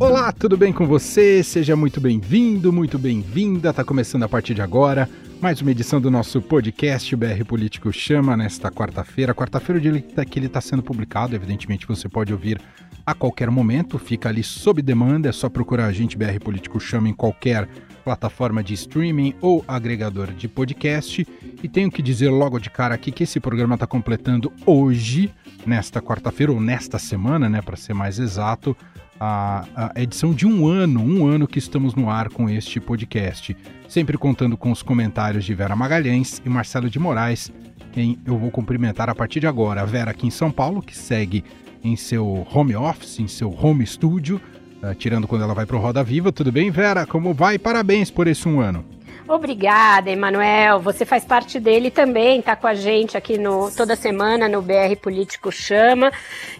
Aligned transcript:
Olá, 0.00 0.30
tudo 0.30 0.56
bem 0.56 0.72
com 0.72 0.86
você? 0.86 1.42
Seja 1.42 1.74
muito 1.74 2.00
bem-vindo, 2.00 2.72
muito 2.72 2.96
bem-vinda. 2.96 3.72
Tá 3.72 3.82
começando 3.82 4.22
a 4.22 4.28
partir 4.28 4.54
de 4.54 4.62
agora 4.62 5.10
mais 5.40 5.60
uma 5.60 5.72
edição 5.72 6.00
do 6.00 6.08
nosso 6.08 6.40
podcast 6.40 7.12
o 7.12 7.18
BR 7.18 7.44
Político 7.44 7.92
Chama 7.92 8.36
nesta 8.36 8.70
quarta-feira. 8.70 9.34
Quarta-feira, 9.34 9.78
o 9.78 9.82
dia 9.82 10.00
que 10.24 10.38
ele 10.38 10.46
está 10.46 10.60
sendo 10.60 10.84
publicado, 10.84 11.34
evidentemente 11.34 11.86
você 11.86 12.08
pode 12.08 12.32
ouvir 12.32 12.60
a 13.04 13.12
qualquer 13.12 13.50
momento, 13.50 13.98
fica 13.98 14.28
ali 14.28 14.44
sob 14.44 14.82
demanda, 14.82 15.28
é 15.28 15.32
só 15.32 15.48
procurar 15.48 15.86
a 15.86 15.92
gente 15.92 16.16
BR 16.16 16.38
Político 16.44 16.78
Chama 16.78 17.08
em 17.08 17.14
qualquer 17.14 17.68
plataforma 17.98 18.62
de 18.62 18.74
streaming 18.74 19.34
ou 19.40 19.64
agregador 19.66 20.32
de 20.32 20.48
podcast. 20.48 21.26
E 21.62 21.68
tenho 21.68 21.90
que 21.90 22.02
dizer 22.02 22.30
logo 22.30 22.58
de 22.58 22.70
cara 22.70 22.94
aqui 22.94 23.12
que 23.12 23.24
esse 23.24 23.40
programa 23.40 23.74
está 23.74 23.86
completando 23.86 24.52
hoje, 24.64 25.32
nesta 25.66 26.00
quarta-feira, 26.00 26.52
ou 26.52 26.60
nesta 26.60 26.98
semana, 26.98 27.48
né, 27.48 27.60
para 27.60 27.76
ser 27.76 27.94
mais 27.94 28.18
exato, 28.18 28.76
a, 29.20 29.64
a, 29.74 30.00
edição 30.02 30.32
de 30.32 30.46
um 30.46 30.66
ano, 30.66 31.00
um 31.00 31.26
ano 31.26 31.46
que 31.46 31.58
estamos 31.58 31.94
no 31.94 32.08
ar 32.08 32.28
com 32.28 32.48
este 32.48 32.80
podcast. 32.80 33.56
Sempre 33.88 34.16
contando 34.16 34.56
com 34.56 34.70
os 34.70 34.82
comentários 34.82 35.44
de 35.44 35.54
Vera 35.54 35.74
Magalhães 35.74 36.40
e 36.44 36.48
Marcelo 36.48 36.88
de 36.88 36.98
Moraes, 36.98 37.52
quem 37.92 38.18
eu 38.24 38.38
vou 38.38 38.50
cumprimentar 38.50 39.10
a 39.10 39.14
partir 39.14 39.40
de 39.40 39.46
agora. 39.46 39.82
A 39.82 39.84
Vera 39.84 40.10
aqui 40.10 40.26
em 40.26 40.30
São 40.30 40.50
Paulo, 40.50 40.80
que 40.80 40.96
segue 40.96 41.44
em 41.82 41.96
seu 41.96 42.46
home 42.52 42.76
office, 42.76 43.18
em 43.18 43.28
seu 43.28 43.50
home 43.50 43.86
studio, 43.86 44.40
uh, 44.82 44.94
tirando 44.94 45.26
quando 45.26 45.42
ela 45.42 45.54
vai 45.54 45.66
para 45.66 45.76
o 45.76 45.80
Roda 45.80 46.02
Viva. 46.02 46.32
Tudo 46.32 46.52
bem, 46.52 46.70
Vera? 46.70 47.06
Como 47.06 47.32
vai? 47.32 47.58
Parabéns 47.58 48.10
por 48.10 48.26
esse 48.26 48.48
um 48.48 48.60
ano. 48.60 48.84
Obrigada, 49.28 50.10
Emanuel. 50.10 50.80
Você 50.80 51.04
faz 51.04 51.22
parte 51.22 51.60
dele 51.60 51.90
também, 51.90 52.38
está 52.38 52.56
com 52.56 52.66
a 52.66 52.74
gente 52.74 53.14
aqui 53.14 53.36
no, 53.36 53.70
toda 53.70 53.94
semana 53.94 54.48
no 54.48 54.62
BR 54.62 54.96
Político 55.02 55.52
Chama 55.52 56.10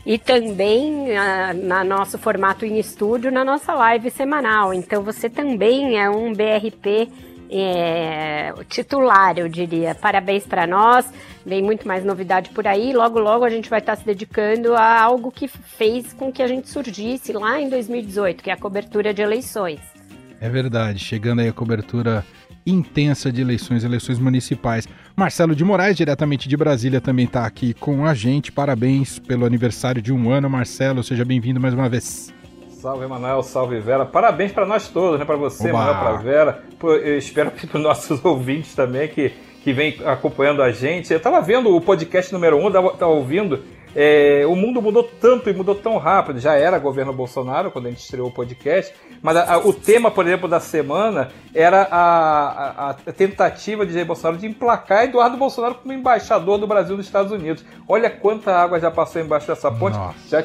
e 0.04 0.18
também 0.18 1.06
uh, 1.10 1.66
na 1.66 1.82
nosso 1.82 2.18
formato 2.18 2.66
em 2.66 2.78
estúdio, 2.78 3.32
na 3.32 3.42
nossa 3.42 3.72
live 3.72 4.10
semanal. 4.10 4.74
Então 4.74 5.02
você 5.02 5.30
também 5.30 5.98
é 5.98 6.10
um 6.10 6.34
BRP 6.34 7.08
é, 7.50 8.52
titular, 8.68 9.38
eu 9.38 9.48
diria. 9.48 9.94
Parabéns 9.94 10.44
para 10.44 10.66
nós. 10.66 11.06
Vem 11.48 11.62
muito 11.62 11.88
mais 11.88 12.04
novidade 12.04 12.50
por 12.50 12.66
aí. 12.66 12.92
Logo, 12.92 13.18
logo 13.18 13.42
a 13.42 13.48
gente 13.48 13.70
vai 13.70 13.78
estar 13.78 13.96
se 13.96 14.04
dedicando 14.04 14.74
a 14.74 15.00
algo 15.00 15.32
que 15.32 15.48
fez 15.48 16.12
com 16.12 16.30
que 16.30 16.42
a 16.42 16.46
gente 16.46 16.68
surgisse 16.68 17.32
lá 17.32 17.58
em 17.58 17.70
2018, 17.70 18.44
que 18.44 18.50
é 18.50 18.52
a 18.52 18.56
cobertura 18.58 19.14
de 19.14 19.22
eleições. 19.22 19.80
É 20.42 20.50
verdade, 20.50 20.98
chegando 20.98 21.40
aí 21.40 21.48
a 21.48 21.52
cobertura 21.52 22.22
intensa 22.66 23.32
de 23.32 23.40
eleições, 23.40 23.82
eleições 23.82 24.18
municipais. 24.18 24.86
Marcelo 25.16 25.56
de 25.56 25.64
Moraes, 25.64 25.96
diretamente 25.96 26.50
de 26.50 26.54
Brasília, 26.54 27.00
também 27.00 27.24
está 27.24 27.46
aqui 27.46 27.72
com 27.72 28.04
a 28.04 28.12
gente. 28.12 28.52
Parabéns 28.52 29.18
pelo 29.18 29.46
aniversário 29.46 30.02
de 30.02 30.12
um 30.12 30.30
ano, 30.30 30.50
Marcelo. 30.50 31.02
Seja 31.02 31.24
bem-vindo 31.24 31.58
mais 31.58 31.72
uma 31.72 31.88
vez. 31.88 32.30
Salve, 32.68 33.06
Emanuel, 33.06 33.42
salve, 33.42 33.80
Vera. 33.80 34.04
Parabéns 34.04 34.52
para 34.52 34.66
nós 34.66 34.86
todos, 34.86 35.18
né? 35.18 35.24
Para 35.24 35.36
você, 35.36 35.70
Emanuel, 35.70 35.94
para 35.94 36.16
Vera. 36.18 36.62
Eu 36.82 37.16
espero 37.16 37.50
que 37.50 37.66
para 37.66 37.78
os 37.78 37.82
nossos 37.82 38.22
ouvintes 38.24 38.74
também 38.74 39.08
que, 39.08 39.32
que 39.68 39.72
vem 39.74 39.98
acompanhando 40.06 40.62
a 40.62 40.70
gente. 40.72 41.12
Eu 41.12 41.18
estava 41.18 41.42
vendo 41.42 41.76
o 41.76 41.78
podcast 41.78 42.32
número 42.32 42.56
1, 42.56 42.64
um, 42.64 42.68
estava 42.68 43.06
ouvindo 43.12 43.62
é, 43.94 44.44
o 44.46 44.54
mundo 44.54 44.80
mudou 44.80 45.02
tanto 45.02 45.50
e 45.50 45.52
mudou 45.52 45.74
tão 45.74 45.98
rápido. 45.98 46.40
Já 46.40 46.54
era 46.54 46.78
governo 46.78 47.12
Bolsonaro 47.12 47.70
quando 47.70 47.86
a 47.86 47.90
gente 47.90 48.00
estreou 48.00 48.28
o 48.28 48.30
podcast, 48.30 48.94
mas 49.20 49.36
a, 49.36 49.54
a, 49.54 49.58
o 49.58 49.74
tema, 49.74 50.10
por 50.10 50.26
exemplo, 50.26 50.48
da 50.48 50.58
semana 50.58 51.30
era 51.54 51.86
a, 51.90 52.90
a, 52.90 52.94
tentativa 53.12 53.84
de 53.84 53.92
Jair 53.92 54.06
Bolsonaro 54.06 54.38
de 54.38 54.46
emplacar 54.46 55.04
Eduardo 55.04 55.36
Bolsonaro 55.36 55.74
como 55.74 55.92
embaixador 55.92 56.56
do 56.58 56.66
Brasil 56.66 56.96
nos 56.96 57.04
Estados 57.04 57.30
Unidos. 57.30 57.62
Olha 57.86 58.08
quanta 58.08 58.56
água 58.56 58.80
já 58.80 58.90
passou 58.90 59.20
embaixo 59.20 59.48
dessa 59.48 59.70
ponte. 59.70 59.98
Já, 60.28 60.42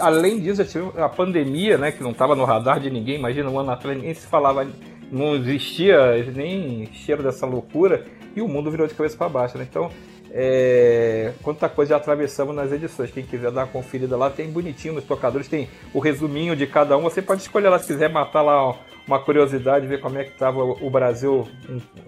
além 0.00 0.40
disso, 0.40 0.62
já 0.62 0.64
tive 0.64 0.98
a 0.98 1.10
pandemia, 1.10 1.76
né, 1.76 1.92
que 1.92 2.02
não 2.02 2.12
estava 2.12 2.34
no 2.34 2.44
radar 2.44 2.80
de 2.80 2.88
ninguém. 2.88 3.16
Imagina 3.16 3.50
um 3.50 3.58
ano 3.58 3.70
atrás, 3.70 3.96
ninguém 3.96 4.14
se 4.14 4.26
falava, 4.26 4.66
não 5.10 5.34
existia 5.34 6.24
nem 6.34 6.88
cheiro 6.92 7.22
dessa 7.22 7.44
loucura. 7.44 8.06
E 8.34 8.40
o 8.40 8.48
mundo 8.48 8.70
virou 8.70 8.86
de 8.86 8.94
cabeça 8.94 9.16
para 9.16 9.28
baixo, 9.28 9.58
né? 9.58 9.66
Então, 9.68 9.90
é, 10.34 11.32
quanta 11.42 11.68
coisa 11.68 11.90
já 11.90 11.96
atravessamos 11.96 12.56
nas 12.56 12.72
edições. 12.72 13.10
Quem 13.10 13.24
quiser 13.24 13.50
dar 13.50 13.62
uma 13.62 13.66
conferida 13.66 14.16
lá, 14.16 14.30
tem 14.30 14.50
bonitinho 14.50 14.94
nos 14.94 15.04
tocadores, 15.04 15.46
tem 15.46 15.68
o 15.92 15.98
resuminho 15.98 16.56
de 16.56 16.66
cada 16.66 16.96
um. 16.96 17.02
Você 17.02 17.20
pode 17.20 17.42
escolher 17.42 17.68
lá 17.68 17.78
se 17.78 17.86
quiser 17.86 18.08
matar 18.10 18.40
lá 18.40 18.74
uma 19.06 19.18
curiosidade, 19.18 19.86
ver 19.86 20.00
como 20.00 20.16
é 20.18 20.24
que 20.24 20.30
estava 20.30 20.62
o 20.62 20.88
Brasil 20.88 21.46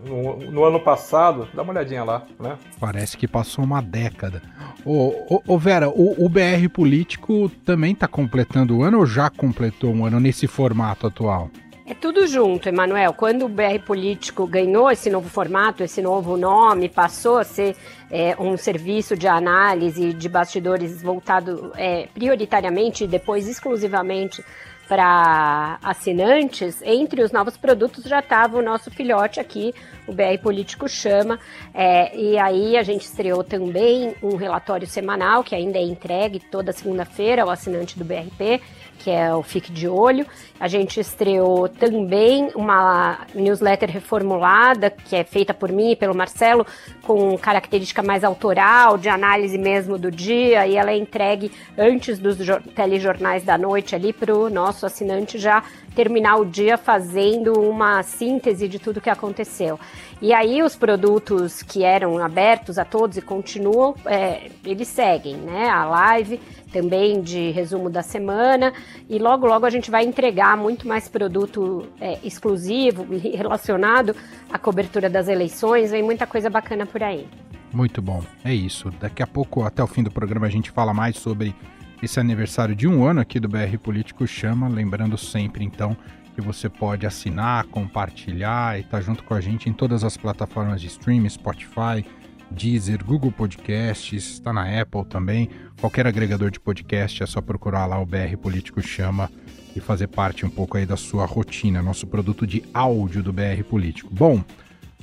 no, 0.06 0.36
no, 0.50 0.64
ano 0.64 0.80
passado. 0.80 1.48
Dá 1.52 1.62
uma 1.62 1.72
olhadinha 1.72 2.04
lá, 2.04 2.22
né? 2.38 2.56
Parece 2.78 3.16
que 3.16 3.26
passou 3.26 3.64
uma 3.64 3.82
década. 3.82 4.40
Ô, 4.84 5.12
ô, 5.28 5.42
ô 5.46 5.58
Vera, 5.58 5.88
o, 5.88 6.24
o, 6.24 6.28
BR 6.28 6.68
Político 6.72 7.50
também 7.64 7.92
está 7.92 8.06
completando 8.06 8.78
o 8.78 8.82
ano 8.82 9.00
ou 9.00 9.06
já 9.06 9.28
completou 9.28 9.92
um 9.92 10.06
ano 10.06 10.20
nesse 10.20 10.46
formato 10.46 11.06
atual? 11.06 11.50
É 11.86 11.92
tudo 11.92 12.26
junto, 12.26 12.66
Emanuel. 12.66 13.12
Quando 13.12 13.44
o 13.44 13.48
BR 13.48 13.78
Político 13.84 14.46
ganhou 14.46 14.90
esse 14.90 15.10
novo 15.10 15.28
formato, 15.28 15.82
esse 15.82 16.00
novo 16.00 16.34
nome, 16.34 16.88
passou 16.88 17.36
a 17.36 17.44
ser 17.44 17.76
é, 18.10 18.34
um 18.40 18.56
serviço 18.56 19.14
de 19.14 19.28
análise 19.28 20.14
de 20.14 20.26
bastidores 20.26 21.02
voltado 21.02 21.72
é, 21.76 22.08
prioritariamente 22.14 23.04
e 23.04 23.06
depois 23.06 23.46
exclusivamente 23.46 24.42
para 24.88 25.78
assinantes, 25.82 26.80
entre 26.82 27.22
os 27.22 27.32
novos 27.32 27.56
produtos 27.56 28.04
já 28.04 28.20
estava 28.20 28.58
o 28.58 28.62
nosso 28.62 28.90
filhote 28.90 29.40
aqui, 29.40 29.74
o 30.06 30.12
BR 30.12 30.38
Político 30.42 30.88
Chama, 30.88 31.38
é, 31.72 32.16
e 32.16 32.38
aí 32.38 32.76
a 32.76 32.82
gente 32.82 33.02
estreou 33.02 33.42
também 33.42 34.14
um 34.22 34.36
relatório 34.36 34.86
semanal 34.86 35.42
que 35.42 35.54
ainda 35.54 35.78
é 35.78 35.82
entregue 35.82 36.38
toda 36.38 36.72
segunda-feira 36.72 37.42
ao 37.42 37.50
assinante 37.50 37.98
do 37.98 38.04
BRP, 38.04 38.60
que 38.98 39.10
é 39.10 39.34
o 39.34 39.42
Fique 39.42 39.72
de 39.72 39.88
Olho. 39.88 40.26
A 40.58 40.68
gente 40.68 41.00
estreou 41.00 41.68
também 41.68 42.50
uma 42.54 43.26
newsletter 43.34 43.90
reformulada, 43.90 44.90
que 44.90 45.16
é 45.16 45.24
feita 45.24 45.52
por 45.52 45.70
mim 45.70 45.92
e 45.92 45.96
pelo 45.96 46.14
Marcelo, 46.14 46.66
com 47.02 47.36
característica 47.36 48.02
mais 48.02 48.24
autoral, 48.24 48.96
de 48.96 49.08
análise 49.08 49.58
mesmo 49.58 49.98
do 49.98 50.10
dia, 50.10 50.66
e 50.66 50.76
ela 50.76 50.90
é 50.90 50.96
entregue 50.96 51.52
antes 51.76 52.18
dos 52.18 52.38
telejornais 52.74 53.42
da 53.42 53.58
noite 53.58 53.94
ali 53.94 54.12
para 54.12 54.34
o 54.34 54.48
nosso 54.48 54.86
assinante 54.86 55.38
já 55.38 55.62
terminar 55.94 56.36
o 56.36 56.44
dia 56.44 56.76
fazendo 56.76 57.52
uma 57.60 58.02
síntese 58.02 58.68
de 58.68 58.78
tudo 58.78 59.00
que 59.00 59.10
aconteceu. 59.10 59.78
E 60.20 60.32
aí 60.32 60.62
os 60.62 60.76
produtos 60.76 61.62
que 61.62 61.82
eram 61.82 62.18
abertos 62.18 62.78
a 62.78 62.84
todos 62.84 63.16
e 63.16 63.22
continuam, 63.22 63.94
é, 64.06 64.50
eles 64.64 64.88
seguem, 64.88 65.36
né? 65.36 65.68
A 65.68 65.84
live 65.84 66.40
também 66.72 67.22
de 67.22 67.50
resumo 67.50 67.88
da 67.88 68.02
semana 68.02 68.72
e 69.08 69.18
logo 69.18 69.46
logo 69.46 69.64
a 69.64 69.70
gente 69.70 69.90
vai 69.90 70.04
entregar 70.04 70.56
muito 70.56 70.88
mais 70.88 71.08
produto 71.08 71.86
é, 72.00 72.18
exclusivo 72.24 73.06
relacionado 73.16 74.16
à 74.50 74.58
cobertura 74.58 75.08
das 75.08 75.28
eleições, 75.28 75.92
vem 75.92 76.02
muita 76.02 76.26
coisa 76.26 76.50
bacana 76.50 76.84
por 76.84 77.02
aí. 77.02 77.28
Muito 77.72 78.00
bom, 78.00 78.22
é 78.44 78.54
isso. 78.54 78.90
Daqui 79.00 79.22
a 79.22 79.26
pouco, 79.26 79.64
até 79.64 79.82
o 79.82 79.86
fim 79.86 80.02
do 80.02 80.10
programa, 80.10 80.46
a 80.46 80.50
gente 80.50 80.70
fala 80.70 80.94
mais 80.94 81.16
sobre 81.16 81.54
esse 82.02 82.20
aniversário 82.20 82.74
de 82.74 82.86
um 82.86 83.04
ano 83.04 83.20
aqui 83.20 83.40
do 83.40 83.48
BR 83.48 83.76
Político 83.82 84.26
Chama. 84.26 84.68
Lembrando 84.68 85.18
sempre, 85.18 85.64
então, 85.64 85.96
que 86.34 86.40
você 86.40 86.68
pode 86.68 87.06
assinar, 87.06 87.64
compartilhar 87.66 88.76
e 88.76 88.80
estar 88.80 88.98
tá 88.98 89.00
junto 89.00 89.22
com 89.22 89.34
a 89.34 89.40
gente 89.40 89.68
em 89.68 89.72
todas 89.72 90.02
as 90.02 90.16
plataformas 90.16 90.80
de 90.80 90.88
streaming, 90.88 91.28
Spotify, 91.28 92.04
Deezer, 92.50 93.04
Google 93.04 93.32
Podcasts, 93.32 94.32
está 94.32 94.52
na 94.52 94.80
Apple 94.80 95.04
também. 95.04 95.48
Qualquer 95.80 96.06
agregador 96.06 96.50
de 96.50 96.60
podcast 96.60 97.22
é 97.22 97.26
só 97.26 97.40
procurar 97.40 97.86
lá 97.86 98.00
o 98.00 98.06
BR 98.06 98.36
Político 98.40 98.82
Chama 98.82 99.30
e 99.74 99.80
fazer 99.80 100.08
parte 100.08 100.46
um 100.46 100.50
pouco 100.50 100.76
aí 100.76 100.86
da 100.86 100.96
sua 100.96 101.26
rotina, 101.26 101.82
nosso 101.82 102.06
produto 102.06 102.46
de 102.46 102.62
áudio 102.72 103.22
do 103.22 103.32
BR 103.32 103.62
Político. 103.68 104.12
Bom, 104.12 104.42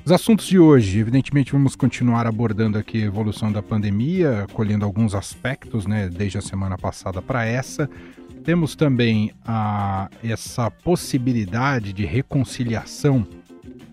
os 0.04 0.12
assuntos 0.12 0.48
de 0.48 0.58
hoje, 0.58 1.00
evidentemente 1.00 1.52
vamos 1.52 1.76
continuar 1.76 2.26
abordando 2.26 2.78
aqui 2.78 3.04
a 3.04 3.06
evolução 3.06 3.52
da 3.52 3.62
pandemia, 3.62 4.48
colhendo 4.54 4.84
alguns 4.84 5.14
aspectos, 5.14 5.86
né, 5.86 6.10
desde 6.10 6.38
a 6.38 6.42
semana 6.42 6.78
passada 6.78 7.22
para 7.22 7.46
essa. 7.46 7.90
Temos 8.44 8.76
também 8.76 9.32
a, 9.46 10.10
essa 10.24 10.72
possibilidade 10.72 11.94
de 11.94 12.06
reconciliação 12.06 13.26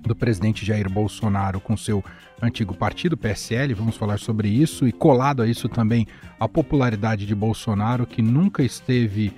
do 0.01 0.17
presidente 0.17 0.65
Jair 0.65 0.89
Bolsonaro 0.89 1.61
com 1.61 1.77
seu 1.77 2.03
antigo 2.41 2.75
partido, 2.75 3.17
PSL, 3.17 3.75
vamos 3.75 3.97
falar 3.97 4.19
sobre 4.19 4.49
isso, 4.49 4.89
e 4.89 4.93
colado 4.93 5.43
a 5.43 5.47
isso 5.47 5.69
também 5.69 6.07
a 6.41 6.49
popularidade 6.49 7.27
de 7.27 7.35
Bolsonaro, 7.35 8.07
que 8.07 8.23
nunca 8.23 8.63
esteve 8.63 9.33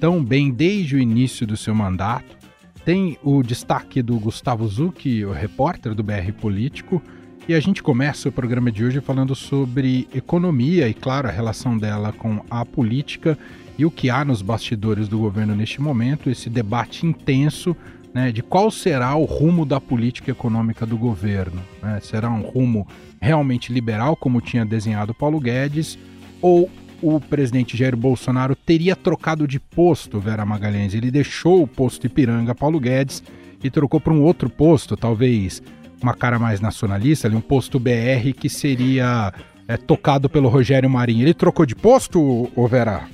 tão 0.00 0.24
bem 0.24 0.50
desde 0.50 0.96
o 0.96 0.98
início 0.98 1.46
do 1.46 1.56
seu 1.56 1.74
mandato. 1.74 2.36
Tem 2.84 3.18
o 3.22 3.42
destaque 3.42 4.02
do 4.02 4.18
Gustavo 4.18 4.66
Zucchi, 4.66 5.24
o 5.24 5.32
repórter 5.32 5.94
do 5.94 6.02
BR 6.02 6.32
Político, 6.40 7.02
e 7.46 7.52
a 7.52 7.60
gente 7.60 7.82
começa 7.82 8.28
o 8.28 8.32
programa 8.32 8.72
de 8.72 8.84
hoje 8.84 9.02
falando 9.02 9.34
sobre 9.34 10.08
economia 10.14 10.88
e, 10.88 10.94
claro, 10.94 11.28
a 11.28 11.30
relação 11.30 11.76
dela 11.76 12.12
com 12.12 12.42
a 12.48 12.64
política 12.64 13.36
e 13.78 13.84
o 13.84 13.90
que 13.90 14.10
há 14.10 14.24
nos 14.24 14.42
bastidores 14.42 15.08
do 15.08 15.18
governo 15.18 15.54
neste 15.54 15.80
momento, 15.80 16.30
esse 16.30 16.48
debate 16.48 17.06
intenso 17.06 17.76
né, 18.14 18.30
de 18.30 18.42
qual 18.42 18.70
será 18.70 19.14
o 19.16 19.24
rumo 19.24 19.66
da 19.66 19.80
política 19.80 20.30
econômica 20.30 20.86
do 20.86 20.96
governo. 20.96 21.60
Né? 21.82 21.98
Será 22.00 22.30
um 22.30 22.42
rumo 22.42 22.86
realmente 23.20 23.72
liberal, 23.72 24.14
como 24.14 24.40
tinha 24.40 24.64
desenhado 24.64 25.12
Paulo 25.12 25.40
Guedes, 25.40 25.98
ou 26.40 26.70
o 27.02 27.20
presidente 27.20 27.76
Jair 27.76 27.96
Bolsonaro 27.96 28.54
teria 28.54 28.94
trocado 28.94 29.48
de 29.48 29.58
posto, 29.58 30.20
Vera 30.20 30.46
Magalhães. 30.46 30.94
Ele 30.94 31.10
deixou 31.10 31.62
o 31.62 31.66
posto 31.66 32.06
Ipiranga, 32.06 32.54
Paulo 32.54 32.78
Guedes, 32.78 33.22
e 33.62 33.70
trocou 33.70 34.00
para 34.00 34.12
um 34.12 34.22
outro 34.22 34.48
posto, 34.48 34.96
talvez 34.96 35.62
uma 36.02 36.14
cara 36.14 36.38
mais 36.38 36.60
nacionalista, 36.60 37.26
ali, 37.26 37.34
um 37.34 37.40
posto 37.40 37.80
BR 37.80 38.32
que 38.38 38.48
seria 38.48 39.32
é, 39.66 39.76
tocado 39.76 40.28
pelo 40.28 40.48
Rogério 40.48 40.88
Marinho. 40.88 41.22
Ele 41.22 41.34
trocou 41.34 41.64
de 41.66 41.74
posto, 41.74 42.50
ô 42.54 42.68
Vera? 42.68 43.08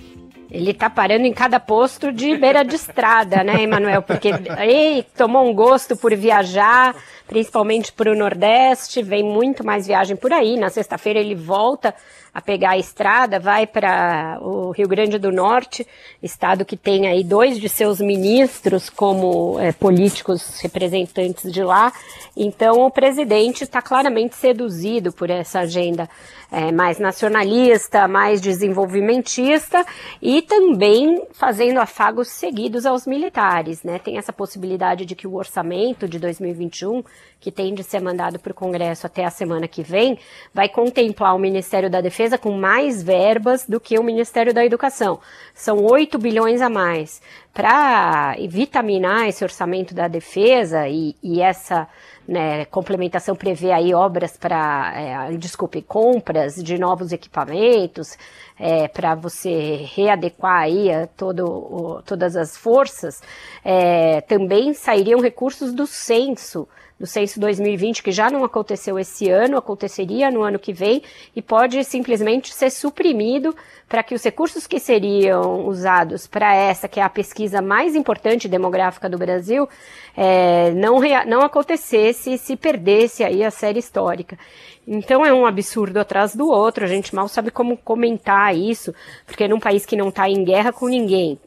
Ele 0.50 0.74
tá 0.74 0.90
parando 0.90 1.26
em 1.26 1.32
cada 1.32 1.60
posto 1.60 2.12
de 2.12 2.36
beira 2.36 2.64
de 2.64 2.74
estrada, 2.74 3.44
né, 3.44 3.62
Emanuel? 3.62 4.02
Porque 4.02 4.28
ele 4.28 5.04
tomou 5.16 5.48
um 5.48 5.54
gosto 5.54 5.96
por 5.96 6.14
viajar, 6.16 6.94
principalmente 7.30 7.92
para 7.92 8.10
o 8.10 8.16
Nordeste, 8.16 9.04
vem 9.04 9.22
muito 9.22 9.64
mais 9.64 9.86
viagem 9.86 10.16
por 10.16 10.32
aí. 10.32 10.58
Na 10.58 10.68
sexta-feira 10.68 11.20
ele 11.20 11.36
volta 11.36 11.94
a 12.34 12.40
pegar 12.40 12.70
a 12.70 12.78
estrada, 12.78 13.38
vai 13.38 13.66
para 13.66 14.38
o 14.40 14.72
Rio 14.72 14.88
Grande 14.88 15.16
do 15.16 15.30
Norte, 15.30 15.86
estado 16.20 16.64
que 16.64 16.76
tem 16.76 17.06
aí 17.06 17.22
dois 17.22 17.58
de 17.58 17.68
seus 17.68 18.00
ministros 18.00 18.90
como 18.90 19.58
é, 19.60 19.70
políticos 19.72 20.58
representantes 20.60 21.52
de 21.52 21.62
lá. 21.62 21.92
Então 22.36 22.80
o 22.80 22.90
presidente 22.90 23.62
está 23.62 23.80
claramente 23.80 24.34
seduzido 24.34 25.12
por 25.12 25.30
essa 25.30 25.60
agenda 25.60 26.08
é, 26.50 26.72
mais 26.72 26.98
nacionalista, 26.98 28.08
mais 28.08 28.40
desenvolvimentista 28.40 29.84
e 30.20 30.42
também 30.42 31.22
fazendo 31.32 31.78
afagos 31.78 32.28
seguidos 32.28 32.84
aos 32.86 33.06
militares. 33.06 33.82
Né? 33.82 33.98
Tem 33.98 34.18
essa 34.18 34.32
possibilidade 34.32 35.04
de 35.04 35.14
que 35.14 35.26
o 35.26 35.34
orçamento 35.34 36.08
de 36.08 36.18
2021, 36.18 37.04
que 37.40 37.50
tem 37.50 37.74
de 37.74 37.82
ser 37.82 38.00
mandado 38.00 38.38
para 38.38 38.52
o 38.52 38.54
Congresso 38.54 39.06
até 39.06 39.24
a 39.24 39.30
semana 39.30 39.66
que 39.66 39.82
vem, 39.82 40.18
vai 40.52 40.68
contemplar 40.68 41.34
o 41.34 41.38
Ministério 41.38 41.88
da 41.88 42.00
Defesa 42.00 42.36
com 42.36 42.52
mais 42.52 43.02
verbas 43.02 43.66
do 43.66 43.80
que 43.80 43.98
o 43.98 44.04
Ministério 44.04 44.52
da 44.52 44.64
Educação. 44.64 45.18
São 45.54 45.82
8 45.82 46.18
bilhões 46.18 46.60
a 46.60 46.68
mais. 46.68 47.22
Para 47.52 48.36
vitaminar 48.48 49.26
esse 49.26 49.42
orçamento 49.42 49.94
da 49.94 50.06
defesa 50.06 50.86
e, 50.86 51.16
e 51.22 51.40
essa 51.40 51.88
né, 52.28 52.64
complementação 52.66 53.34
prevê 53.34 53.72
aí 53.72 53.92
obras 53.92 54.36
para, 54.36 54.92
é, 54.94 55.36
desculpe, 55.36 55.82
compras 55.82 56.54
de 56.54 56.78
novos 56.78 57.10
equipamentos 57.10 58.16
é, 58.56 58.86
para 58.86 59.16
você 59.16 59.84
readequar 59.96 60.62
aí 60.62 60.92
a 60.92 61.08
todo, 61.08 61.44
o, 61.44 62.02
todas 62.02 62.36
as 62.36 62.56
forças. 62.56 63.20
É, 63.64 64.20
também 64.20 64.72
sairiam 64.74 65.20
recursos 65.20 65.72
do 65.72 65.88
censo 65.88 66.68
do 67.00 67.06
censo 67.06 67.40
2020, 67.40 68.02
que 68.02 68.12
já 68.12 68.28
não 68.28 68.44
aconteceu 68.44 68.98
esse 68.98 69.30
ano, 69.30 69.56
aconteceria 69.56 70.30
no 70.30 70.42
ano 70.42 70.58
que 70.58 70.70
vem, 70.70 71.02
e 71.34 71.40
pode 71.40 71.82
simplesmente 71.82 72.52
ser 72.52 72.68
suprimido 72.68 73.56
para 73.88 74.02
que 74.02 74.14
os 74.14 74.22
recursos 74.22 74.66
que 74.66 74.78
seriam 74.78 75.66
usados 75.66 76.26
para 76.26 76.54
essa, 76.54 76.86
que 76.86 77.00
é 77.00 77.02
a 77.02 77.08
pesquisa 77.08 77.62
mais 77.62 77.96
importante 77.96 78.46
demográfica 78.46 79.08
do 79.08 79.16
Brasil, 79.16 79.66
é, 80.14 80.72
não, 80.72 81.00
não 81.26 81.40
acontecesse 81.40 82.36
se 82.36 82.54
perdesse 82.54 83.24
aí 83.24 83.42
a 83.42 83.50
série 83.50 83.78
histórica. 83.78 84.38
Então 84.86 85.24
é 85.24 85.32
um 85.32 85.46
absurdo 85.46 85.98
atrás 85.98 86.36
do 86.36 86.50
outro, 86.50 86.84
a 86.84 86.88
gente 86.88 87.14
mal 87.14 87.28
sabe 87.28 87.50
como 87.50 87.78
comentar 87.78 88.54
isso, 88.54 88.94
porque 89.24 89.48
num 89.48 89.58
país 89.58 89.86
que 89.86 89.96
não 89.96 90.10
está 90.10 90.28
em 90.28 90.44
guerra 90.44 90.70
com 90.70 90.86
ninguém, 90.86 91.38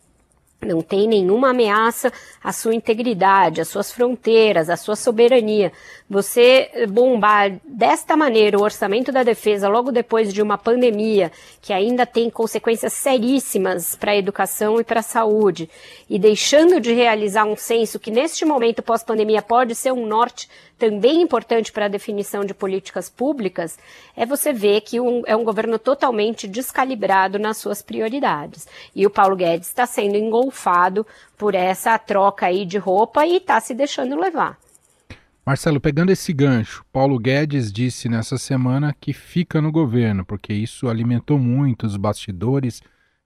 não 0.65 0.81
tem 0.81 1.07
nenhuma 1.07 1.49
ameaça 1.49 2.11
à 2.43 2.51
sua 2.51 2.75
integridade, 2.75 3.61
às 3.61 3.67
suas 3.67 3.91
fronteiras, 3.91 4.69
à 4.69 4.75
sua 4.75 4.95
soberania. 4.95 5.71
Você 6.09 6.69
bombar 6.89 7.53
desta 7.65 8.15
maneira 8.15 8.57
o 8.57 8.63
orçamento 8.63 9.11
da 9.11 9.23
defesa 9.23 9.67
logo 9.67 9.91
depois 9.91 10.33
de 10.33 10.41
uma 10.41 10.57
pandemia 10.57 11.31
que 11.61 11.73
ainda 11.73 12.05
tem 12.05 12.29
consequências 12.29 12.93
seríssimas 12.93 13.95
para 13.95 14.11
a 14.11 14.17
educação 14.17 14.79
e 14.79 14.83
para 14.83 14.99
a 14.99 15.03
saúde, 15.03 15.69
e 16.09 16.19
deixando 16.19 16.79
de 16.79 16.93
realizar 16.93 17.45
um 17.45 17.55
censo 17.55 17.99
que 17.99 18.11
neste 18.11 18.45
momento 18.45 18.83
pós-pandemia 18.83 19.41
pode 19.41 19.75
ser 19.75 19.91
um 19.91 20.05
norte 20.05 20.49
também 20.77 21.21
importante 21.21 21.71
para 21.71 21.85
a 21.85 21.89
definição 21.89 22.43
de 22.43 22.53
políticas 22.53 23.09
públicas, 23.09 23.77
é 24.17 24.25
você 24.25 24.51
ver 24.51 24.81
que 24.81 24.99
um, 24.99 25.23
é 25.25 25.33
um 25.33 25.43
governo 25.43 25.79
totalmente 25.79 26.45
descalibrado 26.47 27.39
nas 27.39 27.57
suas 27.57 27.81
prioridades. 27.81 28.67
E 28.93 29.05
o 29.05 29.09
Paulo 29.09 29.35
Guedes 29.35 29.69
está 29.69 29.85
sendo 29.85 30.17
engolfado 30.17 30.52
por 31.37 31.55
essa 31.55 31.97
troca 31.97 32.45
aí 32.45 32.65
de 32.65 32.77
roupa 32.77 33.25
e 33.25 33.37
está 33.37 33.59
se 33.59 33.73
deixando 33.73 34.19
levar. 34.19 34.57
Marcelo, 35.45 35.81
pegando 35.81 36.09
esse 36.09 36.31
gancho, 36.31 36.85
Paulo 36.91 37.19
Guedes 37.19 37.71
disse 37.71 38.07
nessa 38.07 38.37
semana 38.37 38.95
que 38.97 39.11
fica 39.11 39.61
no 39.61 39.73
governo, 39.73 40.25
porque 40.25 40.53
isso 40.53 40.87
alimentou 40.87 41.37
muito 41.37 41.85
os 41.85 41.97
bastidores, 41.97 42.81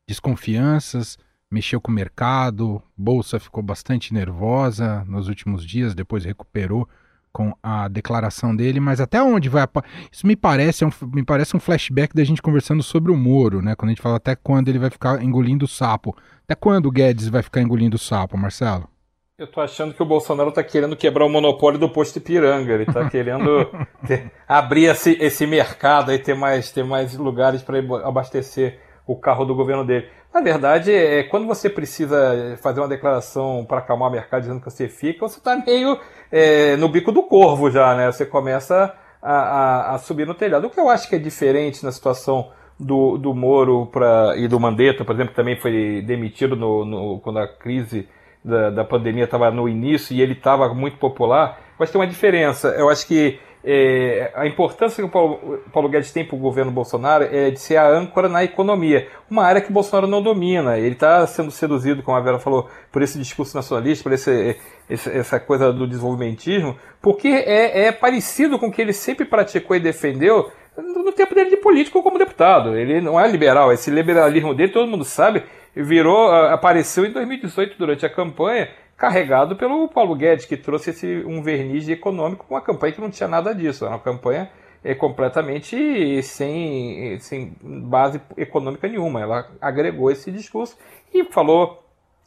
desconfianças, 0.08 1.16
mexeu 1.52 1.80
com 1.80 1.92
o 1.92 1.94
mercado, 1.94 2.82
bolsa 2.98 3.40
ficou 3.40 3.62
bastante 3.62 4.16
nervosa 4.16 5.06
nos 5.06 5.28
últimos 5.28 5.64
dias, 5.64 5.94
depois 5.94 6.26
recuperou 6.26 6.90
com 7.38 7.54
a 7.62 7.88
declaração 7.88 8.56
dele, 8.56 8.80
mas 8.80 9.00
até 9.00 9.22
onde 9.22 9.48
vai. 9.48 9.64
Isso 10.12 10.26
me 10.26 10.36
parece, 10.36 10.84
é 10.84 10.88
um, 10.88 10.92
me 11.14 11.24
parece 11.24 11.56
um 11.56 11.60
flashback 11.60 12.16
da 12.16 12.24
gente 12.24 12.42
conversando 12.42 12.82
sobre 12.82 13.12
o 13.12 13.16
Moro, 13.16 13.62
né? 13.62 13.76
Quando 13.76 13.90
a 13.90 13.92
gente 13.92 14.02
fala 14.02 14.16
até 14.16 14.36
quando 14.36 14.70
ele 14.70 14.80
vai 14.80 14.90
ficar 14.90 15.24
engolindo 15.24 15.66
o 15.66 15.68
sapo. 15.68 16.18
Até 16.44 16.56
quando 16.56 16.88
o 16.88 16.92
Guedes 16.92 17.28
vai 17.30 17.44
ficar 17.44 17.62
engolindo 17.62 17.96
o 17.96 18.00
sapo, 18.00 18.36
Marcelo? 18.36 18.90
Eu 19.38 19.46
tô 19.46 19.62
achando 19.62 19.94
que 19.94 20.02
o 20.02 20.06
Bolsonaro 20.06 20.52
tá 20.52 20.64
querendo 20.64 20.96
quebrar 20.96 21.28
o 21.28 21.30
monopólio 21.30 21.80
do 21.80 21.88
posto 21.88 22.18
Ipiranga. 22.18 22.74
Ele 22.74 22.88
tá 22.88 23.08
querendo 23.08 23.70
ter, 24.08 24.32
abrir 24.48 24.86
esse, 24.86 25.12
esse 25.22 25.46
mercado 25.46 26.12
e 26.12 26.18
ter 26.18 26.34
mais, 26.34 26.72
ter 26.72 26.84
mais 26.84 27.16
lugares 27.16 27.62
para 27.62 27.78
abastecer 28.04 28.80
o 29.06 29.16
carro 29.16 29.46
do 29.46 29.54
governo 29.54 29.86
dele. 29.86 30.10
Na 30.34 30.42
verdade, 30.42 30.94
é, 30.94 31.24
quando 31.24 31.48
você 31.48 31.70
precisa 31.70 32.58
fazer 32.62 32.80
uma 32.80 32.88
declaração 32.88 33.66
para 33.68 33.80
acalmar 33.80 34.10
o 34.10 34.12
mercado 34.12 34.42
dizendo 34.42 34.60
que 34.60 34.70
você 34.70 34.88
fica, 34.88 35.28
você 35.28 35.40
está 35.40 35.56
meio 35.56 36.00
é, 36.32 36.76
no 36.78 36.90
bico 36.90 37.12
do 37.12 37.24
corvo 37.24 37.72
já, 37.72 37.96
né? 37.96 38.12
Você 38.12 38.26
começa 38.26 38.94
a, 39.22 39.34
a, 39.34 39.96
a, 39.96 39.98
subir 39.98 40.28
no 40.28 40.34
telhado. 40.34 40.68
O 40.68 40.70
que 40.70 40.80
eu 40.80 40.90
acho 40.90 41.10
que 41.10 41.16
é 41.16 41.20
diferente 41.20 41.84
na 41.84 41.92
situação 41.92 42.52
do, 42.80 43.18
do 43.18 43.34
Moro 43.34 43.88
pra, 43.88 44.34
e 44.38 44.48
do 44.48 44.60
Mandetta, 44.60 45.04
por 45.04 45.16
exemplo, 45.16 45.32
que 45.32 45.36
também 45.36 45.60
foi 45.60 46.04
demitido 46.06 46.56
no, 46.56 46.86
no 46.86 47.20
quando 47.20 47.40
a 47.40 47.48
crise 47.48 48.08
da, 48.44 48.70
da 48.70 48.84
pandemia 48.84 49.24
estava 49.24 49.50
no 49.50 49.68
início 49.68 50.16
e 50.16 50.22
ele 50.22 50.34
estava 50.34 50.74
muito 50.74 50.98
popular, 50.98 51.60
mas 51.80 51.90
tem 51.90 52.00
uma 52.00 52.08
diferença. 52.08 52.70
Eu 52.70 52.90
acho 52.90 53.08
que 53.08 53.40
é, 53.64 54.32
a 54.36 54.46
importância 54.46 55.02
que 55.02 55.08
o 55.08 55.12
Paulo, 55.12 55.60
Paulo 55.74 55.90
Guedes 55.90 56.12
tem 56.12 56.24
para 56.24 56.36
o 56.36 56.40
governo 56.40 56.72
Bolsonaro 56.72 57.24
é 57.26 57.50
de 57.50 57.60
ser 57.60 57.78
a 57.78 57.90
âncora 57.90 58.30
na 58.30 58.44
economia, 58.44 59.08
uma 59.30 59.44
área 59.44 59.62
que 59.62 59.70
o 59.70 59.74
Bolsonaro 59.74 60.08
não 60.08 60.22
domina. 60.22 60.78
Ele 60.78 60.94
está 60.94 61.26
sendo 61.28 61.52
seduzido, 61.52 62.04
como 62.04 62.18
a 62.18 62.22
Vera 62.22 62.40
falou, 62.40 62.70
por 62.92 63.02
esse 63.02 63.18
discurso 63.18 63.56
nacionalista, 63.56 64.04
por 64.04 64.14
esse, 64.14 64.58
esse, 64.90 65.10
essa 65.10 65.40
coisa 65.40 65.74
do 65.74 65.88
desenvolvimentismo, 65.88 66.78
porque 67.02 67.28
é, 67.28 67.88
é 67.88 67.92
parecido 67.92 68.58
com 68.58 68.68
o 68.68 68.72
que 68.72 68.82
ele 68.82 68.94
sempre 68.94 69.26
praticou 69.26 69.76
e 69.76 69.80
defendeu 69.80 70.52
no 70.78 71.12
tempo 71.12 71.34
dele 71.34 71.50
de 71.50 71.58
político 71.58 72.04
como 72.04 72.20
deputado. 72.20 72.76
Ele 72.76 73.02
não 73.02 73.20
é 73.20 73.28
liberal, 73.28 73.74
esse 73.74 73.90
liberalismo 73.90 74.54
dele, 74.54 74.72
todo 74.72 74.90
mundo 74.90 75.04
sabe, 75.04 75.44
virou, 75.76 76.32
apareceu 76.32 77.06
em 77.06 77.12
2018 77.12 77.76
durante 77.78 78.06
a 78.06 78.10
campanha 78.10 78.70
carregado 78.98 79.56
pelo 79.56 79.88
Paulo 79.88 80.16
Guedes, 80.16 80.46
que 80.46 80.58
trouxe 80.58 80.90
esse, 80.90 81.24
um 81.26 81.42
verniz 81.44 81.88
econômico 81.88 82.46
com 82.48 82.56
uma 82.56 82.62
campanha 82.62 82.94
que 82.94 83.02
não 83.02 83.12
tinha 83.12 83.30
nada 83.30 83.54
disso. 83.54 83.86
Era 83.86 83.94
uma 83.94 84.02
campanha 84.02 84.50
é, 84.84 84.96
completamente 84.96 86.24
sem, 86.24 87.18
sem 87.20 87.56
base 87.62 88.20
econômica 88.36 88.88
nenhuma. 88.88 89.22
Ela 89.22 89.48
agregou 89.62 90.10
esse 90.10 90.32
discurso 90.32 90.76
e 91.14 91.24
falou 91.26 91.84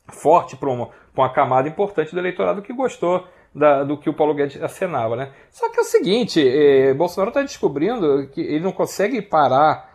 forte 0.08 0.56
para 0.56 0.70
uma, 0.70 0.90
uma 1.14 1.28
camada 1.32 1.68
importante 1.68 2.12
do 2.12 2.20
eleitorado 2.20 2.62
que 2.62 2.72
gostou 2.72 3.26
da, 3.52 3.82
do 3.82 3.98
que 3.98 4.08
o 4.08 4.14
Paulo 4.14 4.32
Guedes 4.32 4.62
acenava. 4.62 5.16
Né? 5.16 5.32
Só 5.50 5.68
que 5.70 5.78
é 5.80 5.82
o 5.82 5.84
seguinte, 5.84 6.94
Bolsonaro 6.96 7.30
está 7.30 7.42
descobrindo 7.42 8.28
que 8.28 8.40
ele 8.40 8.60
não 8.60 8.72
consegue 8.72 9.20
parar 9.20 9.90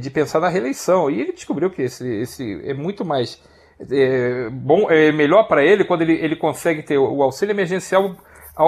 de 0.00 0.08
pensar 0.08 0.40
na 0.40 0.48
reeleição. 0.48 1.10
E 1.10 1.20
ele 1.20 1.32
descobriu 1.32 1.68
que 1.68 1.82
esse, 1.82 2.08
esse 2.20 2.62
é 2.64 2.72
muito 2.72 3.04
mais 3.04 3.42
é, 3.90 4.48
bom, 4.50 4.90
é 4.90 5.12
melhor 5.12 5.44
para 5.44 5.64
ele 5.64 5.84
quando 5.84 6.02
ele, 6.02 6.14
ele 6.14 6.36
consegue 6.36 6.82
ter 6.82 6.98
o 6.98 7.22
auxílio 7.22 7.52
emergencial 7.52 8.16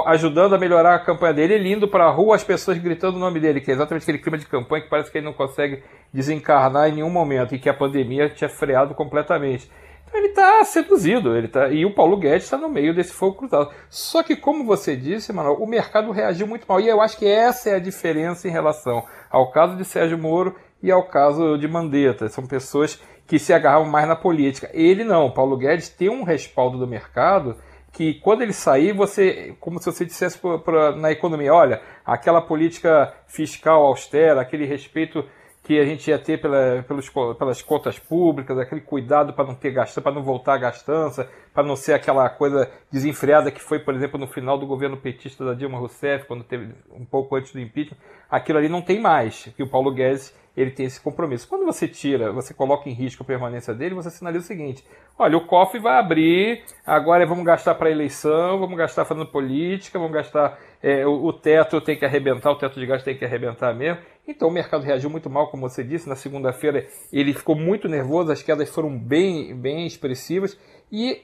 ajudando 0.06 0.54
a 0.54 0.58
melhorar 0.58 0.94
a 0.94 1.04
campanha 1.04 1.34
dele, 1.34 1.54
ele 1.54 1.72
indo 1.72 1.88
para 1.88 2.04
a 2.04 2.10
rua, 2.10 2.36
as 2.36 2.44
pessoas 2.44 2.78
gritando 2.78 3.16
o 3.16 3.20
nome 3.20 3.40
dele, 3.40 3.60
que 3.60 3.72
é 3.72 3.74
exatamente 3.74 4.04
aquele 4.04 4.18
clima 4.18 4.38
de 4.38 4.46
campanha 4.46 4.84
que 4.84 4.88
parece 4.88 5.10
que 5.10 5.18
ele 5.18 5.24
não 5.24 5.32
consegue 5.32 5.82
desencarnar 6.12 6.88
em 6.88 6.94
nenhum 6.94 7.10
momento 7.10 7.54
e 7.54 7.58
que 7.58 7.68
a 7.68 7.74
pandemia 7.74 8.28
tinha 8.28 8.48
freado 8.48 8.94
completamente. 8.94 9.68
Então 10.06 10.18
ele 10.18 10.28
está 10.28 10.64
seduzido, 10.64 11.36
ele 11.36 11.48
tá, 11.48 11.68
e 11.68 11.84
o 11.84 11.94
Paulo 11.94 12.16
Guedes 12.16 12.44
está 12.44 12.56
no 12.56 12.68
meio 12.68 12.94
desse 12.94 13.12
fogo 13.12 13.36
cruzado. 13.36 13.70
Só 13.88 14.22
que, 14.22 14.36
como 14.36 14.64
você 14.64 14.96
disse, 14.96 15.32
Manuel, 15.32 15.56
o 15.56 15.66
mercado 15.66 16.10
reagiu 16.10 16.46
muito 16.46 16.66
mal. 16.68 16.80
E 16.80 16.88
eu 16.88 17.00
acho 17.00 17.16
que 17.16 17.26
essa 17.26 17.70
é 17.70 17.74
a 17.76 17.80
diferença 17.80 18.48
em 18.48 18.50
relação 18.50 19.04
ao 19.30 19.50
caso 19.52 19.76
de 19.76 19.84
Sérgio 19.84 20.18
Moro 20.18 20.54
e 20.82 20.90
ao 20.90 21.04
caso 21.04 21.56
de 21.56 21.68
Mandetta. 21.68 22.28
São 22.28 22.44
pessoas 22.44 23.00
que 23.30 23.38
se 23.38 23.52
agarravam 23.52 23.88
mais 23.88 24.08
na 24.08 24.16
política. 24.16 24.68
Ele 24.72 25.04
não, 25.04 25.30
Paulo 25.30 25.56
Guedes 25.56 25.88
tem 25.88 26.08
um 26.08 26.24
respaldo 26.24 26.76
do 26.76 26.84
mercado 26.84 27.54
que 27.92 28.14
quando 28.14 28.42
ele 28.42 28.52
sair, 28.52 28.92
você, 28.92 29.54
como 29.60 29.78
se 29.78 29.86
você 29.86 30.04
dissesse 30.04 30.36
pra, 30.36 30.58
pra, 30.58 30.96
na 30.96 31.12
economia, 31.12 31.54
olha, 31.54 31.80
aquela 32.04 32.42
política 32.42 33.14
fiscal 33.28 33.86
austera, 33.86 34.40
aquele 34.40 34.66
respeito 34.66 35.24
que 35.62 35.78
a 35.78 35.84
gente 35.84 36.10
ia 36.10 36.18
ter 36.18 36.40
pela, 36.40 36.84
pelos, 36.88 37.08
pelas 37.38 37.62
contas 37.62 38.00
públicas, 38.00 38.58
aquele 38.58 38.80
cuidado 38.80 39.32
para 39.32 39.46
não 39.46 39.54
ter 39.54 39.70
gastança, 39.70 40.02
para 40.02 40.12
não 40.12 40.24
voltar 40.24 40.54
a 40.54 40.58
gastança, 40.58 41.30
para 41.54 41.62
não 41.62 41.76
ser 41.76 41.92
aquela 41.92 42.28
coisa 42.28 42.68
desenfreada 42.90 43.52
que 43.52 43.62
foi, 43.62 43.78
por 43.78 43.94
exemplo, 43.94 44.18
no 44.18 44.26
final 44.26 44.58
do 44.58 44.66
governo 44.66 44.96
petista 44.96 45.44
da 45.44 45.54
Dilma 45.54 45.78
Rousseff, 45.78 46.26
quando 46.26 46.42
teve 46.42 46.74
um 46.92 47.04
pouco 47.04 47.36
antes 47.36 47.52
do 47.52 47.60
impeachment, 47.60 47.96
aquilo 48.28 48.58
ali 48.58 48.68
não 48.68 48.82
tem 48.82 49.00
mais, 49.00 49.52
que 49.56 49.62
o 49.62 49.68
Paulo 49.68 49.94
Guedes 49.94 50.34
ele 50.56 50.70
tem 50.70 50.86
esse 50.86 51.00
compromisso. 51.00 51.48
Quando 51.48 51.64
você 51.64 51.86
tira, 51.86 52.32
você 52.32 52.52
coloca 52.52 52.88
em 52.88 52.92
risco 52.92 53.22
a 53.22 53.26
permanência 53.26 53.74
dele, 53.74 53.94
você 53.94 54.10
sinaliza 54.10 54.44
o 54.44 54.46
seguinte: 54.46 54.84
olha, 55.18 55.36
o 55.36 55.46
cofre 55.46 55.80
vai 55.80 55.98
abrir, 55.98 56.64
agora 56.84 57.26
vamos 57.26 57.44
gastar 57.44 57.74
para 57.74 57.90
eleição, 57.90 58.58
vamos 58.58 58.76
gastar 58.76 59.04
fazendo 59.04 59.26
política, 59.26 59.98
vamos 59.98 60.14
gastar. 60.14 60.58
É, 60.82 61.06
o, 61.06 61.26
o, 61.26 61.32
teto 61.32 61.80
tem 61.80 61.96
que 61.96 62.04
arrebentar, 62.04 62.50
o 62.50 62.56
teto 62.56 62.80
de 62.80 62.86
gasto 62.86 63.04
tem 63.04 63.16
que 63.16 63.24
arrebentar 63.24 63.74
mesmo. 63.74 64.00
Então 64.26 64.48
o 64.48 64.52
mercado 64.52 64.82
reagiu 64.82 65.10
muito 65.10 65.28
mal, 65.28 65.50
como 65.50 65.68
você 65.68 65.84
disse. 65.84 66.08
Na 66.08 66.16
segunda-feira 66.16 66.86
ele 67.12 67.32
ficou 67.32 67.54
muito 67.54 67.88
nervoso, 67.88 68.32
as 68.32 68.42
quedas 68.42 68.70
foram 68.70 68.96
bem, 68.96 69.54
bem 69.54 69.86
expressivas. 69.86 70.58
E 70.92 71.22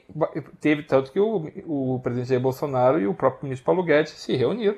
teve 0.61 0.85
tanto 0.85 1.11
que 1.11 1.19
o, 1.19 1.51
o 1.67 2.01
presidente 2.01 2.29
Jair 2.29 2.41
Bolsonaro 2.41 3.01
e 3.01 3.07
o 3.07 3.15
próprio 3.15 3.45
ministro 3.45 3.67
Paulo 3.67 3.83
Guedes 3.83 4.13
se 4.13 4.37
reuniram, 4.37 4.77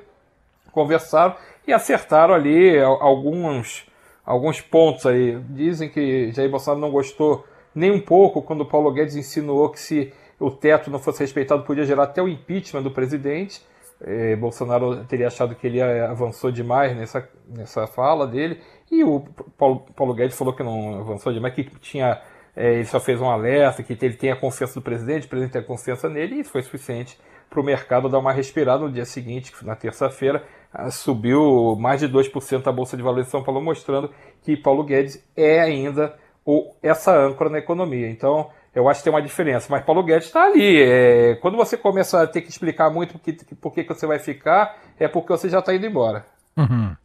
conversaram 0.71 1.35
e 1.67 1.73
acertaram 1.73 2.33
ali 2.33 2.79
alguns 2.79 3.88
alguns 4.29 4.61
pontos 4.61 5.07
aí. 5.07 5.39
Dizem 5.49 5.89
que 5.89 6.31
Jair 6.31 6.51
Bolsonaro 6.51 6.79
não 6.79 6.91
gostou 6.91 7.43
nem 7.73 7.91
um 7.91 7.99
pouco 7.99 8.43
quando 8.43 8.63
Paulo 8.63 8.91
Guedes 8.91 9.15
insinuou 9.15 9.69
que 9.69 9.79
se 9.79 10.13
o 10.39 10.51
teto 10.51 10.91
não 10.91 10.99
fosse 10.99 11.21
respeitado 11.21 11.63
podia 11.63 11.83
gerar 11.83 12.03
até 12.03 12.21
o 12.21 12.27
impeachment 12.27 12.83
do 12.83 12.91
presidente. 12.91 13.61
É, 14.01 14.35
Bolsonaro 14.35 15.03
teria 15.05 15.27
achado 15.27 15.55
que 15.55 15.65
ele 15.65 15.81
avançou 15.81 16.51
demais 16.51 16.95
nessa, 16.95 17.27
nessa 17.47 17.87
fala 17.87 18.27
dele. 18.27 18.61
E 18.91 19.03
o 19.03 19.21
Paulo, 19.57 19.83
Paulo 19.95 20.13
Guedes 20.13 20.37
falou 20.37 20.53
que 20.53 20.63
não 20.63 20.99
avançou 20.99 21.33
demais, 21.33 21.53
que 21.55 21.63
tinha, 21.79 22.21
é, 22.55 22.75
ele 22.75 22.85
só 22.85 22.99
fez 22.99 23.19
um 23.19 23.29
alerta, 23.29 23.81
que 23.81 23.97
ele 23.99 24.13
tem 24.15 24.31
a 24.31 24.35
confiança 24.35 24.75
do 24.75 24.81
presidente, 24.83 25.25
o 25.25 25.29
presidente 25.29 25.53
tem 25.53 25.61
a 25.61 25.65
confiança 25.65 26.07
nele, 26.07 26.35
e 26.35 26.39
isso 26.41 26.51
foi 26.51 26.61
suficiente 26.61 27.19
para 27.49 27.59
o 27.59 27.63
mercado 27.63 28.07
dar 28.07 28.19
uma 28.19 28.31
respirada 28.31 28.83
no 28.83 28.91
dia 28.91 29.05
seguinte, 29.05 29.51
na 29.63 29.75
terça-feira, 29.75 30.43
subiu 30.91 31.75
mais 31.79 31.99
de 31.99 32.07
2% 32.07 32.67
a 32.67 32.71
Bolsa 32.71 32.95
de 32.95 33.03
Valores 33.03 33.25
de 33.25 33.31
São 33.31 33.43
Paulo, 33.43 33.61
mostrando 33.61 34.11
que 34.41 34.55
Paulo 34.55 34.83
Guedes 34.83 35.23
é 35.35 35.59
ainda 35.59 36.15
o, 36.45 36.73
essa 36.81 37.15
âncora 37.15 37.49
na 37.49 37.57
economia. 37.57 38.09
Então, 38.09 38.49
eu 38.73 38.87
acho 38.87 38.99
que 38.99 39.05
tem 39.05 39.13
uma 39.13 39.21
diferença. 39.21 39.67
Mas 39.69 39.83
Paulo 39.83 40.03
Guedes 40.03 40.27
está 40.27 40.45
ali. 40.45 40.81
É, 40.81 41.35
quando 41.41 41.57
você 41.57 41.75
começa 41.75 42.21
a 42.21 42.27
ter 42.27 42.41
que 42.41 42.49
explicar 42.49 42.89
muito 42.89 43.13
por 43.13 43.21
que, 43.21 43.33
por 43.55 43.73
que 43.73 43.83
você 43.83 44.05
vai 44.05 44.19
ficar, 44.19 44.77
é 44.99 45.07
porque 45.07 45.31
você 45.31 45.49
já 45.49 45.59
está 45.59 45.73
indo 45.73 45.85
embora. 45.85 46.25
Uhum. 46.55 46.95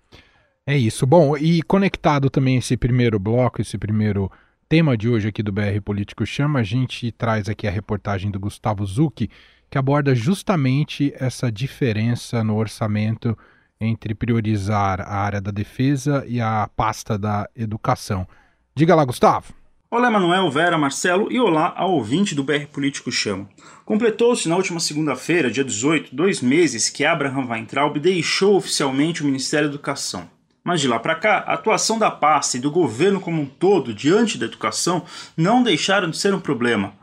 É 0.66 0.76
isso. 0.76 1.06
Bom, 1.06 1.36
e 1.36 1.62
conectado 1.62 2.30
também 2.30 2.56
esse 2.56 2.76
primeiro 2.76 3.18
bloco, 3.18 3.60
esse 3.60 3.76
primeiro 3.76 4.30
tema 4.68 4.96
de 4.96 5.08
hoje 5.08 5.28
aqui 5.28 5.42
do 5.42 5.52
BR 5.52 5.80
Político 5.84 6.24
Chama, 6.24 6.60
a 6.60 6.62
gente 6.62 7.12
traz 7.12 7.48
aqui 7.48 7.66
a 7.66 7.70
reportagem 7.70 8.30
do 8.30 8.40
Gustavo 8.40 8.84
Zucchi, 8.86 9.30
que 9.70 9.78
aborda 9.78 10.14
justamente 10.14 11.12
essa 11.18 11.52
diferença 11.52 12.42
no 12.42 12.56
orçamento 12.56 13.36
entre 13.84 14.14
priorizar 14.14 15.00
a 15.00 15.16
área 15.16 15.40
da 15.40 15.50
defesa 15.50 16.24
e 16.26 16.40
a 16.40 16.68
pasta 16.74 17.18
da 17.18 17.48
educação. 17.54 18.26
Diga 18.74 18.94
lá, 18.94 19.04
Gustavo. 19.04 19.52
Olá, 19.90 20.10
Manuel, 20.10 20.50
Vera, 20.50 20.76
Marcelo 20.76 21.30
e 21.30 21.38
olá 21.38 21.72
ao 21.76 21.92
ouvinte 21.92 22.34
do 22.34 22.42
BR 22.42 22.66
Político 22.72 23.12
Chama. 23.12 23.48
Completou-se 23.84 24.48
na 24.48 24.56
última 24.56 24.80
segunda-feira, 24.80 25.50
dia 25.50 25.62
18, 25.62 26.16
dois 26.16 26.40
meses 26.40 26.88
que 26.88 27.04
Abraham 27.04 27.46
Weintraub 27.48 27.96
deixou 27.98 28.56
oficialmente 28.56 29.22
o 29.22 29.26
Ministério 29.26 29.68
da 29.68 29.74
Educação. 29.74 30.28
Mas 30.64 30.80
de 30.80 30.88
lá 30.88 30.98
para 30.98 31.14
cá, 31.14 31.44
a 31.46 31.54
atuação 31.54 31.98
da 31.98 32.10
pasta 32.10 32.56
e 32.56 32.60
do 32.60 32.70
governo 32.70 33.20
como 33.20 33.40
um 33.40 33.46
todo 33.46 33.94
diante 33.94 34.38
da 34.38 34.46
educação 34.46 35.04
não 35.36 35.62
deixaram 35.62 36.10
de 36.10 36.16
ser 36.16 36.34
um 36.34 36.40
problema. 36.40 36.94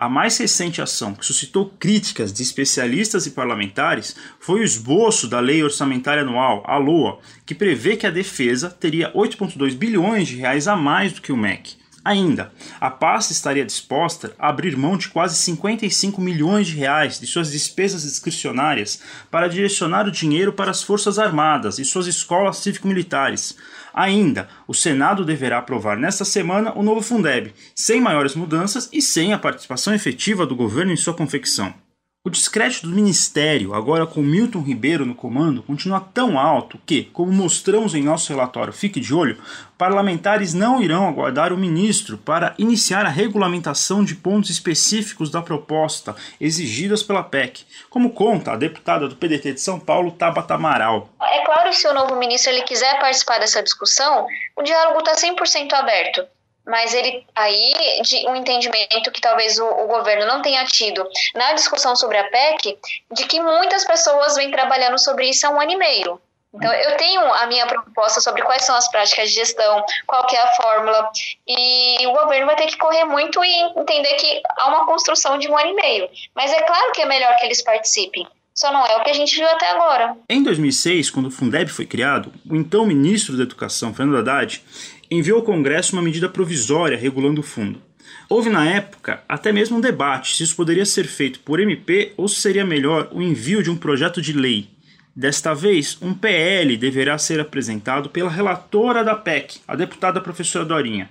A 0.00 0.08
mais 0.08 0.38
recente 0.38 0.80
ação 0.80 1.12
que 1.12 1.26
suscitou 1.26 1.74
críticas 1.78 2.32
de 2.32 2.42
especialistas 2.42 3.26
e 3.26 3.32
parlamentares 3.32 4.16
foi 4.38 4.60
o 4.60 4.64
esboço 4.64 5.28
da 5.28 5.40
Lei 5.40 5.62
Orçamentária 5.62 6.22
Anual, 6.22 6.64
a 6.66 6.78
LOA, 6.78 7.18
que 7.44 7.54
prevê 7.54 7.98
que 7.98 8.06
a 8.06 8.10
defesa 8.10 8.70
teria 8.70 9.12
8,2 9.12 9.74
bilhões 9.74 10.26
de 10.26 10.36
reais 10.36 10.66
a 10.66 10.74
mais 10.74 11.12
do 11.12 11.20
que 11.20 11.30
o 11.30 11.36
MEC. 11.36 11.76
Ainda, 12.02 12.50
a 12.80 12.90
pasta 12.90 13.34
estaria 13.34 13.62
disposta 13.62 14.34
a 14.38 14.48
abrir 14.48 14.74
mão 14.74 14.96
de 14.96 15.10
quase 15.10 15.36
55 15.36 16.18
milhões 16.18 16.66
de 16.66 16.76
reais 16.76 17.20
de 17.20 17.26
suas 17.26 17.50
despesas 17.50 18.04
discricionárias 18.04 19.02
para 19.30 19.48
direcionar 19.48 20.08
o 20.08 20.10
dinheiro 20.10 20.54
para 20.54 20.70
as 20.70 20.82
Forças 20.82 21.18
Armadas 21.18 21.78
e 21.78 21.84
suas 21.84 22.06
escolas 22.06 22.56
cívico-militares, 22.56 23.54
Ainda, 23.92 24.48
o 24.66 24.74
Senado 24.74 25.24
deverá 25.24 25.58
aprovar 25.58 25.96
nesta 25.96 26.24
semana 26.24 26.72
o 26.76 26.82
novo 26.82 27.02
Fundeb, 27.02 27.52
sem 27.74 28.00
maiores 28.00 28.34
mudanças 28.34 28.88
e 28.92 29.02
sem 29.02 29.32
a 29.32 29.38
participação 29.38 29.94
efetiva 29.94 30.46
do 30.46 30.56
governo 30.56 30.92
em 30.92 30.96
sua 30.96 31.14
confecção. 31.14 31.74
O 32.22 32.28
descrédito 32.28 32.86
do 32.86 32.94
Ministério, 32.94 33.72
agora 33.72 34.06
com 34.06 34.20
Milton 34.20 34.60
Ribeiro 34.60 35.06
no 35.06 35.14
comando, 35.14 35.62
continua 35.62 36.00
tão 36.12 36.38
alto 36.38 36.78
que, 36.84 37.04
como 37.04 37.32
mostramos 37.32 37.94
em 37.94 38.02
nosso 38.02 38.30
relatório 38.30 38.74
Fique 38.74 39.00
de 39.00 39.14
Olho, 39.14 39.42
parlamentares 39.78 40.52
não 40.52 40.82
irão 40.82 41.08
aguardar 41.08 41.50
o 41.50 41.56
ministro 41.56 42.18
para 42.18 42.54
iniciar 42.58 43.06
a 43.06 43.08
regulamentação 43.08 44.04
de 44.04 44.14
pontos 44.14 44.50
específicos 44.50 45.30
da 45.30 45.40
proposta 45.40 46.14
exigidas 46.38 47.02
pela 47.02 47.22
PEC, 47.22 47.64
como 47.88 48.10
conta 48.10 48.52
a 48.52 48.56
deputada 48.56 49.08
do 49.08 49.16
PDT 49.16 49.54
de 49.54 49.60
São 49.62 49.80
Paulo, 49.80 50.12
Tabata 50.12 50.52
Amaral. 50.52 51.08
É 51.22 51.42
claro 51.46 51.70
que 51.70 51.76
se 51.76 51.88
o 51.88 51.94
novo 51.94 52.16
ministro 52.16 52.52
ele 52.52 52.64
quiser 52.64 53.00
participar 53.00 53.38
dessa 53.38 53.62
discussão, 53.62 54.26
o 54.54 54.62
diálogo 54.62 54.98
está 54.98 55.14
100% 55.14 55.72
aberto 55.72 56.26
mas 56.66 56.94
ele 56.94 57.26
aí 57.34 57.72
de 58.02 58.28
um 58.28 58.36
entendimento 58.36 59.10
que 59.10 59.20
talvez 59.20 59.58
o, 59.58 59.66
o, 59.66 59.86
governo 59.86 60.26
não 60.26 60.42
tenha 60.42 60.64
tido 60.64 61.06
na 61.34 61.52
discussão 61.52 61.96
sobre 61.96 62.18
a 62.18 62.30
PEC, 62.30 62.78
de 63.12 63.24
que 63.26 63.40
muitas 63.40 63.84
pessoas 63.84 64.36
vêm 64.36 64.50
trabalhando 64.50 64.98
sobre 64.98 65.28
isso 65.28 65.46
há 65.46 65.50
um 65.50 65.60
ano 65.60 65.72
e 65.72 65.76
meio. 65.76 66.20
Então, 66.52 66.72
eu 66.72 66.96
tenho 66.96 67.20
a 67.32 67.46
minha 67.46 67.64
proposta 67.64 68.20
sobre 68.20 68.42
quais 68.42 68.64
são 68.64 68.74
as 68.74 68.88
práticas 68.90 69.28
de 69.28 69.36
gestão, 69.36 69.84
qual 70.04 70.26
é 70.32 70.36
a 70.36 70.52
fórmula, 70.54 71.08
e 71.46 72.04
o 72.08 72.12
governo 72.12 72.46
vai 72.46 72.56
ter 72.56 72.66
que 72.66 72.76
correr 72.76 73.04
muito 73.04 73.42
e 73.44 73.80
entender 73.80 74.14
que 74.14 74.42
há 74.58 74.66
uma 74.66 74.84
construção 74.84 75.38
de 75.38 75.48
um 75.48 75.56
ano 75.56 75.70
e 75.70 75.74
meio. 75.74 76.08
Mas 76.34 76.52
é 76.52 76.60
claro 76.62 76.90
que 76.92 77.02
é 77.02 77.06
melhor 77.06 77.36
que 77.36 77.46
eles 77.46 77.62
participem. 77.62 78.26
Só 78.52 78.72
não 78.72 78.84
é 78.84 78.96
o 78.96 79.04
que 79.04 79.10
a 79.10 79.14
gente 79.14 79.36
viu 79.36 79.48
até 79.48 79.70
agora. 79.70 80.16
Em 80.28 80.42
2006, 80.42 81.08
quando 81.10 81.26
o 81.26 81.30
Fundeb 81.30 81.70
foi 81.70 81.86
criado, 81.86 82.32
o 82.48 82.56
então 82.56 82.84
ministro 82.84 83.36
da 83.36 83.44
Educação, 83.44 83.94
Fernando 83.94 84.18
Haddad, 84.18 84.62
enviou 85.10 85.38
ao 85.38 85.44
Congresso 85.44 85.94
uma 85.94 86.02
medida 86.02 86.28
provisória 86.28 86.96
regulando 86.96 87.40
o 87.40 87.44
fundo. 87.44 87.80
Houve 88.28 88.48
na 88.48 88.68
época 88.68 89.22
até 89.28 89.52
mesmo 89.52 89.78
um 89.78 89.80
debate 89.80 90.36
se 90.36 90.44
isso 90.44 90.54
poderia 90.54 90.86
ser 90.86 91.04
feito 91.04 91.40
por 91.40 91.58
MP 91.58 92.12
ou 92.16 92.28
se 92.28 92.40
seria 92.40 92.64
melhor 92.64 93.08
o 93.10 93.20
envio 93.20 93.62
de 93.62 93.70
um 93.70 93.76
projeto 93.76 94.22
de 94.22 94.32
lei. 94.32 94.68
Desta 95.14 95.52
vez, 95.52 95.98
um 96.00 96.14
PL 96.14 96.76
deverá 96.76 97.18
ser 97.18 97.40
apresentado 97.40 98.08
pela 98.08 98.30
relatora 98.30 99.02
da 99.02 99.16
PEC, 99.16 99.58
a 99.66 99.74
deputada 99.74 100.20
professora 100.20 100.64
Dorinha. 100.64 101.10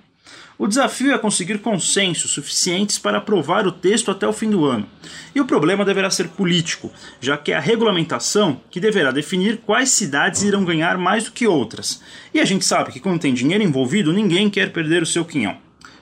O 0.61 0.67
desafio 0.67 1.13
é 1.13 1.17
conseguir 1.17 1.59
consensos 1.59 2.31
suficientes 2.31 2.99
para 2.99 3.19
aprovar 3.19 3.65
o 3.65 3.71
texto 3.71 4.11
até 4.11 4.27
o 4.27 4.33
fim 4.33 4.49
do 4.49 4.65
ano. 4.65 4.85
E 5.33 5.39
o 5.39 5.45
problema 5.45 5.85
deverá 5.85 6.09
ser 6.09 6.27
político, 6.27 6.91
já 7.21 7.37
que 7.37 7.53
é 7.53 7.55
a 7.55 7.61
regulamentação 7.61 8.59
que 8.69 8.81
deverá 8.81 9.09
definir 9.09 9.59
quais 9.59 9.91
cidades 9.91 10.43
irão 10.43 10.65
ganhar 10.65 10.97
mais 10.97 11.23
do 11.23 11.31
que 11.31 11.47
outras. 11.47 12.03
E 12.33 12.41
a 12.41 12.45
gente 12.45 12.65
sabe 12.65 12.91
que 12.91 12.99
quando 12.99 13.21
tem 13.21 13.33
dinheiro 13.33 13.63
envolvido, 13.63 14.11
ninguém 14.11 14.49
quer 14.49 14.73
perder 14.73 15.01
o 15.01 15.05
seu 15.05 15.23
quinhão. 15.23 15.57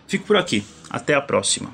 Fico 0.07 0.25
por 0.25 0.35
aqui. 0.35 0.65
Até 0.89 1.13
a 1.13 1.21
próxima. 1.21 1.69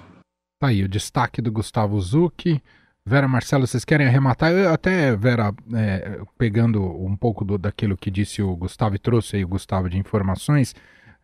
Tá 0.59 0.67
aí 0.67 0.83
o 0.83 0.89
destaque 0.89 1.41
do 1.41 1.53
Gustavo 1.53 2.01
Zucchi. 2.01 2.61
Vera 3.05 3.29
Marcelo, 3.29 3.65
vocês 3.65 3.85
querem 3.85 4.07
arrematar? 4.07 4.51
Eu 4.51 4.73
até, 4.73 5.15
Vera, 5.15 5.53
é, 5.73 6.19
pegando 6.37 6.83
um 6.83 7.15
pouco 7.15 7.45
do, 7.45 7.57
daquilo 7.57 7.95
que 7.95 8.11
disse 8.11 8.41
o 8.41 8.53
Gustavo 8.57 8.95
e 8.95 8.99
trouxe 8.99 9.37
aí 9.37 9.45
o 9.45 9.47
Gustavo 9.47 9.89
de 9.89 9.97
informações, 9.97 10.75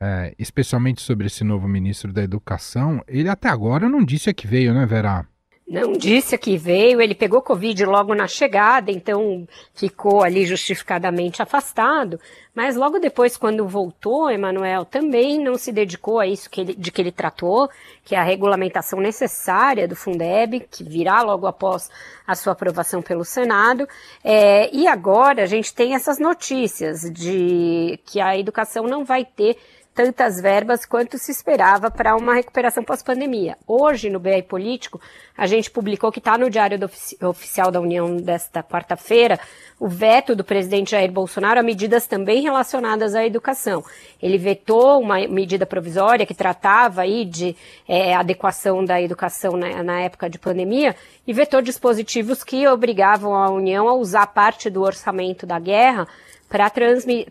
é, 0.01 0.34
especialmente 0.39 1.01
sobre 1.01 1.27
esse 1.27 1.44
novo 1.44 1.68
ministro 1.68 2.13
da 2.13 2.24
Educação, 2.24 3.03
ele 3.08 3.29
até 3.29 3.50
agora 3.50 3.89
não 3.89 4.03
disse 4.03 4.29
a 4.29 4.34
que 4.34 4.48
veio, 4.48 4.74
né, 4.74 4.86
Vera? 4.86 5.27
Não 5.70 5.91
disse 5.91 6.34
a 6.34 6.38
que 6.38 6.58
veio, 6.58 7.00
ele 7.00 7.13
pegou 7.13 7.44
Covid 7.44 7.86
logo 7.86 8.15
na 8.15 8.27
chegada, 8.27 8.89
então 8.91 9.48
ficou 9.72 10.24
ali 10.24 10.44
justificadamente 10.44 11.44
afastado. 11.44 12.20
Mas 12.56 12.75
logo 12.75 12.98
depois, 12.98 13.38
quando 13.38 13.68
voltou, 13.68 14.32
Emanuel 14.32 14.84
também 14.84 15.39
não 15.39 15.60
se 15.60 15.72
dedicou 15.72 16.20
a 16.20 16.25
isso 16.25 16.50
que 16.50 16.62
ele, 16.62 16.74
de 16.74 16.91
que 16.91 17.00
ele 17.00 17.12
tratou, 17.12 17.70
que 18.03 18.15
é 18.15 18.18
a 18.18 18.24
regulamentação 18.24 19.00
necessária 19.00 19.88
do 19.88 19.96
Fundeb, 19.96 20.62
que 20.72 20.84
virá 20.84 21.22
logo 21.22 21.46
após 21.46 21.91
a 22.25 22.34
sua 22.34 22.53
aprovação 22.53 23.03
pelo 23.03 23.24
Senado. 23.24 23.88
É, 24.24 24.75
e 24.75 24.88
agora 24.88 25.44
a 25.44 25.46
gente 25.46 25.72
tem 25.72 25.94
essas 25.94 26.18
notícias 26.18 27.01
de 27.12 28.00
que 28.06 28.20
a 28.20 28.36
educação 28.36 28.86
não 28.86 29.06
vai 29.06 29.24
ter 29.24 29.56
tantas 30.00 30.39
verbas 30.39 30.86
quanto 30.86 31.18
se 31.18 31.29
esperava 31.29 31.91
para 31.91 32.15
uma 32.15 32.34
recuperação 32.34 32.82
pós-pandemia. 32.82 33.58
Hoje, 33.68 34.10
no 34.10 34.18
BR 34.18 34.44
Político, 34.48 35.01
a 35.38 35.46
gente 35.46 35.70
publicou 35.70 36.10
que 36.10 36.20
está 36.20 36.38
no 36.38 36.50
Diário 36.50 36.82
Ofici 36.86 37.18
Oficial 37.22 37.70
da 37.70 37.82
União 37.82 38.15
desta 38.15 38.63
quarta-feira 38.63 39.38
o 39.77 39.89
veto 39.89 40.38
do 40.38 40.44
presidente 40.44 40.91
Jair 40.91 41.12
Bolsonaro 41.12 41.60
a 41.60 41.63
medidas 41.63 42.08
também 42.08 42.41
relacionadas 42.41 43.13
à 43.13 43.25
educação. 43.25 43.84
Ele 44.24 44.38
vetou 44.38 45.01
uma 45.01 45.27
medida 45.27 45.65
provisória 45.65 46.25
que 46.25 46.34
tratava 46.34 47.01
aí 47.01 47.25
de 47.25 47.53
é, 47.86 48.15
adequação 48.15 48.86
da 48.86 49.01
educação 49.01 49.58
na, 49.58 49.84
na 49.84 50.00
época 50.00 50.29
de 50.29 50.39
pandemia 50.39 50.96
e 51.27 51.34
vetou 51.34 51.62
dispositivos 51.62 52.41
que 52.41 52.65
obrigavam 52.70 53.36
a 53.36 53.50
União 53.50 53.86
a 53.89 53.94
usar 53.96 54.27
parte 54.27 54.70
do 54.70 54.82
orçamento 54.82 55.46
da 55.46 55.60
guerra 55.60 56.08
para 56.50 56.70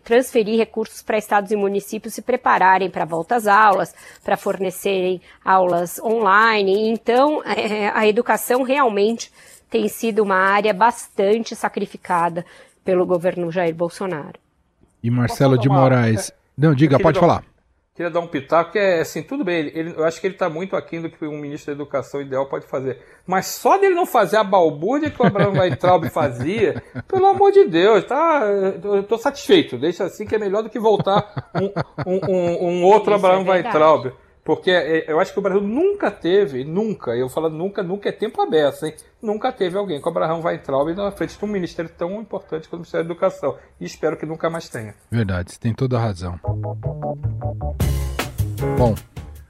transferir 0.03 0.57
recursos 0.57 1.01
para 1.01 1.17
estados 1.17 1.51
e 1.51 1.55
municípios 1.55 2.13
se 2.13 2.21
prepararem 2.21 2.89
para 2.89 3.03
volta 3.05 3.35
às 3.35 3.45
aulas, 3.45 3.93
para 4.23 4.37
fornecerem 4.37 5.21
aulas 5.43 5.99
online. 5.99 6.89
Então, 6.89 7.43
é, 7.43 7.89
a 7.89 8.07
educação 8.07 8.63
realmente 8.63 9.31
tem 9.69 9.87
sido 9.89 10.23
uma 10.23 10.37
área 10.37 10.73
bastante 10.73 11.55
sacrificada 11.55 12.45
pelo 12.83 13.05
governo 13.05 13.51
Jair 13.51 13.75
Bolsonaro. 13.75 14.39
E 15.03 15.11
Marcelo 15.11 15.57
de 15.57 15.67
Moraes. 15.67 16.31
Não, 16.57 16.73
diga, 16.73 16.97
pode 16.97 17.19
falar 17.19 17.43
queria 17.99 18.09
dar 18.09 18.21
um 18.21 18.27
pitaco, 18.27 18.71
que 18.71 18.79
é 18.79 19.01
assim, 19.01 19.21
tudo 19.21 19.43
bem, 19.43 19.59
ele, 19.59 19.71
ele, 19.75 19.93
eu 19.97 20.05
acho 20.05 20.21
que 20.21 20.27
ele 20.27 20.33
está 20.33 20.49
muito 20.49 20.73
aquém 20.73 21.01
do 21.01 21.09
que 21.09 21.25
um 21.25 21.37
ministro 21.37 21.75
da 21.75 21.83
educação 21.83 22.21
ideal 22.21 22.45
pode 22.45 22.65
fazer. 22.65 22.97
Mas 23.27 23.47
só 23.47 23.77
dele 23.77 23.93
não 23.93 24.05
fazer 24.05 24.37
a 24.37 24.43
balbúrdia 24.43 25.09
que 25.09 25.21
o 25.21 25.25
Abraão 25.25 25.51
Weintraub 25.51 26.07
fazia, 26.09 26.81
pelo 27.09 27.25
amor 27.25 27.51
de 27.51 27.65
Deus, 27.65 28.05
tá, 28.05 28.43
eu 28.81 29.01
estou 29.01 29.17
satisfeito. 29.17 29.77
Deixa 29.77 30.05
assim 30.05 30.25
que 30.25 30.33
é 30.33 30.39
melhor 30.39 30.63
do 30.63 30.69
que 30.69 30.79
voltar 30.79 31.51
um, 31.53 31.65
um, 32.07 32.19
um, 32.29 32.67
um 32.69 32.83
outro 32.85 33.13
Isso 33.13 33.25
Abraão 33.25 33.45
é 33.45 33.51
Weintraub. 33.51 34.13
Porque 34.49 34.71
é, 34.71 35.05
eu 35.07 35.19
acho 35.19 35.31
que 35.31 35.37
o 35.37 35.43
Brasil 35.43 35.61
nunca 35.61 36.09
teve, 36.09 36.63
nunca, 36.63 37.11
eu 37.11 37.29
falo 37.29 37.51
nunca, 37.51 37.83
nunca 37.83 38.09
é 38.09 38.11
tempo 38.11 38.41
aberto, 38.41 38.83
hein? 38.83 38.95
Nunca 39.21 39.51
teve 39.51 39.77
alguém 39.77 40.01
com 40.01 40.09
Abraão 40.09 40.41
Weintraub 40.41 40.91
na 40.95 41.11
frente 41.11 41.37
de 41.37 41.45
um 41.45 41.47
ministério 41.47 41.91
tão 41.95 42.19
importante 42.19 42.67
quanto 42.67 42.73
o 42.73 42.77
Ministério 42.77 43.05
da 43.05 43.13
Educação. 43.13 43.55
E 43.79 43.85
espero 43.85 44.17
que 44.17 44.25
nunca 44.25 44.49
mais 44.49 44.67
tenha. 44.67 44.95
Verdade, 45.11 45.51
você 45.51 45.59
tem 45.59 45.71
toda 45.71 45.97
a 45.97 46.01
razão. 46.01 46.39
Bom, 48.75 48.95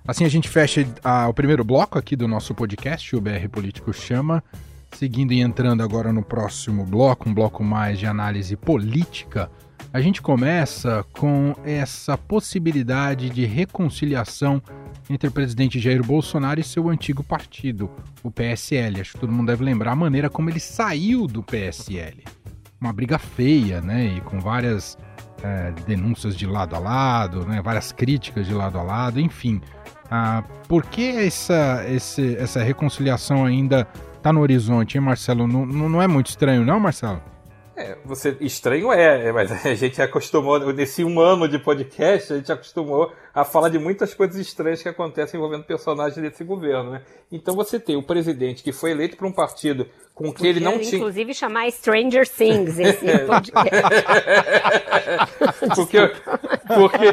assim 0.06 0.26
a 0.26 0.30
gente 0.30 0.50
fecha 0.50 0.86
a, 1.02 1.30
o 1.30 1.34
primeiro 1.34 1.64
bloco 1.64 1.98
aqui 1.98 2.18
do 2.18 2.28
nosso 2.28 2.54
podcast, 2.54 3.16
o 3.16 3.22
BR 3.22 3.48
Político 3.50 3.94
Chama. 3.94 4.44
Seguindo 4.92 5.32
e 5.32 5.40
entrando 5.40 5.82
agora 5.82 6.12
no 6.12 6.26
próximo 6.26 6.84
bloco, 6.84 7.30
um 7.30 7.34
bloco 7.34 7.64
mais 7.64 7.98
de 7.98 8.06
análise 8.06 8.58
política, 8.58 9.50
a 9.94 10.02
gente 10.02 10.22
começa 10.22 11.06
com 11.14 11.56
essa 11.64 12.18
possibilidade 12.18 13.30
de 13.30 13.46
reconciliação 13.46 14.62
entre 15.10 15.28
o 15.28 15.32
presidente 15.32 15.80
Jair 15.80 16.04
Bolsonaro 16.04 16.60
e 16.60 16.64
seu 16.64 16.88
antigo 16.88 17.24
partido, 17.24 17.90
o 18.22 18.30
PSL. 18.30 19.02
Acho 19.02 19.14
que 19.14 19.20
todo 19.20 19.34
mundo 19.34 19.48
deve 19.48 19.64
lembrar 19.64 19.94
a 19.94 19.96
maneira 19.96 20.30
como 20.30 20.50
ele 20.50 20.60
saiu 20.60 21.26
do 21.26 21.42
PSL. 21.42 22.24
Uma 22.80 22.94
briga 22.94 23.18
feia, 23.18 23.82
né? 23.82 24.18
E 24.18 24.22
com 24.22 24.40
várias 24.40 24.98
é, 25.44 25.72
denúncias 25.88 26.36
de 26.36 26.46
lado 26.46 26.76
a 26.76 26.80
lado, 26.80 27.46
né? 27.46 27.62
várias 27.62 27.92
críticas 27.92 28.46
de 28.46 28.54
lado 28.54 28.78
a 28.78 28.84
lado, 28.84 29.20
enfim. 29.20 29.62
Ah, 30.10 30.44
por 30.68 30.86
que 30.86 31.08
essa, 31.08 31.86
esse, 31.88 32.36
essa 32.38 32.64
reconciliação 32.64 33.46
ainda 33.46 33.88
está 34.16 34.34
no 34.34 34.42
horizonte, 34.42 34.98
hein, 34.98 35.04
Marcelo? 35.04 35.48
Não, 35.48 35.66
não 35.66 36.02
é 36.02 36.08
muito 36.08 36.28
estranho, 36.28 36.66
não, 36.66 36.80
Marcelo? 36.80 37.22
É, 37.80 37.96
você 38.04 38.36
estranho 38.42 38.92
é, 38.92 39.30
é, 39.30 39.32
mas 39.32 39.50
a 39.66 39.74
gente 39.74 40.02
acostumou, 40.02 40.60
nesse 40.74 41.02
um 41.02 41.18
ano 41.22 41.48
de 41.48 41.58
podcast, 41.58 42.34
a 42.34 42.36
gente 42.36 42.52
acostumou 42.52 43.14
a 43.34 43.46
falar 43.46 43.70
de 43.70 43.80
muitas 43.80 44.14
coisas 44.14 44.36
estranhas 44.36 44.84
que 44.84 44.90
acontecem 44.90 45.38
envolvendo 45.38 45.64
personagens 45.64 46.22
desse 46.22 46.44
governo, 46.44 46.92
né? 46.92 47.02
Então 47.32 47.56
você 47.56 47.80
tem 47.80 47.96
o 47.96 48.04
presidente 48.04 48.62
que 48.64 48.74
foi 48.74 48.92
eleito 48.92 49.16
por 49.16 49.26
um 49.26 49.32
partido 49.32 49.88
com 50.14 50.26
que 50.26 50.40
Podia, 50.40 50.50
ele 50.50 50.60
não 50.60 50.78
tinha. 50.78 50.98
Inclusive 50.98 51.34
chamar 51.34 51.72
Stranger 51.72 52.28
Things 52.28 52.78
esse 52.78 53.20
podcast. 53.24 53.70
porque, 55.74 56.12
porque 56.68 57.08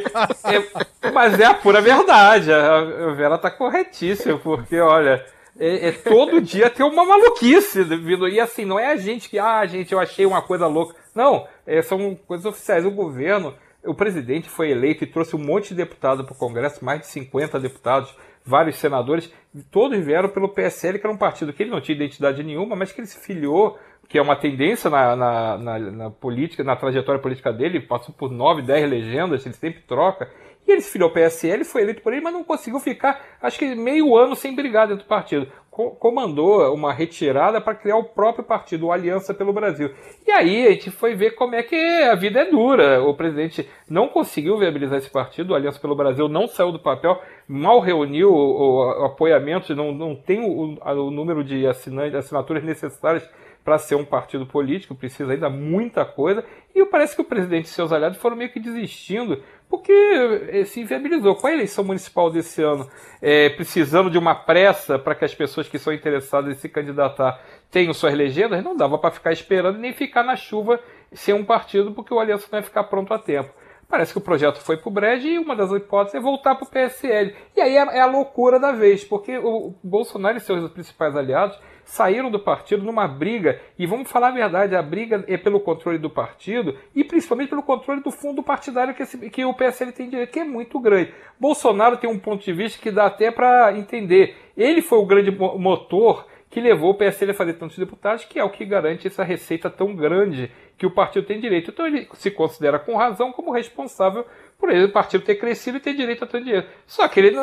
é, 1.03 1.11
mas 1.13 1.39
é 1.39 1.45
a 1.45 1.55
pura 1.55 1.81
verdade. 1.81 2.53
A 2.53 3.13
Vera 3.13 3.39
tá 3.39 3.53
corretíssima, 3.53 4.37
porque 4.39 4.81
olha 4.81 5.25
é, 5.59 5.89
é, 5.89 5.93
todo 5.93 6.41
dia 6.41 6.71
ter 6.71 6.83
uma 6.83 7.05
maluquice 7.05 7.83
vindo. 7.83 8.29
E 8.29 8.39
assim, 8.39 8.65
não 8.65 8.79
é 8.79 8.93
a 8.93 8.97
gente 8.97 9.29
que, 9.29 9.39
ah, 9.39 9.65
gente, 9.67 9.93
eu 9.93 10.01
achei 10.01 10.27
uma 10.27 10.43
coisa 10.43 10.67
louca. 10.67 10.95
Não, 11.15 11.47
é, 11.67 11.81
são 11.83 12.15
coisas 12.27 12.47
oficiais. 12.47 12.85
O 12.85 12.91
governo, 12.91 13.55
o 13.85 13.95
presidente 13.95 14.49
foi 14.49 14.71
eleito 14.71 15.05
e 15.05 15.07
trouxe 15.07 15.35
um 15.35 15.39
monte 15.39 15.69
de 15.69 15.77
deputados 15.77 16.25
para 16.25 16.35
o 16.35 16.39
Congresso, 16.39 16.85
mais 16.85 17.01
de 17.01 17.07
50 17.07 17.59
deputados, 17.59 18.15
vários 18.45 18.77
senadores, 18.77 19.33
todos 19.71 19.99
vieram 20.05 20.29
pelo 20.29 20.49
PSL, 20.49 20.99
que 20.99 21.07
era 21.07 21.15
um 21.15 21.19
partido 21.19 21.53
que 21.53 21.63
ele 21.63 21.71
não 21.71 21.81
tinha 21.81 21.97
identidade 21.97 22.43
nenhuma, 22.45 22.77
mas 22.77 22.93
que 22.93 23.01
ele 23.01 23.09
se 23.09 23.19
filiou, 23.19 23.77
que 24.09 24.19
é 24.19 24.23
uma 24.23 24.37
tendência 24.37 24.89
na, 24.89 25.17
na, 25.17 25.59
na, 25.59 25.79
na 25.79 26.11
política, 26.11 26.63
na 26.63 26.77
trajetória 26.77 27.21
política 27.21 27.53
dele, 27.53 27.81
passou 27.81 28.15
por 28.15 28.31
9, 28.31 28.63
10 28.63 28.89
legendas, 28.89 29.45
ele 29.45 29.55
sempre 29.55 29.83
troca. 29.83 30.31
E 30.67 30.73
ele 30.73 30.81
se 30.81 30.91
filiou 30.91 31.09
ao 31.09 31.15
PSL, 31.15 31.65
foi 31.65 31.83
eleito 31.83 32.03
por 32.03 32.13
ele, 32.13 32.23
mas 32.23 32.33
não 32.33 32.43
conseguiu 32.43 32.81
ficar, 32.81 33.25
acho 33.41 33.59
que 33.59 33.75
meio 33.75 34.17
ano 34.17 34.35
sem 34.35 34.55
brigar 34.55 34.89
dentro 34.89 35.05
do 35.05 35.09
partido. 35.09 35.47
comandou 35.71 36.75
uma 36.75 36.93
retirada 36.93 37.61
para 37.61 37.75
criar 37.75 37.97
o 37.97 38.05
próprio 38.05 38.45
partido, 38.45 38.87
o 38.87 38.93
Aliança 38.93 39.33
pelo 39.33 39.53
Brasil. 39.53 39.95
E 40.27 40.31
aí 40.31 40.67
a 40.67 40.71
gente 40.71 40.91
foi 40.91 41.15
ver 41.15 41.33
como 41.33 41.55
é 41.55 41.63
que 41.63 41.77
a 41.77 42.15
vida 42.15 42.41
é 42.41 42.51
dura. 42.51 43.03
O 43.03 43.15
presidente 43.15 43.69
não 43.89 44.09
conseguiu 44.09 44.59
viabilizar 44.59 44.99
esse 44.99 45.11
partido, 45.11 45.53
o 45.53 45.55
Aliança 45.55 45.79
pelo 45.79 45.95
Brasil 45.95 46.29
não 46.29 46.49
saiu 46.49 46.73
do 46.73 46.81
papel, 46.81 47.21
mal 47.47 47.79
reuniu 47.79 48.33
o, 48.33 49.03
o 49.03 49.05
apoiamento, 49.05 49.75
não, 49.77 49.93
não 49.93 50.17
tem 50.17 50.41
o, 50.41 50.79
o 50.83 51.11
número 51.11 51.45
de 51.45 51.67
assinaturas 51.67 52.65
necessárias 52.65 53.29
para 53.67 53.79
ser 53.79 53.97
um 53.97 54.05
partido 54.05 54.47
político, 54.47 54.95
precisa 54.95 55.33
ainda 55.33 55.51
muita 55.51 56.05
coisa, 56.05 56.45
e 56.73 56.85
parece 56.87 57.17
que 57.17 57.23
o 57.23 57.25
presidente 57.25 57.65
e 57.65 57.69
seus 57.69 57.91
aliados 57.91 58.17
foram 58.17 58.37
meio 58.37 58.53
que 58.53 58.61
desistindo 58.61 59.43
porque 59.69 60.65
se 60.67 60.81
inviabilizou. 60.81 61.35
Com 61.37 61.47
a 61.47 61.53
eleição 61.53 61.85
municipal 61.85 62.31
desse 62.31 62.63
ano, 62.63 62.89
é, 63.21 63.49
precisando 63.51 64.11
de 64.11 64.19
uma 64.19 64.35
pressa 64.35 64.99
para 64.99 65.15
que 65.15 65.25
as 65.25 65.35
pessoas 65.35 65.69
que 65.69 65.79
são 65.79 65.93
interessadas 65.93 66.57
em 66.57 66.59
se 66.59 66.69
candidatar 66.69 67.41
tenham 67.71 67.93
suas 67.93 68.15
legendas, 68.15 68.63
não 68.63 68.77
dava 68.77 68.99
para 68.99 69.11
ficar 69.11 69.33
esperando 69.33 69.79
nem 69.79 69.93
ficar 69.93 70.23
na 70.23 70.37
chuva 70.37 70.81
sem 71.13 71.35
um 71.35 71.45
partido, 71.45 71.93
porque 71.93 72.13
o 72.13 72.19
Aliança 72.19 72.49
não 72.51 72.59
ia 72.59 72.63
ficar 72.63 72.85
pronto 72.85 73.13
a 73.13 73.19
tempo. 73.19 73.51
Parece 73.89 74.13
que 74.13 74.19
o 74.19 74.23
projeto 74.23 74.59
foi 74.59 74.77
para 74.77 74.89
o 74.89 74.93
Brejo 74.93 75.29
e 75.29 75.39
uma 75.39 75.55
das 75.55 75.71
hipóteses 75.71 76.17
é 76.17 76.21
voltar 76.21 76.57
para 76.57 76.65
o 76.65 76.71
PSL. 76.71 77.35
E 77.57 77.61
aí 77.61 77.77
é, 77.77 77.99
é 77.99 78.01
a 78.01 78.07
loucura 78.07 78.59
da 78.59 78.73
vez, 78.73 79.05
porque 79.05 79.39
o 79.39 79.75
Bolsonaro 79.83 80.37
e 80.37 80.41
seus 80.41 80.71
principais 80.73 81.15
aliados 81.17 81.57
saíram 81.87 82.31
do 82.31 82.41
partido 82.41 82.83
numa 82.83 83.07
briga, 83.07 83.61
e 83.79 83.87
vamos 83.87 84.11
falar 84.11 84.29
a 84.29 84.33
verdade, 84.33 84.75
a 84.75 84.83
briga 84.83 85.25
é 85.29 85.37
pelo 85.37 85.61
controle 85.61 85.99
do 85.99 86.11
partido 86.11 86.77
e 86.95 87.05
principalmente 87.05 87.49
pelo 87.49 87.63
controle 87.63 88.03
do 88.03 88.11
fundo 88.11 88.43
partidário 88.43 88.93
que, 88.93 89.05
esse, 89.05 89.31
que 89.31 89.45
o 89.45 89.55
PSL 89.55 89.93
tem 89.93 90.11
direito, 90.11 90.33
que 90.33 90.41
é 90.41 90.45
muito 90.45 90.81
grande. 90.81 91.15
Bolsonaro 91.39 91.97
tem 91.97 92.11
um 92.11 92.19
ponto 92.19 92.45
de 92.45 92.53
vista 92.53 92.83
que 92.83 92.91
dá 92.91 93.07
até 93.07 93.31
para 93.31 93.73
entender. 93.79 94.37
Ele 94.57 94.83
foi 94.83 94.99
o 94.99 95.07
grande 95.07 95.31
motor 95.31 96.27
que 96.57 96.61
levou 96.63 96.93
o 96.93 96.95
PSL 96.95 97.33
a 97.33 97.35
fazer 97.35 97.53
tantos 97.53 97.77
deputados, 97.77 98.25
que 98.25 98.39
é 98.39 98.43
o 98.43 98.49
que 98.49 98.65
garante 98.65 99.07
essa 99.07 99.23
receita 99.23 99.69
tão 99.69 99.95
grande 99.95 100.51
que 100.79 100.87
o 100.87 100.91
partido 100.91 101.27
tem 101.27 101.39
direito. 101.39 101.71
Então 101.71 101.87
ele 101.87 102.09
se 102.15 102.31
considera 102.31 102.79
com 102.79 102.97
razão 102.97 103.31
como 103.31 103.53
responsável 103.53 104.25
por 104.59 104.71
ele, 104.71 104.87
o 104.87 104.91
partido 104.91 105.23
ter 105.23 105.35
crescido 105.35 105.77
e 105.77 105.81
ter 105.81 105.93
direito 105.93 106.25
a 106.25 106.27
tanto 106.27 106.45
dinheiro. 106.45 106.67
Só 106.87 107.07
que 107.09 107.21
ele 107.21 107.37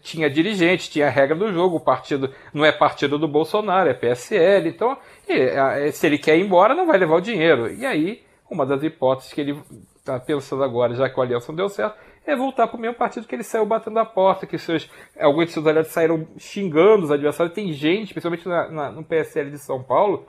tinha 0.00 0.30
dirigente, 0.30 0.88
tinha 0.88 1.10
regra 1.10 1.36
do 1.36 1.52
jogo, 1.52 1.76
o 1.76 1.84
partido 1.84 2.32
não 2.54 2.64
é 2.64 2.72
partido 2.72 3.18
do 3.18 3.28
Bolsonaro, 3.28 3.90
é 3.90 3.92
PSL, 3.92 4.70
então 4.70 4.96
ele, 5.28 5.92
se 5.92 6.06
ele 6.06 6.16
quer 6.16 6.38
ir 6.38 6.40
embora, 6.40 6.74
não 6.74 6.86
vai 6.86 6.96
levar 6.96 7.16
o 7.16 7.20
dinheiro. 7.20 7.70
E 7.70 7.84
aí, 7.84 8.22
uma 8.50 8.64
das 8.64 8.82
hipóteses 8.82 9.30
que 9.30 9.42
ele 9.42 9.60
está 9.94 10.18
pensando 10.18 10.64
agora, 10.64 10.94
já 10.94 11.06
que 11.10 11.20
a 11.20 11.22
aliança 11.22 11.52
não 11.52 11.56
deu 11.56 11.68
certo, 11.68 11.98
é 12.26 12.36
voltar 12.36 12.66
para 12.66 12.76
o 12.76 12.80
mesmo 12.80 12.96
partido 12.96 13.26
que 13.26 13.34
ele 13.34 13.42
saiu 13.42 13.64
batendo 13.64 13.98
a 13.98 14.04
porta, 14.04 14.46
que 14.46 14.58
seus, 14.58 14.90
alguns 15.18 15.46
de 15.46 15.52
seus 15.52 15.66
aliados 15.66 15.92
saíram 15.92 16.26
xingando 16.38 17.04
os 17.04 17.10
adversários. 17.10 17.54
Tem 17.54 17.72
gente, 17.72 18.12
principalmente 18.12 18.48
na, 18.48 18.68
na, 18.70 18.90
no 18.90 19.04
PSL 19.04 19.50
de 19.50 19.58
São 19.58 19.82
Paulo, 19.82 20.26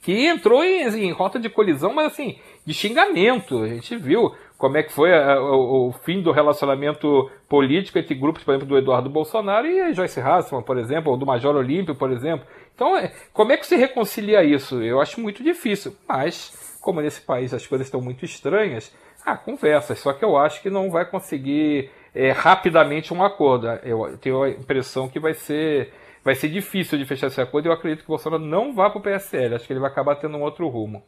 que 0.00 0.26
entrou 0.26 0.64
em, 0.64 0.82
em, 0.82 1.12
rota 1.12 1.38
de 1.38 1.48
colisão, 1.48 1.94
mas 1.94 2.12
assim, 2.12 2.38
de 2.64 2.74
xingamento. 2.74 3.62
A 3.62 3.68
gente 3.68 3.96
viu 3.96 4.34
como 4.58 4.76
é 4.76 4.82
que 4.82 4.92
foi 4.92 5.12
a, 5.12 5.34
a, 5.34 5.42
o, 5.42 5.92
fim 6.04 6.22
do 6.22 6.32
relacionamento 6.32 7.30
político 7.48 7.98
entre 7.98 8.14
grupos, 8.14 8.42
por 8.42 8.52
exemplo, 8.52 8.68
do 8.68 8.78
Eduardo 8.78 9.08
Bolsonaro 9.08 9.66
e 9.66 9.80
a 9.80 9.92
Joyce 9.92 10.20
Hasselman, 10.20 10.64
por 10.64 10.78
exemplo, 10.78 11.10
ou 11.10 11.18
do 11.18 11.26
Major 11.26 11.54
Olímpio, 11.56 11.94
por 11.94 12.10
exemplo. 12.10 12.46
Então, 12.74 12.96
é, 12.96 13.12
como 13.32 13.52
é 13.52 13.56
que 13.56 13.66
se 13.66 13.76
reconcilia 13.76 14.44
isso? 14.44 14.82
Eu 14.82 15.00
acho 15.00 15.20
muito 15.20 15.42
difícil, 15.42 15.96
mas 16.08 16.78
como 16.80 17.00
nesse 17.00 17.20
país 17.20 17.54
as 17.54 17.66
coisas 17.66 17.86
estão 17.86 18.00
muito 18.00 18.24
estranhas, 18.24 18.92
ah, 19.24 19.36
conversas, 19.36 19.98
só 19.98 20.12
que 20.12 20.24
eu 20.24 20.36
acho 20.36 20.60
que 20.62 20.70
não 20.70 20.90
vai 20.90 21.04
conseguir 21.04 21.90
é, 22.14 22.32
rapidamente 22.32 23.12
um 23.14 23.22
acordo. 23.22 23.68
Eu 23.82 24.16
tenho 24.18 24.42
a 24.42 24.50
impressão 24.50 25.08
que 25.08 25.20
vai 25.20 25.34
ser, 25.34 25.92
vai 26.24 26.34
ser 26.34 26.48
difícil 26.48 26.98
de 26.98 27.04
fechar 27.04 27.28
esse 27.28 27.40
acordo 27.40 27.66
e 27.66 27.68
eu 27.68 27.72
acredito 27.72 28.00
que 28.00 28.10
o 28.10 28.14
Bolsonaro 28.14 28.42
não 28.42 28.74
vá 28.74 28.90
para 28.90 28.98
o 28.98 29.02
PSL. 29.02 29.54
Acho 29.54 29.66
que 29.66 29.72
ele 29.72 29.80
vai 29.80 29.90
acabar 29.90 30.16
tendo 30.16 30.36
um 30.36 30.42
outro 30.42 30.68
rumo. 30.68 31.02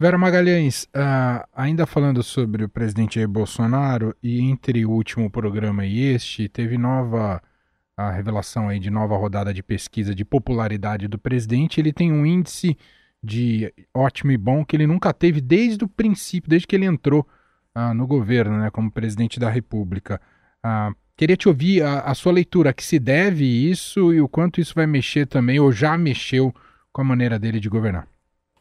Vera 0.00 0.16
Magalhães, 0.16 0.84
uh, 0.94 1.44
ainda 1.52 1.84
falando 1.84 2.22
sobre 2.22 2.62
o 2.62 2.68
presidente 2.68 3.26
Bolsonaro, 3.26 4.14
e 4.22 4.40
entre 4.40 4.86
o 4.86 4.90
último 4.90 5.28
programa 5.28 5.84
e 5.84 6.14
este, 6.14 6.48
teve 6.48 6.78
nova 6.78 7.42
a 7.96 8.12
revelação 8.12 8.68
aí 8.68 8.78
de 8.78 8.90
nova 8.90 9.16
rodada 9.16 9.52
de 9.52 9.60
pesquisa 9.60 10.14
de 10.14 10.24
popularidade 10.24 11.08
do 11.08 11.18
presidente. 11.18 11.80
Ele 11.80 11.92
tem 11.92 12.12
um 12.12 12.24
índice 12.24 12.78
de 13.22 13.72
ótimo 13.92 14.30
e 14.30 14.36
bom 14.36 14.64
que 14.64 14.76
ele 14.76 14.86
nunca 14.86 15.12
teve 15.12 15.40
desde 15.40 15.84
o 15.84 15.88
princípio, 15.88 16.48
desde 16.48 16.66
que 16.66 16.76
ele 16.76 16.86
entrou 16.86 17.26
uh, 17.76 17.94
no 17.94 18.06
governo, 18.06 18.58
né, 18.58 18.70
como 18.70 18.90
presidente 18.90 19.40
da 19.40 19.50
República. 19.50 20.20
Uh, 20.64 20.94
queria 21.16 21.36
te 21.36 21.48
ouvir 21.48 21.82
a, 21.82 22.00
a 22.00 22.14
sua 22.14 22.32
leitura, 22.32 22.72
que 22.72 22.84
se 22.84 22.98
deve 22.98 23.44
isso 23.44 24.12
e 24.12 24.20
o 24.20 24.28
quanto 24.28 24.60
isso 24.60 24.74
vai 24.74 24.86
mexer 24.86 25.26
também, 25.26 25.58
ou 25.58 25.72
já 25.72 25.98
mexeu 25.98 26.54
com 26.92 27.02
a 27.02 27.04
maneira 27.04 27.38
dele 27.38 27.60
de 27.60 27.68
governar. 27.68 28.06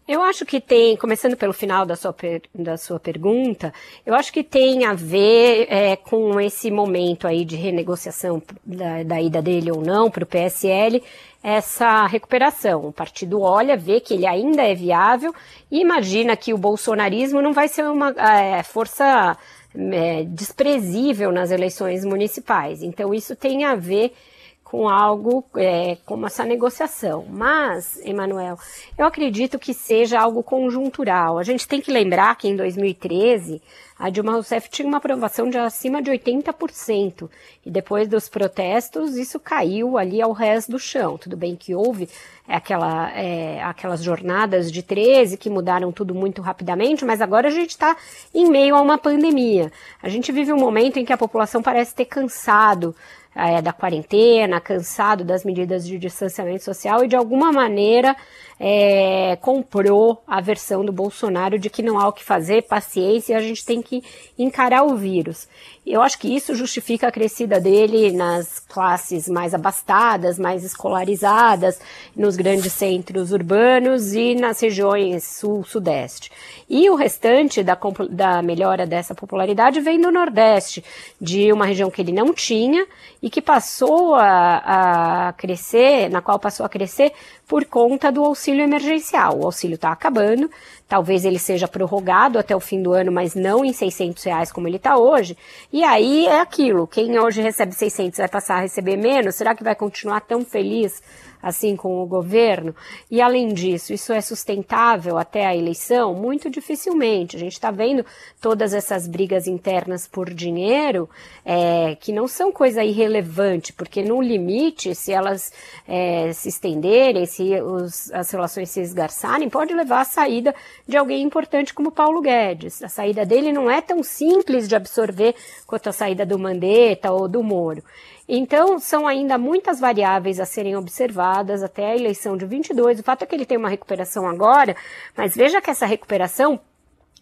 Eu 0.08 0.22
acho 0.22 0.46
que 0.46 0.62
tem, 0.62 0.96
começando 0.96 1.36
pelo 1.36 1.52
final 1.52 1.86
da 1.86 1.94
sua, 1.98 2.16
da 2.56 2.78
sua 2.78 2.98
pergunta, 2.98 3.74
eu 4.06 4.16
acho 4.16 4.32
que 4.32 4.42
tem 4.42 4.86
a 4.86 4.94
ver 4.94 5.68
é, 5.70 5.98
com 5.98 6.40
esse 6.40 6.72
momento 6.72 7.28
aí 7.28 7.44
de 7.44 7.58
renegociação 7.58 8.42
da, 8.66 9.04
da 9.04 9.22
ida 9.22 9.42
dele 9.42 9.70
ou 9.70 9.82
não 9.82 10.10
para 10.10 10.24
o 10.24 10.28
PSL, 10.28 11.04
essa 11.48 12.06
recuperação. 12.08 12.88
O 12.88 12.92
partido 12.92 13.40
olha, 13.40 13.78
vê 13.78 14.02
que 14.02 14.14
ele 14.14 14.28
ainda 14.28 14.64
é 14.64 14.76
viável 14.76 15.34
e 15.72 15.80
imagina 15.80 16.36
que 16.36 16.54
o 16.54 16.58
bolsonarismo 16.58 17.42
não 17.42 17.54
vai 17.54 17.70
ser 17.70 17.84
uma 17.86 18.10
é, 18.10 18.62
força 18.64 19.38
é, 19.74 20.26
desprezível 20.26 21.32
nas 21.32 21.50
eleições 21.50 22.04
municipais. 22.04 22.84
Então 22.84 23.14
isso 23.14 23.34
tem 23.34 23.64
a 23.64 23.76
ver 23.76 24.14
com 24.62 24.90
algo 24.90 25.46
é, 25.56 25.96
como 26.06 26.28
essa 26.28 26.44
negociação. 26.44 27.26
Mas, 27.30 27.98
Emanuel, 28.06 28.58
eu 28.98 29.06
acredito 29.06 29.58
que 29.58 29.74
seja 29.74 30.20
algo 30.20 30.44
conjuntural. 30.44 31.38
A 31.38 31.44
gente 31.44 31.66
tem 31.66 31.80
que 31.80 31.90
lembrar 31.90 32.36
que 32.36 32.50
em 32.50 32.58
2013 32.58 33.62
a 34.00 34.10
Dilma 34.10 34.34
Rousseff 34.34 34.70
tinha 34.70 34.88
uma 34.88 34.98
aprovação 34.98 35.50
de 35.50 35.58
acima 35.58 36.02
de 36.02 36.12
80%. 36.12 37.30
E 37.66 37.72
depois 37.72 38.08
dos 38.08 38.30
protestos, 38.30 39.18
isso 39.18 39.40
caiu 39.40 39.98
ali 39.98 40.22
ao 40.22 40.32
resto 40.32 40.72
do 40.72 40.80
chão. 40.80 41.18
Tudo 41.18 41.36
bem 41.36 41.56
que 41.56 41.74
houve 41.74 42.08
aquela, 42.48 43.12
é, 43.12 43.62
aquelas 43.64 44.04
jornadas 44.04 44.72
de 44.72 44.84
13 44.84 45.38
que 45.38 45.50
mudaram 45.50 45.92
tudo 45.92 46.14
muito 46.14 46.42
rapidamente, 46.42 47.04
mas 47.04 47.22
agora 47.22 47.48
a 47.48 47.52
gente 47.52 47.72
está 47.72 47.98
em 48.34 48.50
meio 48.50 48.76
a 48.76 48.82
uma 48.82 48.98
pandemia. 48.98 49.72
A 50.02 50.10
gente 50.10 50.32
vive 50.32 50.54
um 50.54 50.60
momento 50.60 50.98
em 50.98 51.06
que 51.06 51.14
a 51.14 51.18
população 51.18 51.62
parece 51.62 51.96
ter 51.96 52.06
cansado 52.06 52.96
é, 53.38 53.62
da 53.62 53.72
quarentena, 53.72 54.60
cansado 54.60 55.24
das 55.24 55.46
medidas 55.46 55.86
de 55.86 56.00
distanciamento 56.00 56.64
social 56.64 57.04
e 57.04 57.08
de 57.08 57.16
alguma 57.16 57.52
maneira 57.52 58.16
é, 58.60 59.38
comprou 59.40 60.24
a 60.26 60.42
versão 60.42 60.84
do 60.84 60.92
Bolsonaro 60.92 61.60
de 61.60 61.70
que 61.70 61.84
não 61.84 62.00
há 62.00 62.08
o 62.08 62.14
que 62.14 62.24
fazer, 62.24 62.64
paciência, 62.64 63.38
a 63.38 63.42
gente 63.42 63.64
tem 63.64 63.80
que 63.80 64.04
encarar 64.40 64.84
o 64.84 64.96
vírus. 64.96 65.48
Eu 65.90 66.02
acho 66.02 66.20
que 66.20 66.28
isso 66.28 66.54
justifica 66.54 67.08
a 67.08 67.12
crescida 67.12 67.62
dele 67.62 68.12
nas 68.12 68.60
classes 68.60 69.26
mais 69.30 69.54
abastadas, 69.54 70.38
mais 70.38 70.66
escolarizadas, 70.66 71.80
nos 72.14 72.36
grandes 72.36 72.74
centros 72.74 73.32
urbanos 73.32 74.14
e 74.14 74.36
nas 74.36 74.60
regiões 74.60 75.24
sul-sudeste. 75.24 76.30
E 76.70 76.90
o 76.90 76.96
restante 76.96 77.64
da, 77.64 77.78
da 78.10 78.42
melhora 78.42 78.86
dessa 78.86 79.16
popularidade 79.16 79.80
vem 79.80 80.02
do 80.02 80.12
Nordeste, 80.12 80.84
de 81.22 81.54
uma 81.54 81.66
região 81.66 81.90
que 81.90 82.02
ele 82.02 82.12
não 82.12 82.34
tinha 82.34 82.86
e 83.24 83.30
que 83.30 83.42
passou 83.42 84.14
a, 84.16 85.28
a 85.30 85.34
crescer, 85.34 86.10
na 86.10 86.22
qual 86.22 86.38
passou 86.38 86.66
a 86.66 86.70
crescer 86.70 87.14
por 87.48 87.66
conta 87.66 88.12
do 88.12 88.24
auxílio 88.24 88.62
emergencial. 88.64 89.40
O 89.40 89.46
auxílio 89.46 89.76
está 89.76 89.92
acabando, 89.92 90.52
talvez 90.88 91.24
ele 91.24 91.40
seja 91.40 91.68
prorrogado 91.68 92.38
até 92.38 92.56
o 92.56 92.60
fim 92.60 92.84
do 92.84 92.92
ano, 92.92 93.12
mas 93.12 93.34
não 93.34 93.64
em 93.64 93.72
600 93.72 94.24
reais 94.24 94.52
como 94.52 94.68
ele 94.68 94.78
está 94.78 94.98
hoje. 94.98 95.38
E 95.72 95.84
aí 95.84 96.28
é 96.28 96.42
aquilo, 96.42 96.86
quem 96.86 97.18
hoje 97.18 97.42
recebe 97.42 97.74
600 97.74 98.18
vai 98.18 98.28
passar 98.28 98.58
a 98.58 98.62
receber 98.62 98.98
menos? 98.98 99.36
Será 99.36 99.56
que 99.56 99.64
vai 99.64 99.76
continuar 99.76 100.22
tão 100.22 100.44
feliz 100.44 101.02
assim 101.42 101.76
com 101.76 102.02
o 102.02 102.06
governo. 102.06 102.76
E 103.10 103.22
além 103.22 103.54
disso, 103.54 103.94
isso 103.94 104.12
é 104.14 104.22
sustentável 104.22 105.18
até 105.18 105.46
a 105.46 105.56
eleição? 105.56 106.14
Muito 106.14 106.50
dificilmente. 106.50 107.36
A 107.36 107.40
gente 107.40 107.54
está 107.54 107.72
vendo 107.72 108.06
todas 108.42 108.74
essas 108.74 109.08
brigas 109.08 109.48
internas 109.48 110.08
por 110.08 110.34
dinheiro 110.34 111.10
é, 111.46 111.96
que 112.00 112.12
não 112.12 112.28
são 112.28 112.52
coisa 112.52 112.84
irrelevante, 112.84 113.74
porque 113.74 114.04
no 114.04 114.22
limite, 114.22 114.94
se 114.96 115.12
elas 115.12 115.52
é, 115.88 116.32
se 116.34 116.50
estenderem, 116.50 117.26
se 117.26 117.60
os, 117.62 118.12
as 118.12 118.30
relações 118.32 118.70
se 118.70 118.82
esgarçarem, 118.82 119.50
pode 119.50 119.74
levar 119.74 120.02
à 120.02 120.06
saída 120.06 120.54
de 120.88 120.98
alguém 120.98 121.22
importante 121.24 121.74
como 121.74 121.92
Paulo 121.92 122.22
Guedes. 122.22 122.84
A 122.84 122.90
saída 122.90 123.26
dele 123.26 123.52
não 123.52 123.70
é 123.70 123.82
tão 123.82 124.04
simples 124.04 124.68
de 124.68 124.76
absorver 124.76 125.36
quanto 125.66 125.90
a 125.90 125.94
saída 125.94 126.26
do 126.26 126.38
Mandetta 126.38 127.12
ou 127.12 127.28
do 127.28 127.44
Moro. 127.44 127.84
Então, 128.28 128.78
são 128.78 129.08
ainda 129.08 129.38
muitas 129.38 129.80
variáveis 129.80 130.40
a 130.40 130.46
serem 130.46 130.76
observadas 130.76 131.64
até 131.64 131.92
a 131.92 131.96
eleição 131.96 132.36
de 132.36 132.46
22. 132.46 133.00
O 133.00 133.04
fato 133.04 133.24
é 133.24 133.26
que 133.26 133.34
ele 133.34 133.46
tem 133.46 133.58
uma 133.58 133.70
recuperação 133.70 134.28
agora, 134.28 134.76
mas 135.16 135.36
veja 135.36 135.62
que 135.62 135.70
essa 135.70 135.86
recuperação 135.86 136.60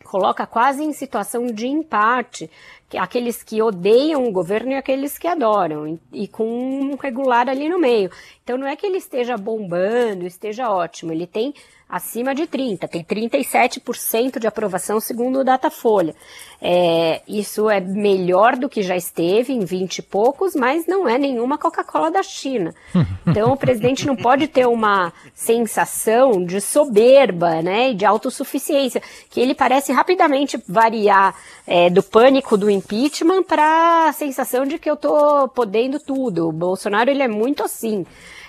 coloca 0.04 0.46
quase 0.46 0.84
em 0.84 0.94
situação 0.94 1.48
de 1.48 1.68
empate 1.68 2.50
aqueles 2.98 3.44
que 3.44 3.62
odeiam 3.62 4.24
o 4.26 4.32
governo 4.32 4.72
e 4.72 4.76
aqueles 4.76 5.18
que 5.18 5.28
adoram, 5.28 6.00
e, 6.14 6.28
com 6.28 6.46
um 6.48 6.96
regular 6.96 7.50
ali 7.50 7.68
no 7.68 7.80
meio. 7.80 8.10
Então 8.44 8.58
não 8.58 8.68
é 8.68 8.76
que 8.76 8.86
ele 8.86 8.98
esteja 8.98 9.36
bombando, 9.36 10.26
esteja 10.26 10.70
ótimo, 10.70 11.12
ele 11.12 11.28
tem 11.28 11.54
acima 11.88 12.34
de 12.34 12.48
30, 12.48 12.88
tem 12.88 13.04
37% 13.04 14.40
de 14.40 14.48
aprovação 14.48 15.00
segundo 15.00 15.40
o 15.40 15.44
Datafolha. 15.44 16.16
É, 16.62 17.22
isso 17.28 17.70
é 17.70 17.80
melhor 17.80 18.56
do 18.56 18.68
que 18.68 18.82
já 18.82 18.96
esteve 18.96 19.54
em 19.54 19.60
20 19.60 20.00
e 20.00 20.02
poucos, 20.02 20.56
mas 20.56 20.88
não 20.88 21.08
é 21.08 21.18
nenhuma 21.18 21.58
Coca-Cola 21.58 22.10
da 22.10 22.24
China. 22.24 22.74
Então 23.28 23.52
o 23.52 23.58
presidente 23.58 24.06
não 24.06 24.16
pode 24.16 24.48
ter 24.48 24.68
uma 24.68 25.12
sensação 25.34 26.46
de 26.46 26.62
soberba, 26.62 27.62
né, 27.62 27.92
de 27.92 28.06
autossuficiência, 28.06 29.02
que 29.30 29.42
ele 29.42 29.54
parece 29.54 29.92
rapidamente 29.92 30.62
variar 30.68 31.36
é, 31.68 31.90
do 31.90 32.04
pânico 32.04 32.56
do 32.56 32.70
impeachment 32.70 33.44
para 33.44 34.08
a 34.08 34.14
sensação 34.14 34.66
de 34.66 34.78
que 34.78 34.90
eu 34.90 34.94
estou 34.94 35.48
podendo 35.50 36.00
tudo. 36.00 36.48
O 36.48 36.52
Bolsonaro 36.52 37.10
ele 37.10 37.24
é 37.24 37.28
muito 37.28 37.64
assim. 37.64 38.06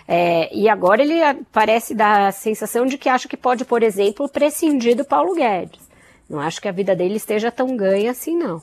É, 0.08 0.54
e 0.56 0.68
agora 0.68 1.02
ele 1.02 1.20
parece 1.52 1.94
dar 1.94 2.28
a 2.28 2.32
sensação 2.32 2.86
de 2.86 2.96
que 2.96 3.08
acha 3.08 3.28
que 3.28 3.36
pode, 3.36 3.64
por 3.64 3.82
exemplo, 3.82 4.28
prescindir 4.28 4.96
do 4.96 5.04
Paulo 5.04 5.34
Guedes. 5.34 5.80
Não 6.28 6.40
acho 6.40 6.60
que 6.60 6.68
a 6.68 6.72
vida 6.72 6.94
dele 6.94 7.16
esteja 7.16 7.50
tão 7.50 7.76
ganha 7.76 8.10
assim, 8.10 8.36
não. 8.36 8.62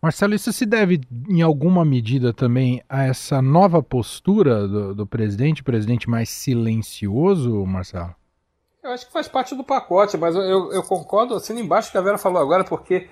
Marcelo, 0.00 0.34
isso 0.34 0.52
se 0.52 0.64
deve 0.64 1.00
em 1.28 1.42
alguma 1.42 1.84
medida 1.84 2.32
também 2.32 2.82
a 2.88 3.04
essa 3.04 3.42
nova 3.42 3.82
postura 3.82 4.68
do, 4.68 4.94
do 4.94 5.06
presidente, 5.06 5.62
presidente 5.62 6.08
mais 6.08 6.28
silencioso, 6.28 7.64
Marcelo? 7.66 8.14
Eu 8.84 8.92
acho 8.92 9.06
que 9.06 9.12
faz 9.12 9.26
parte 9.26 9.54
do 9.54 9.64
pacote, 9.64 10.16
mas 10.16 10.36
eu, 10.36 10.72
eu 10.72 10.82
concordo 10.82 11.34
assim 11.34 11.58
embaixo 11.58 11.90
que 11.90 11.98
a 11.98 12.00
Vera 12.00 12.18
falou 12.18 12.40
agora, 12.40 12.62
porque 12.62 13.08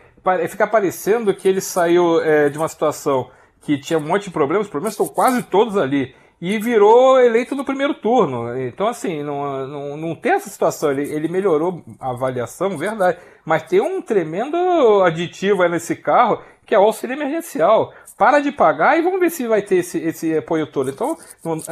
fica 0.49 0.67
parecendo 0.67 1.35
que 1.35 1.49
ele 1.49 1.61
saiu 1.61 2.21
é, 2.21 2.49
de 2.49 2.57
uma 2.57 2.69
situação 2.69 3.29
que 3.61 3.79
tinha 3.79 3.99
um 3.99 4.07
monte 4.07 4.25
de 4.25 4.31
problemas, 4.31 4.67
os 4.67 4.71
problemas 4.71 4.93
estão 4.93 5.09
quase 5.09 5.43
todos 5.43 5.77
ali 5.77 6.15
e 6.41 6.59
virou 6.59 7.19
eleito 7.21 7.55
no 7.55 7.65
primeiro 7.65 7.95
turno. 7.95 8.59
Então, 8.59 8.87
assim, 8.89 9.23
não, 9.23 9.67
não, 9.67 9.97
não 9.97 10.15
tem 10.15 10.33
essa 10.33 10.51
situação. 10.51 10.91
Ele, 10.91 11.03
ele 11.13 11.29
melhorou 11.29 11.83
a 11.99 12.11
avaliação, 12.11 12.77
verdade. 12.77 13.19
Mas 13.45 13.63
tem 13.63 13.81
um 13.81 14.03
tremendo 14.03 14.57
aditivo 15.03 15.63
aí 15.63 15.71
nesse 15.71 15.97
carro, 15.97 16.41
que 16.67 16.75
é 16.75 16.79
o 16.79 16.83
auxílio 16.85 17.15
emergencial. 17.15 17.93
Para 18.17 18.41
de 18.41 18.53
pagar 18.53 18.97
e 18.97 19.03
vamos 19.03 19.19
ver 19.19 19.31
se 19.31 19.47
vai 19.47 19.61
ter 19.61 19.77
esse, 19.77 19.99
esse 19.99 20.39
apoio 20.39 20.69
todo. 20.69 20.89
Então, 20.89 21.17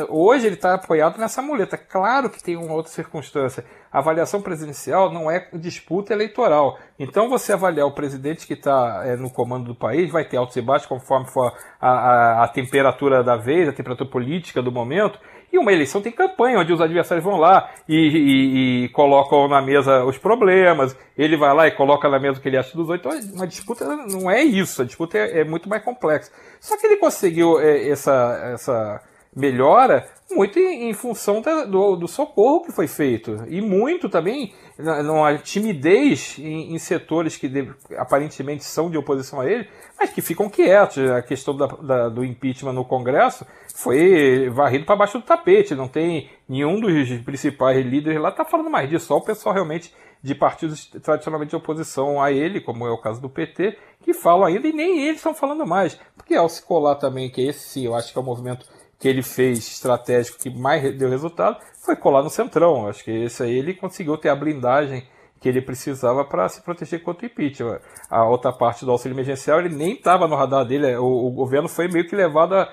hoje 0.09 0.47
ele 0.47 0.57
está 0.57 0.75
apoiado 0.75 1.19
nessa 1.19 1.41
muleta. 1.41 1.79
Claro 1.79 2.29
que 2.29 2.43
tem 2.43 2.57
uma 2.57 2.75
outra 2.75 2.91
circunstância. 2.91 3.65
A 3.93 3.99
avaliação 3.99 4.43
presidencial 4.43 5.13
não 5.13 5.31
é 5.31 5.49
disputa 5.55 6.13
eleitoral. 6.13 6.79
Então, 6.99 7.29
você 7.29 7.53
avaliar 7.53 7.87
o 7.87 7.95
presidente 7.95 8.47
que 8.47 8.55
está 8.55 9.03
é, 9.05 9.17
no 9.17 9.31
comando 9.31 9.67
do 9.67 9.75
país, 9.75 10.11
vai 10.11 10.25
ter 10.25 10.37
altos 10.37 10.57
e 10.57 10.63
baixos 10.63 10.89
conforme 10.89 11.29
for 11.29 11.53
a, 11.81 11.91
a, 11.91 12.45
a 12.45 12.49
temperatura 12.49 13.23
da 13.23 13.37
vez, 13.37 13.69
a 13.69 13.73
temperatura 13.73 14.11
política 14.11 14.61
do 14.61 14.73
momento. 14.73 15.19
E 15.53 15.59
uma 15.59 15.73
eleição 15.73 16.01
tem 16.01 16.11
campanha, 16.11 16.59
onde 16.59 16.73
os 16.73 16.81
adversários 16.81 17.23
vão 17.23 17.37
lá 17.37 17.71
e, 17.87 17.95
e, 17.95 18.85
e, 18.85 18.89
colocam 18.89 19.47
na 19.47 19.61
mesa 19.61 20.03
os 20.05 20.17
problemas, 20.17 20.97
ele 21.17 21.37
vai 21.37 21.55
lá 21.55 21.69
e 21.69 21.73
coloca 21.73 22.09
na 22.09 22.19
mesa 22.19 22.39
o 22.39 22.43
que 22.43 22.49
ele 22.49 22.57
acha 22.57 22.75
dos 22.75 22.89
outros. 22.89 23.15
Então, 23.15 23.35
uma 23.37 23.47
disputa 23.47 23.85
não 23.85 24.31
é 24.31 24.43
isso, 24.43 24.81
a 24.81 24.85
disputa 24.85 25.19
é, 25.19 25.41
é 25.41 25.45
muito 25.45 25.69
mais 25.69 25.85
complexa. 25.85 26.33
Só 26.59 26.79
que 26.79 26.87
ele 26.87 26.97
conseguiu 26.97 27.61
é, 27.61 27.87
essa, 27.89 28.51
essa 28.55 29.03
melhora 29.35 30.07
muito 30.31 30.59
em, 30.59 30.93
função 30.95 31.43
do, 31.69 31.97
do, 31.97 32.09
socorro 32.09 32.63
que 32.63 32.73
foi 32.73 32.87
feito. 32.87 33.45
E 33.49 33.61
muito 33.61 34.09
também 34.09 34.53
numa 34.79 35.37
timidez 35.39 36.37
em, 36.39 36.75
em 36.75 36.79
setores 36.79 37.37
que 37.37 37.49
deve, 37.49 37.75
aparentemente 37.97 38.65
são 38.65 38.91
de 38.91 38.97
oposição 38.97 39.41
a 39.41 39.47
ele, 39.47 39.69
mas 39.99 40.11
que 40.11 40.23
ficam 40.23 40.49
quietos. 40.49 41.11
A 41.11 41.23
questão 41.23 41.57
da, 41.57 41.67
da, 41.67 42.09
do 42.09 42.25
impeachment 42.25 42.73
no 42.73 42.85
Congresso 42.85 43.47
foi 43.75 44.49
varrido 44.51 44.85
para 44.85 44.97
baixo 44.97 45.19
do 45.19 45.25
tapete. 45.25 45.75
Não 45.75 45.89
tem 45.89 46.31
nenhum 46.49 46.81
dos 46.81 47.11
principais 47.21 47.85
líderes 47.85 48.21
lá 48.21 48.31
está 48.31 48.45
falando 48.45 48.71
mais 48.71 48.89
disso. 48.89 49.07
Só 49.07 49.17
o 49.17 49.25
pessoal 49.25 49.55
realmente 49.55 49.93
de 50.23 50.35
partidos 50.35 50.87
tradicionalmente 51.03 51.51
de 51.51 51.57
oposição 51.57 52.23
a 52.23 52.31
ele, 52.31 52.61
como 52.61 52.87
é 52.87 52.91
o 52.91 52.99
caso 52.99 53.21
do 53.21 53.29
PT, 53.29 53.77
que 54.03 54.15
falam 54.15 54.47
ainda 54.47 54.69
e 54.69 54.73
nem 54.73 55.03
eles 55.03 55.17
estão 55.17 55.35
falando 55.35 55.67
mais. 55.67 55.99
Porque 56.17 56.35
ao 56.35 56.49
se 56.49 56.63
colar 56.63 56.95
também, 56.95 57.29
que 57.29 57.41
esse 57.41 57.69
sim, 57.69 57.87
eu 57.87 57.95
acho 57.95 58.13
que 58.13 58.19
é 58.19 58.23
o 58.23 58.25
movimento 58.25 58.67
que 59.03 59.09
ele 59.09 59.21
fez 59.21 59.59
estratégico 59.59 60.39
que 60.39 60.49
mais 60.49 60.97
deu 60.97 61.11
resultado, 61.11 61.59
foi 61.85 61.97
colar 61.97 62.23
no 62.23 62.31
Centrão. 62.31 62.87
Acho 62.87 63.03
que 63.03 63.11
esse 63.11 63.43
aí 63.43 63.59
ele 63.59 63.75
conseguiu 63.75 64.17
ter 64.17 64.29
a 64.29 64.37
blindagem 64.37 65.03
que 65.41 65.49
ele 65.49 65.61
precisava 65.61 66.25
para 66.25 66.49
se 66.49 66.63
proteger 66.63 67.03
contra 67.03 67.27
o 67.27 67.27
impeachment. 67.27 67.81
A 68.09 68.25
outra 68.25 68.53
parte 68.53 68.85
do 68.85 68.93
auxílio 68.93 69.17
emergencial 69.17 69.59
ele 69.59 69.75
nem 69.75 69.95
estava 69.95 70.29
no 70.29 70.37
radar 70.37 70.65
dele, 70.65 70.95
o, 70.95 71.05
o, 71.05 71.31
governo 71.33 71.69
foi 71.69 71.89
meio 71.89 72.07
que 72.07 72.15
levado 72.15 72.55
a, 72.55 72.73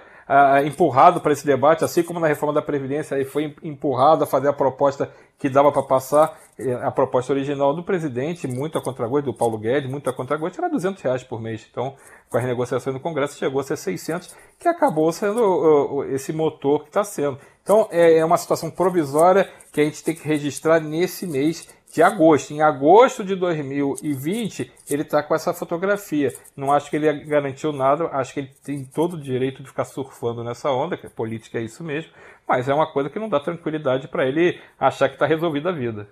empurrado 0.65 1.19
para 1.21 1.33
esse 1.33 1.45
debate, 1.45 1.83
assim 1.83 2.03
como 2.03 2.19
na 2.19 2.27
reforma 2.27 2.53
da 2.53 2.61
Previdência 2.61 3.15
ele 3.15 3.25
foi 3.25 3.55
empurrado 3.63 4.23
a 4.23 4.27
fazer 4.27 4.47
a 4.47 4.53
proposta 4.53 5.11
que 5.39 5.49
dava 5.49 5.71
para 5.71 5.81
passar, 5.83 6.37
é, 6.59 6.73
a 6.73 6.91
proposta 6.91 7.31
original 7.31 7.73
do 7.73 7.81
presidente, 7.81 8.45
muito 8.45 8.77
a 8.77 8.83
contragosto, 8.83 9.31
do 9.31 9.37
Paulo 9.37 9.57
Guedes, 9.57 9.89
muito 9.89 10.09
a 10.09 10.13
contragosto, 10.13 10.59
era 10.59 10.69
200 10.69 11.01
reais 11.01 11.23
por 11.23 11.41
mês. 11.41 11.65
Então, 11.71 11.95
com 12.29 12.37
as 12.37 12.43
negociações 12.43 12.93
no 12.93 12.99
Congresso, 12.99 13.39
chegou 13.39 13.61
a 13.61 13.63
ser 13.63 13.77
600, 13.77 14.35
que 14.59 14.67
acabou 14.67 15.11
sendo 15.13 16.03
esse 16.09 16.33
motor 16.33 16.81
que 16.81 16.89
está 16.89 17.05
sendo. 17.05 17.39
Então, 17.63 17.87
é, 17.89 18.17
é 18.17 18.25
uma 18.25 18.37
situação 18.37 18.69
provisória 18.69 19.49
que 19.71 19.79
a 19.79 19.83
gente 19.85 20.03
tem 20.03 20.13
que 20.13 20.27
registrar 20.27 20.81
nesse 20.81 21.25
mês 21.25 21.69
de 21.91 22.01
agosto. 22.03 22.53
Em 22.53 22.61
agosto 22.61 23.23
de 23.23 23.35
2020, 23.35 24.71
ele 24.89 25.01
está 25.01 25.23
com 25.23 25.33
essa 25.33 25.53
fotografia. 25.53 26.33
Não 26.55 26.71
acho 26.71 26.89
que 26.89 26.95
ele 26.95 27.25
garantiu 27.25 27.71
nada, 27.71 28.05
acho 28.13 28.33
que 28.33 28.41
ele 28.41 28.51
tem 28.63 28.83
todo 28.83 29.13
o 29.13 29.21
direito 29.21 29.63
de 29.63 29.69
ficar 29.69 29.85
surfando 29.85 30.43
nessa 30.43 30.69
onda, 30.71 30.97
que 30.97 31.09
política 31.09 31.57
é 31.57 31.63
isso 31.63 31.83
mesmo, 31.83 32.11
mas 32.47 32.69
é 32.69 32.73
uma 32.73 32.91
coisa 32.91 33.09
que 33.09 33.19
não 33.19 33.29
dá 33.29 33.39
tranquilidade 33.39 34.07
para 34.07 34.25
ele 34.25 34.59
achar 34.79 35.09
que 35.09 35.15
está 35.15 35.25
resolvida 35.25 35.69
a 35.69 35.73
vida. 35.73 36.07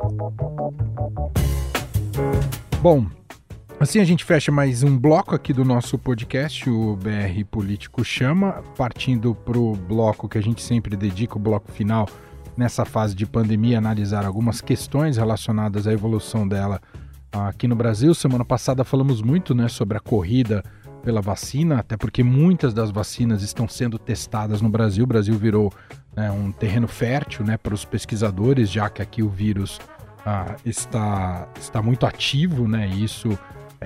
Bom, 2.82 3.06
Assim 3.80 4.00
a 4.00 4.04
gente 4.04 4.26
fecha 4.26 4.52
mais 4.52 4.82
um 4.82 4.98
bloco 4.98 5.36
aqui 5.36 5.54
do 5.54 5.64
nosso 5.64 6.00
podcast, 6.00 6.68
o 6.68 6.96
BR 6.96 7.46
Político 7.50 8.04
Chama, 8.04 8.64
partindo 8.76 9.36
para 9.36 9.60
o 9.60 9.76
bloco 9.76 10.28
que 10.28 10.36
a 10.36 10.42
gente 10.42 10.64
sempre 10.64 10.96
dedica, 10.96 11.38
o 11.38 11.40
bloco 11.40 11.72
final, 11.72 12.10
nessa 12.58 12.84
fase 12.84 13.14
de 13.14 13.26
pandemia, 13.26 13.78
analisar 13.78 14.26
algumas 14.26 14.60
questões 14.60 15.18
relacionadas 15.18 15.88
à 15.88 15.94
evolução 15.94 16.48
dela 16.48 16.82
aqui 17.32 17.68
no 17.68 17.76
Brasil. 17.76 18.14
Semana 18.16 18.44
passada 18.44 18.84
falamos 18.84 19.22
muito 19.22 19.54
né, 19.54 19.68
sobre 19.68 19.98
a 19.98 20.02
corrida 20.02 20.64
pela 21.04 21.22
vacina, 21.22 21.80
até 21.80 21.96
porque 21.96 22.24
muitas 22.24 22.74
das 22.74 22.92
vacinas 22.92 23.44
estão 23.44 23.68
sendo 23.68 23.98
testadas 23.98 24.62
no 24.62 24.70
Brasil. 24.70 25.04
O 25.04 25.08
Brasil 25.08 25.36
virou 25.36 25.72
né, 26.16 26.32
um 26.32 26.52
terreno 26.52 26.88
fértil 26.88 27.46
né, 27.46 27.58
para 27.58 27.74
os 27.74 27.86
pesquisadores, 27.86 28.70
já 28.70 28.90
que 28.90 29.02
aqui 29.02 29.22
o 29.22 29.30
vírus 29.30 29.80
ah, 30.26 30.56
está, 30.66 31.48
está 31.60 31.82
muito 31.82 32.06
ativo, 32.06 32.68
né, 32.68 32.90
e 32.90 33.04
isso 33.04 33.38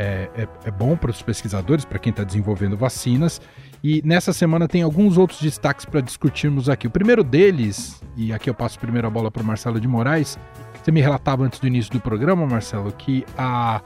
é, 0.01 0.29
é, 0.35 0.47
é 0.65 0.71
bom 0.71 0.97
para 0.97 1.11
os 1.11 1.21
pesquisadores, 1.21 1.85
para 1.85 1.99
quem 1.99 2.09
está 2.09 2.23
desenvolvendo 2.23 2.75
vacinas. 2.75 3.39
E 3.83 4.01
nessa 4.03 4.33
semana 4.33 4.67
tem 4.67 4.81
alguns 4.81 5.17
outros 5.17 5.39
destaques 5.39 5.85
para 5.85 6.01
discutirmos 6.01 6.69
aqui. 6.69 6.87
O 6.87 6.89
primeiro 6.89 7.23
deles, 7.23 8.01
e 8.17 8.33
aqui 8.33 8.49
eu 8.49 8.53
passo 8.53 8.79
primeiro 8.79 9.07
a 9.07 9.09
bola 9.11 9.29
para 9.29 9.43
o 9.43 9.45
Marcelo 9.45 9.79
de 9.79 9.87
Moraes, 9.87 10.39
você 10.81 10.91
me 10.91 11.01
relatava 11.01 11.43
antes 11.43 11.59
do 11.59 11.67
início 11.67 11.91
do 11.91 11.99
programa, 11.99 12.47
Marcelo, 12.47 12.91
que 12.91 13.23
a 13.37 13.81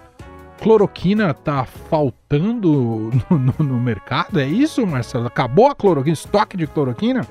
cloroquina 0.62 1.32
está 1.32 1.66
faltando 1.66 3.12
no, 3.30 3.38
no, 3.38 3.54
no, 3.60 3.80
mercado, 3.80 4.40
é 4.40 4.48
isso, 4.48 4.88
Marcelo? 4.88 5.28
Acabou 5.28 5.68
a 5.68 5.76
cloroquina, 5.76 6.14
estoque 6.14 6.56
de 6.56 6.66
cloroquina? 6.66 7.28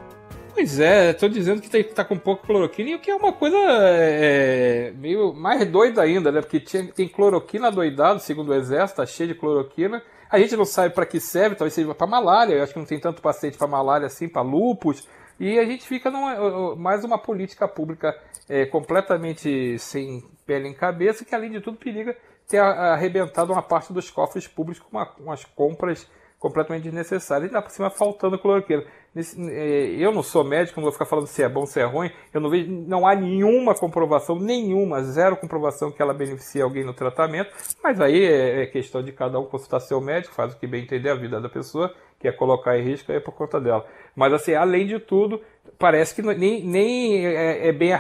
Pois 0.55 0.79
é, 0.79 1.11
estou 1.11 1.29
dizendo 1.29 1.61
que 1.61 1.77
está 1.77 2.05
com 2.05 2.17
pouco 2.17 2.47
cloroquina, 2.47 2.97
o 2.97 3.01
que 3.01 3.11
é 3.11 3.15
uma 3.17 3.33
coisa 3.33 3.57
é, 3.59 4.93
meio 4.97 5.35
mais 5.35 5.67
doida 5.67 6.01
ainda, 6.01 6.31
né? 6.31 6.41
Porque 6.41 6.61
tinha, 6.61 6.87
tem 6.87 7.09
cloroquina 7.09 7.73
doidado, 7.73 8.21
segundo 8.21 8.51
o 8.51 8.55
exército, 8.55 9.03
está 9.03 9.05
cheio 9.05 9.31
de 9.31 9.35
cloroquina, 9.35 10.01
a 10.31 10.39
gente 10.39 10.57
não 10.57 10.65
sabe 10.65 10.95
para 10.95 11.05
que 11.07 11.19
serve, 11.19 11.57
talvez 11.57 11.75
seja 11.75 11.93
para 11.93 12.07
malária. 12.07 12.55
Eu 12.55 12.63
acho 12.63 12.73
que 12.73 12.79
não 12.79 12.87
tem 12.87 13.01
tanto 13.01 13.21
paciente 13.21 13.59
para 13.59 13.67
malária 13.67 14.07
assim, 14.07 14.29
para 14.29 14.43
lupus. 14.43 15.09
E 15.41 15.59
a 15.59 15.65
gente 15.65 15.87
fica 15.89 16.09
numa, 16.09 16.77
mais 16.77 17.03
uma 17.03 17.19
política 17.19 17.67
pública 17.67 18.17
é, 18.49 18.65
completamente 18.65 19.77
sem 19.79 20.23
pele 20.47 20.69
em 20.69 20.75
cabeça, 20.75 21.25
que 21.25 21.35
além 21.35 21.51
de 21.51 21.61
tudo 21.61 21.77
periga 21.77 22.17
ter 22.49 22.59
arrebentado 22.59 23.53
uma 23.53 23.63
parte 23.63 23.93
dos 23.93 24.09
cofres 24.11 24.47
públicos 24.47 24.81
com 24.81 24.99
uma, 25.21 25.37
compras 25.57 26.09
completamente 26.39 26.85
desnecessárias. 26.85 27.51
E 27.51 27.53
dá 27.53 27.63
por 27.63 27.71
cima 27.71 27.91
faltando 27.91 28.39
cloroquina. 28.39 28.85
Nesse, 29.15 29.41
é, 29.51 29.91
eu 29.91 30.11
não 30.11 30.23
sou 30.23 30.43
médico, 30.43 30.81
não 30.81 30.85
vou 30.85 30.93
ficar 30.93 31.05
falando 31.05 31.27
se 31.27 31.43
é 31.43 31.49
bom, 31.49 31.65
se 31.67 31.79
é 31.79 31.85
ruim. 31.85 32.11
Eu 32.33 32.41
não 32.41 32.51
vejo, 32.51 32.69
não 32.71 33.07
há 33.07 33.15
nenhuma 33.15 33.75
comprovação, 33.75 34.39
nenhuma, 34.41 35.03
zero 35.05 35.37
comprovação 35.37 35.93
que 35.93 36.03
ela 36.03 36.13
beneficie 36.13 36.61
alguém 36.61 36.85
no 36.85 36.93
tratamento. 36.93 37.55
Mas 37.83 38.01
aí 38.01 38.25
é, 38.25 38.63
é 38.63 38.67
questão 38.67 39.03
de 39.03 39.13
cada 39.13 39.39
um 39.39 39.45
consultar 39.45 39.81
seu 39.81 40.01
médico, 40.01 40.35
faz 40.35 40.53
o 40.53 40.59
que 40.59 40.67
bem 40.67 40.83
entender 40.83 41.11
a 41.11 41.15
vida 41.15 41.41
da 41.41 41.49
pessoa, 41.49 41.95
que 42.19 42.27
é 42.27 42.33
colocar 42.33 42.77
em 42.77 42.83
risco 42.83 43.13
é 43.13 43.21
por 43.21 43.33
conta 43.33 43.61
dela. 43.61 43.87
Mas 44.17 44.33
assim, 44.33 44.55
além 44.55 44.87
de 44.87 44.99
tudo, 44.99 45.41
parece 45.79 46.15
que 46.15 46.23
nem, 46.23 46.65
nem 46.65 47.25
é, 47.25 47.69
é 47.69 47.73
bem 47.73 47.93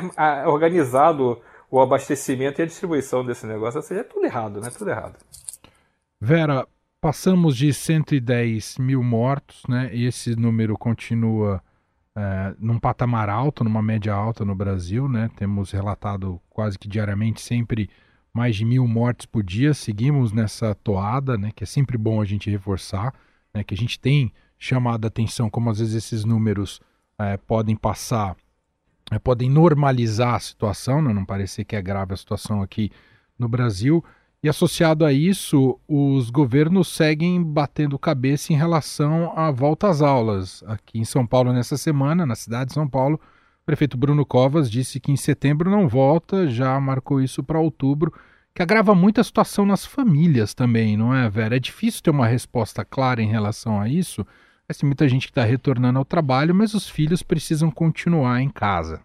organizado 0.46 1.40
o 1.70 1.80
abastecimento 1.80 2.60
e 2.60 2.62
a 2.62 2.66
distribuição 2.66 3.24
desse 3.24 3.46
negócio. 3.46 3.78
Ou 3.78 3.82
seja, 3.82 4.00
é 4.00 4.04
tudo 4.04 4.24
errado, 4.26 4.60
né? 4.60 4.68
Tudo 4.76 4.90
errado. 4.90 5.16
Vera, 6.20 6.66
Passamos 7.04 7.54
de 7.54 7.70
110 7.70 8.78
mil 8.78 9.02
mortos, 9.02 9.62
né? 9.68 9.90
E 9.94 10.06
esse 10.06 10.34
número 10.34 10.74
continua 10.74 11.62
é, 12.16 12.54
num 12.58 12.78
patamar 12.78 13.28
alto, 13.28 13.62
numa 13.62 13.82
média 13.82 14.14
alta 14.14 14.42
no 14.42 14.54
Brasil, 14.54 15.06
né? 15.06 15.30
Temos 15.36 15.70
relatado 15.70 16.40
quase 16.48 16.78
que 16.78 16.88
diariamente 16.88 17.42
sempre 17.42 17.90
mais 18.32 18.56
de 18.56 18.64
mil 18.64 18.88
mortes 18.88 19.26
por 19.26 19.42
dia. 19.42 19.74
Seguimos 19.74 20.32
nessa 20.32 20.74
toada, 20.76 21.36
né? 21.36 21.50
Que 21.54 21.64
é 21.64 21.66
sempre 21.66 21.98
bom 21.98 22.22
a 22.22 22.24
gente 22.24 22.48
reforçar, 22.48 23.12
né? 23.52 23.62
Que 23.62 23.74
a 23.74 23.76
gente 23.76 24.00
tem 24.00 24.32
chamado 24.58 25.04
a 25.04 25.08
atenção 25.08 25.50
como 25.50 25.68
às 25.68 25.80
vezes 25.80 25.94
esses 25.94 26.24
números 26.24 26.80
é, 27.18 27.36
podem 27.36 27.76
passar, 27.76 28.34
é, 29.10 29.18
podem 29.18 29.50
normalizar 29.50 30.36
a 30.36 30.40
situação, 30.40 31.02
né? 31.02 31.12
não 31.12 31.26
parecer 31.26 31.66
que 31.66 31.76
é 31.76 31.82
grave 31.82 32.14
a 32.14 32.16
situação 32.16 32.62
aqui 32.62 32.90
no 33.38 33.46
Brasil. 33.46 34.02
E 34.44 34.48
associado 34.50 35.06
a 35.06 35.10
isso, 35.10 35.80
os 35.88 36.28
governos 36.28 36.88
seguem 36.88 37.42
batendo 37.42 37.98
cabeça 37.98 38.52
em 38.52 38.56
relação 38.56 39.32
à 39.34 39.50
volta 39.50 39.88
às 39.88 40.02
aulas. 40.02 40.62
Aqui 40.66 40.98
em 40.98 41.04
São 41.04 41.26
Paulo, 41.26 41.50
nessa 41.50 41.78
semana, 41.78 42.26
na 42.26 42.34
cidade 42.34 42.66
de 42.66 42.74
São 42.74 42.86
Paulo, 42.86 43.14
o 43.14 43.64
prefeito 43.64 43.96
Bruno 43.96 44.26
Covas 44.26 44.70
disse 44.70 45.00
que 45.00 45.10
em 45.10 45.16
setembro 45.16 45.70
não 45.70 45.88
volta, 45.88 46.46
já 46.46 46.78
marcou 46.78 47.22
isso 47.22 47.42
para 47.42 47.58
outubro, 47.58 48.12
que 48.54 48.60
agrava 48.60 48.94
muito 48.94 49.18
a 49.18 49.24
situação 49.24 49.64
nas 49.64 49.86
famílias 49.86 50.52
também, 50.52 50.94
não 50.94 51.14
é, 51.14 51.26
Vera? 51.30 51.56
É 51.56 51.58
difícil 51.58 52.02
ter 52.02 52.10
uma 52.10 52.26
resposta 52.26 52.84
clara 52.84 53.22
em 53.22 53.30
relação 53.30 53.80
a 53.80 53.88
isso. 53.88 54.26
Mas 54.68 54.76
tem 54.76 54.86
muita 54.86 55.08
gente 55.08 55.26
que 55.26 55.30
está 55.30 55.42
retornando 55.42 55.98
ao 55.98 56.04
trabalho, 56.04 56.54
mas 56.54 56.74
os 56.74 56.86
filhos 56.86 57.22
precisam 57.22 57.70
continuar 57.70 58.42
em 58.42 58.50
casa. 58.50 59.00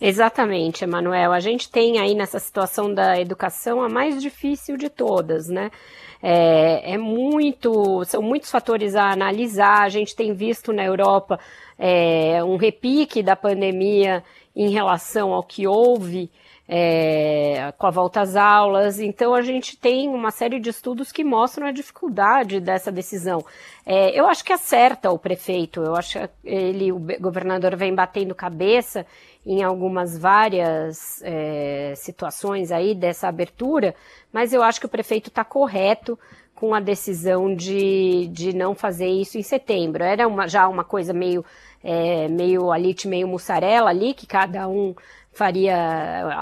Exatamente, 0.00 0.82
Emanuel. 0.82 1.30
A 1.30 1.40
gente 1.40 1.70
tem 1.70 1.98
aí 1.98 2.14
nessa 2.14 2.38
situação 2.38 2.92
da 2.92 3.20
educação 3.20 3.82
a 3.82 3.88
mais 3.88 4.22
difícil 4.22 4.78
de 4.78 4.88
todas, 4.88 5.48
né? 5.48 5.70
É, 6.22 6.94
é, 6.94 6.98
muito, 6.98 8.02
são 8.04 8.22
muitos 8.22 8.50
fatores 8.50 8.94
a 8.94 9.10
analisar. 9.10 9.82
A 9.82 9.88
gente 9.90 10.16
tem 10.16 10.32
visto 10.32 10.72
na 10.72 10.84
Europa 10.84 11.38
é, 11.78 12.42
um 12.42 12.56
repique 12.56 13.22
da 13.22 13.36
pandemia 13.36 14.24
em 14.56 14.70
relação 14.70 15.32
ao 15.32 15.42
que 15.42 15.66
houve 15.66 16.30
é, 16.72 17.74
com 17.76 17.88
a 17.88 17.90
volta 17.90 18.20
às 18.20 18.36
aulas. 18.36 19.00
Então, 19.00 19.34
a 19.34 19.42
gente 19.42 19.76
tem 19.76 20.08
uma 20.08 20.30
série 20.30 20.60
de 20.60 20.70
estudos 20.70 21.10
que 21.10 21.24
mostram 21.24 21.66
a 21.66 21.72
dificuldade 21.72 22.60
dessa 22.60 22.92
decisão. 22.92 23.44
É, 23.84 24.16
eu 24.16 24.28
acho 24.28 24.44
que 24.44 24.52
acerta 24.52 25.10
o 25.10 25.18
prefeito, 25.18 25.82
eu 25.82 25.96
acho 25.96 26.20
que 26.20 26.28
ele, 26.44 26.92
o 26.92 27.00
governador, 27.20 27.74
vem 27.74 27.92
batendo 27.92 28.36
cabeça 28.36 29.04
em 29.44 29.64
algumas 29.64 30.16
várias 30.16 31.20
é, 31.24 31.92
situações 31.96 32.70
aí 32.70 32.94
dessa 32.94 33.26
abertura, 33.26 33.92
mas 34.32 34.52
eu 34.52 34.62
acho 34.62 34.78
que 34.78 34.86
o 34.86 34.90
prefeito 34.90 35.28
está 35.28 35.44
correto 35.44 36.16
com 36.54 36.74
a 36.74 36.78
decisão 36.78 37.52
de, 37.52 38.28
de 38.28 38.54
não 38.54 38.74
fazer 38.74 39.08
isso 39.08 39.38
em 39.38 39.42
setembro. 39.42 40.04
Era 40.04 40.28
uma, 40.28 40.46
já 40.46 40.68
uma 40.68 40.84
coisa 40.84 41.12
meio, 41.12 41.44
é, 41.82 42.28
meio 42.28 42.70
alite, 42.70 43.08
meio 43.08 43.26
mussarela 43.26 43.88
ali, 43.88 44.12
que 44.12 44.26
cada 44.26 44.68
um 44.68 44.94
faria 45.32 45.76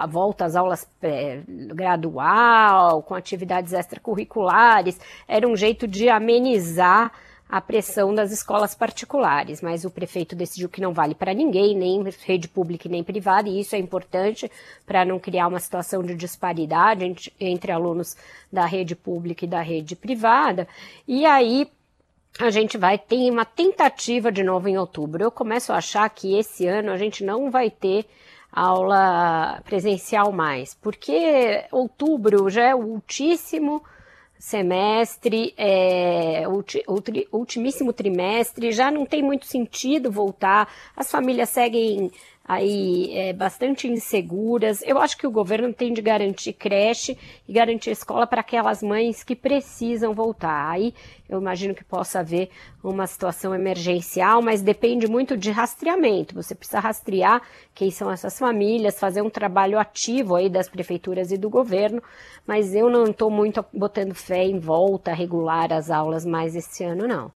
a 0.03 0.07
volta 0.07 0.45
às 0.45 0.57
aulas 0.57 0.89
é, 1.03 1.41
gradual, 1.47 3.03
com 3.03 3.15
atividades 3.15 3.73
extracurriculares. 3.73 4.99
Era 5.27 5.47
um 5.47 5.57
jeito 5.57 5.87
de 5.87 6.09
amenizar 6.09 7.13
a 7.49 7.61
pressão 7.63 8.15
das 8.15 8.31
escolas 8.31 8.75
particulares, 8.75 9.63
mas 9.63 9.85
o 9.85 9.91
prefeito 9.91 10.37
decidiu 10.37 10.69
que 10.69 10.83
não 10.83 10.93
vale 10.93 11.15
para 11.15 11.33
ninguém, 11.33 11.75
nem 11.75 12.05
rede 12.25 12.47
pública 12.47 12.89
nem 12.89 13.03
privada, 13.03 13.49
e 13.49 13.61
isso 13.61 13.75
é 13.75 13.79
importante 13.79 14.51
para 14.85 15.05
não 15.05 15.19
criar 15.19 15.49
uma 15.49 15.59
situação 15.59 16.03
de 16.03 16.15
disparidade 16.15 17.33
entre, 17.41 17.73
alunos 17.73 18.17
da 18.53 18.67
rede 18.67 18.95
pública 18.95 19.47
e 19.47 19.49
da 19.49 19.63
rede 19.63 19.97
privada. 19.97 20.69
E 21.07 21.25
aí 21.25 21.71
a 22.39 22.51
gente 22.51 22.77
vai 22.77 22.99
ter 22.99 23.31
uma 23.31 23.47
tentativa 23.47 24.31
de 24.31 24.45
novo 24.45 24.69
em 24.69 24.77
outubro. 24.77 25.25
Eu 25.25 25.31
começo 25.31 25.73
a 25.73 25.77
achar 25.77 26.09
que 26.11 26.39
esse 26.39 26.67
ano 26.67 26.93
a 26.93 26.99
gente 26.99 27.25
não 27.25 27.51
vai 27.51 27.71
ter 27.71 28.05
aula 28.53 29.61
presencial 29.65 30.33
mais, 30.33 30.75
porque 30.75 31.65
outubro 31.71 32.49
já 32.49 32.65
é 32.65 32.75
o 32.75 32.79
ultíssimo 32.79 33.83
semestre, 34.39 35.53
é, 35.57 36.47
ulti, 36.47 36.83
ulti, 36.87 37.29
ultimíssimo 37.33 37.93
trimestre, 37.93 38.71
já 38.71 38.91
não 38.91 39.05
tem 39.05 39.23
muito 39.23 39.47
sentido 39.47 40.11
voltar. 40.11 40.73
As 40.97 41.11
famílias 41.11 41.49
seguem 41.49 42.11
aí 42.49 43.11
é, 43.13 43.33
bastante 43.35 43.87
inseguras. 43.87 44.81
Eu 44.83 44.99
acho 44.99 45.19
que 45.19 45.27
o 45.27 45.31
governo 45.31 45.71
tem 45.75 45.93
de 45.93 46.01
garantir 46.01 46.55
creche 46.55 47.19
e 47.47 47.53
garantir 47.53 47.91
escola 47.91 48.27
para 48.27 48.41
aquelas 48.41 48.83
mães 48.83 49.23
que 49.23 49.37
precisam 49.37 50.15
voltar. 50.15 50.71
Aí 50.71 50.95
eu 51.29 51.39
imagino 51.39 51.75
que 51.75 51.85
possa 51.85 52.21
haver 52.21 52.49
uma 52.83 53.07
situação 53.07 53.55
emergencial, 53.55 54.41
mas 54.41 54.63
depende 54.63 55.07
muito 55.07 55.37
de 55.37 55.51
rastreamento. 55.51 56.35
Você 56.35 56.55
precisa 56.55 56.81
rastrear 56.81 57.43
quem 57.75 57.91
são 57.91 58.11
essas 58.11 58.39
famílias, 58.39 58.99
fazer 58.99 59.21
um 59.21 59.29
trabalho 59.29 59.79
ativo 59.79 60.35
aí 60.35 60.49
das 60.49 60.71
prefeituras 60.71 61.31
e 61.31 61.37
do 61.37 61.51
governo, 61.51 62.03
mas 62.47 62.75
eu 62.75 62.89
não 62.89 63.05
estou 63.05 63.31
muito 63.31 63.63
botando 63.75 64.15
fé 64.15 64.45
em 64.45 64.59
volta 64.59 65.11
a 65.11 65.15
regular 65.15 65.71
as 65.71 65.91
aulas 65.91 66.25
mais 66.25 66.57
esse 66.57 66.83
ano, 66.83 67.07
não. 67.07 67.31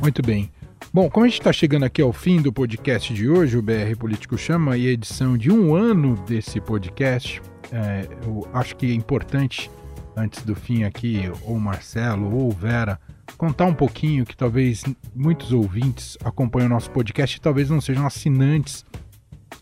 Muito 0.00 0.22
bem. 0.22 0.55
Bom, 0.92 1.10
como 1.10 1.26
a 1.26 1.28
gente 1.28 1.40
está 1.40 1.52
chegando 1.52 1.84
aqui 1.84 2.00
ao 2.00 2.12
fim 2.12 2.40
do 2.40 2.52
podcast 2.52 3.12
de 3.12 3.28
hoje, 3.28 3.56
o 3.56 3.62
BR 3.62 3.96
Político 3.98 4.38
Chama, 4.38 4.76
e 4.76 4.86
a 4.86 4.90
edição 4.90 5.36
de 5.36 5.50
um 5.50 5.74
ano 5.74 6.14
desse 6.26 6.60
podcast, 6.60 7.42
é, 7.72 8.08
eu 8.24 8.48
acho 8.52 8.76
que 8.76 8.86
é 8.86 8.94
importante, 8.94 9.70
antes 10.16 10.42
do 10.42 10.54
fim 10.54 10.84
aqui, 10.84 11.30
ou 11.42 11.58
Marcelo 11.58 12.34
ou 12.34 12.50
Vera, 12.50 12.98
contar 13.36 13.66
um 13.66 13.74
pouquinho 13.74 14.24
que 14.24 14.36
talvez 14.36 14.84
muitos 15.14 15.52
ouvintes 15.52 16.16
acompanham 16.24 16.66
o 16.66 16.70
nosso 16.70 16.90
podcast 16.90 17.36
e 17.36 17.40
talvez 17.40 17.68
não 17.68 17.80
sejam 17.80 18.06
assinantes 18.06 18.84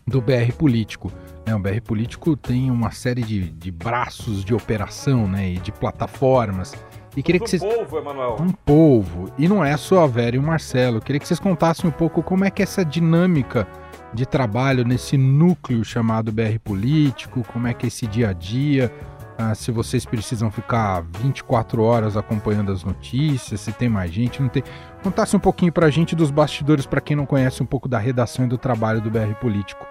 do 0.07 0.21
BR 0.21 0.53
Político. 0.57 1.11
Né? 1.45 1.55
O 1.55 1.59
BR 1.59 1.81
Político 1.83 2.37
tem 2.37 2.71
uma 2.71 2.91
série 2.91 3.23
de, 3.23 3.49
de 3.49 3.71
braços 3.71 4.45
de 4.45 4.53
operação 4.53 5.27
né? 5.27 5.51
e 5.53 5.57
de 5.57 5.71
plataformas 5.71 6.73
e 7.15 7.23
queria 7.23 7.39
que 7.39 7.49
vocês... 7.49 7.61
Um 7.61 7.69
polvo, 7.69 7.97
Emanuel. 7.97 8.37
Um 8.39 8.51
polvo. 8.51 9.31
E 9.37 9.47
não 9.47 9.63
é 9.63 9.75
só 9.77 10.03
a 10.03 10.07
Vera 10.07 10.35
e 10.35 10.39
o 10.39 10.43
Marcelo. 10.43 10.97
Eu 10.97 11.01
queria 11.01 11.19
que 11.19 11.27
vocês 11.27 11.39
contassem 11.39 11.89
um 11.89 11.93
pouco 11.93 12.21
como 12.21 12.45
é 12.45 12.51
que 12.51 12.61
é 12.61 12.63
essa 12.63 12.83
dinâmica 12.83 13.67
de 14.13 14.25
trabalho 14.25 14.85
nesse 14.85 15.17
núcleo 15.17 15.83
chamado 15.83 16.31
BR 16.31 16.57
Político, 16.63 17.43
como 17.51 17.67
é 17.67 17.73
que 17.73 17.85
é 17.85 17.87
esse 17.87 18.07
dia 18.07 18.29
a 18.29 18.33
dia, 18.33 18.91
ah, 19.37 19.53
se 19.53 19.69
vocês 19.71 20.05
precisam 20.05 20.49
ficar 20.49 21.03
24 21.19 21.83
horas 21.83 22.15
acompanhando 22.15 22.71
as 22.71 22.83
notícias, 22.83 23.59
se 23.59 23.71
tem 23.73 23.89
mais 23.89 24.11
gente, 24.11 24.41
não 24.41 24.47
tem. 24.47 24.63
Contasse 25.03 25.35
um 25.35 25.39
pouquinho 25.39 25.71
pra 25.71 25.89
gente 25.89 26.15
dos 26.15 26.31
bastidores, 26.31 26.85
para 26.85 27.01
quem 27.01 27.17
não 27.17 27.25
conhece 27.25 27.61
um 27.61 27.65
pouco 27.65 27.89
da 27.89 27.99
redação 27.99 28.45
e 28.45 28.47
do 28.47 28.57
trabalho 28.57 29.01
do 29.01 29.11
BR 29.11 29.33
Político. 29.39 29.85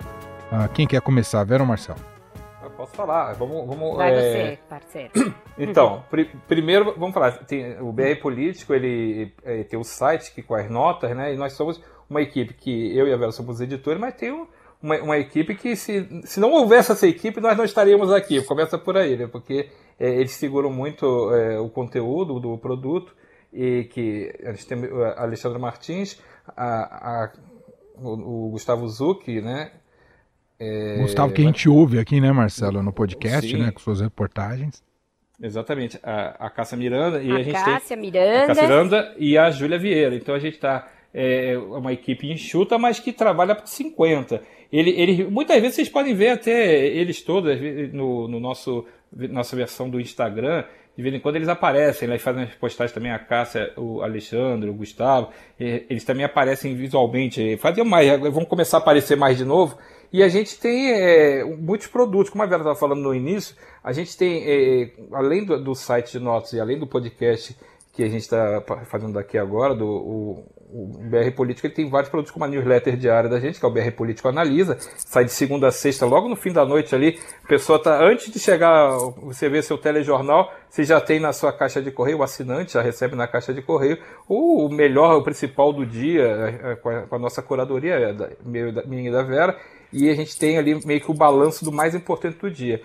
Ah, 0.51 0.69
quem 0.69 0.87
quer 0.87 1.03
começar, 1.03 1.45
Vera 1.45 1.63
ou 1.63 1.69
Marcelo? 1.69 2.14
Posso 2.85 2.95
falar. 2.95 3.33
Vamos, 3.35 3.67
vamos, 3.67 3.97
Vai 3.97 4.15
é... 4.15 4.21
você, 4.21 4.59
parceiro. 4.69 5.13
Então, 5.57 6.03
pr 6.11 6.27
primeiro, 6.49 6.95
vamos 6.99 7.15
falar. 7.15 7.31
Tem, 7.45 7.81
o 7.81 7.93
BR 7.93 8.17
Político, 8.21 8.75
ele, 8.75 9.33
é, 9.45 9.63
tem 9.63 9.79
o 9.79 9.85
site 9.85 10.35
que, 10.35 10.43
com 10.43 10.55
as 10.57 10.69
notas, 10.69 11.17
né? 11.17 11.33
E 11.33 11.37
nós 11.37 11.53
somos 11.53 11.81
uma 12.11 12.21
equipe 12.21 12.53
que 12.55 12.97
eu 12.97 13.07
e 13.07 13.13
a 13.13 13.17
Vera 13.17 13.31
somos 13.31 13.61
editores, 13.61 14.01
mas 14.01 14.15
tem 14.15 14.33
uma, 14.83 14.97
uma 14.97 15.17
equipe 15.17 15.55
que, 15.55 15.77
se, 15.77 16.23
se 16.25 16.41
não 16.41 16.51
houvesse 16.51 16.91
essa 16.91 17.07
equipe, 17.07 17.41
nós 17.41 17.57
não 17.57 17.65
estaríamos 17.65 18.11
aqui. 18.13 18.43
Começa 18.43 18.77
por 18.77 18.97
aí, 18.97 19.17
né? 19.17 19.29
Porque 19.29 19.69
é, 19.99 20.09
eles 20.09 20.33
seguram 20.33 20.73
muito 20.73 21.33
é, 21.33 21.61
o 21.61 21.69
conteúdo 21.69 22.41
do 22.41 22.59
produto 22.59 23.15
e 23.53 23.85
que 23.85 24.35
a 24.45 24.51
gente 24.51 24.67
tem 24.67 24.85
o 24.87 25.05
Alexandre 25.05 25.61
Martins, 25.61 26.21
a, 26.49 27.27
a 27.27 27.33
o, 27.97 28.47
o 28.47 28.51
Gustavo 28.51 28.89
Zucchi, 28.89 29.41
né? 29.41 29.71
É... 30.59 30.99
Gustavo, 30.99 31.33
que 31.33 31.43
a 31.43 31.45
gente 31.45 31.69
ouve 31.69 31.99
aqui, 31.99 32.21
né, 32.21 32.33
Marcelo, 32.33 32.83
no 32.83 32.93
podcast, 32.93 33.51
Sim. 33.51 33.63
né, 33.63 33.71
com 33.71 33.81
suas 33.81 34.01
reportagens. 34.01 34.83
Exatamente, 35.43 35.99
a, 36.03 36.47
a 36.47 36.51
Cássia 36.51 36.79
Miranda 36.79 37.23
e 37.23 37.31
a, 37.31 37.37
a 37.37 37.43
gente 37.43 37.53
Cássia 37.53 37.97
tem 37.97 38.07
Miranda. 38.07 38.45
a 38.45 38.47
Cássia 38.47 38.63
Miranda 38.63 39.15
e 39.19 39.37
a 39.37 39.51
Júlia 39.51 39.79
Vieira. 39.79 40.15
Então 40.15 40.35
a 40.35 40.39
gente 40.39 40.55
está 40.55 40.89
é 41.15 41.57
uma 41.57 41.93
equipe 41.93 42.31
enxuta, 42.31 42.77
mas 42.77 42.99
que 42.99 43.13
trabalha 43.13 43.55
por 43.55 43.69
50. 43.69 44.43
Ele, 44.73 44.91
ele, 44.91 45.25
muitas 45.25 45.61
vezes 45.61 45.77
vocês 45.77 45.89
podem 45.89 46.13
ver 46.13 46.31
até 46.31 46.87
eles 46.87 47.23
todos 47.23 47.57
no, 47.93 48.27
no 48.27 48.41
nosso 48.41 48.85
nossa 49.13 49.55
versão 49.55 49.89
do 49.89 50.01
Instagram. 50.01 50.65
De 50.97 51.03
vez 51.03 51.15
em 51.15 51.21
quando 51.21 51.37
eles 51.37 51.49
aparecem, 51.49 52.09
eles 52.09 52.23
fazem 52.23 52.43
as 52.45 52.55
postagens 52.55 52.93
também, 52.93 53.13
a 53.13 53.19
Cássia, 53.19 53.73
o 53.77 54.03
Alexandre, 54.03 54.71
o 54.71 54.75
Gustavo, 54.75 55.31
eles 55.59 56.05
também 56.05 56.25
aparecem 56.25 56.75
visualmente. 56.75 57.57
Faziam 57.59 57.85
mais, 57.85 58.19
vão 58.21 58.45
começar 58.45 58.79
a 58.79 58.81
aparecer 58.81 59.17
mais 59.17 59.37
de 59.37 59.45
novo. 59.45 59.79
E 60.15 60.23
a 60.23 60.29
gente 60.29 60.57
tem 60.61 60.93
é, 60.93 61.43
muitos 61.43 61.89
produtos, 61.89 62.31
como 62.31 62.45
a 62.45 62.47
Vera 62.47 62.61
estava 62.61 62.79
falando 62.79 63.03
no 63.03 63.13
início, 63.13 63.57
a 63.83 63.93
gente 63.93 64.17
tem, 64.17 64.45
é, 64.47 64.93
além 65.11 65.45
do, 65.45 65.61
do, 65.61 65.75
site 65.75 66.13
de 66.13 66.21
notas 66.21 66.53
e 66.53 66.61
além 66.61 66.79
do 66.79 66.87
podcast 66.87 67.57
que 67.93 68.01
a 68.01 68.09
gente 68.09 68.23
está 68.23 68.63
fazendo 68.85 69.19
aqui 69.19 69.37
agora, 69.37 69.75
do 69.75 69.85
o, 69.85 70.55
o 70.73 70.87
BR 71.11 71.33
Político, 71.35 71.67
ele 71.67 71.75
tem 71.75 71.91
vários 71.91 72.11
produtos 72.11 72.31
como 72.31 72.45
a 72.45 72.49
newsletter 72.49 72.97
diária 72.97 73.29
da 73.29 73.41
gente, 73.41 73.59
que 73.59 73.65
é 73.65 73.69
o 73.69 73.73
BR 73.73 73.91
Político 73.91 74.29
Analisa, 74.29 74.79
sai 74.99 75.25
de 75.25 75.33
segunda 75.33 75.67
a 75.67 75.73
sexta, 75.73 76.07
logo 76.07 76.29
no 76.29 76.37
fim 76.37 76.53
da 76.53 76.65
noite 76.65 76.95
ali, 76.95 77.19
a 77.43 77.49
pessoa 77.49 77.83
tá, 77.83 78.01
antes 78.01 78.33
de 78.33 78.39
chegar, 78.39 78.97
você 79.21 79.49
vê 79.49 79.63
seu 79.63 79.77
telejornal, 79.77 80.53
você 80.69 80.85
já 80.85 81.01
tem 81.01 81.19
na 81.19 81.33
sua 81.33 81.53
caixa 81.53 81.83
de 81.83 81.91
correio, 81.91 82.19
o 82.19 82.23
assinante 82.23 82.75
já 82.75 82.83
recebe 82.83 83.17
na 83.17 83.27
caixa 83.27 83.53
de 83.53 83.63
correio. 83.63 83.99
O 84.29 84.69
melhor, 84.69 85.17
o 85.17 85.25
principal 85.25 85.73
do 85.73 85.85
dia, 85.85 86.23
é, 86.23 86.73
é, 86.73 86.77
com 86.77 86.89
a, 86.89 87.03
com 87.03 87.17
a 87.17 87.19
nossa 87.19 87.43
curadoria, 87.43 88.13
da, 88.13 88.31
minha 88.45 89.09
e 89.09 89.13
da 89.13 89.23
Vera, 89.23 89.57
e 89.95 90.11
a 90.11 90.15
gente 90.15 90.37
tem 90.37 90.59
ali 90.59 90.85
meio 90.85 91.01
que 91.01 91.11
o 91.11 91.15
balanço 91.15 91.65
do 91.65 91.71
mais 91.71 91.95
importante 91.95 92.37
do 92.39 92.51
dia. 92.51 92.83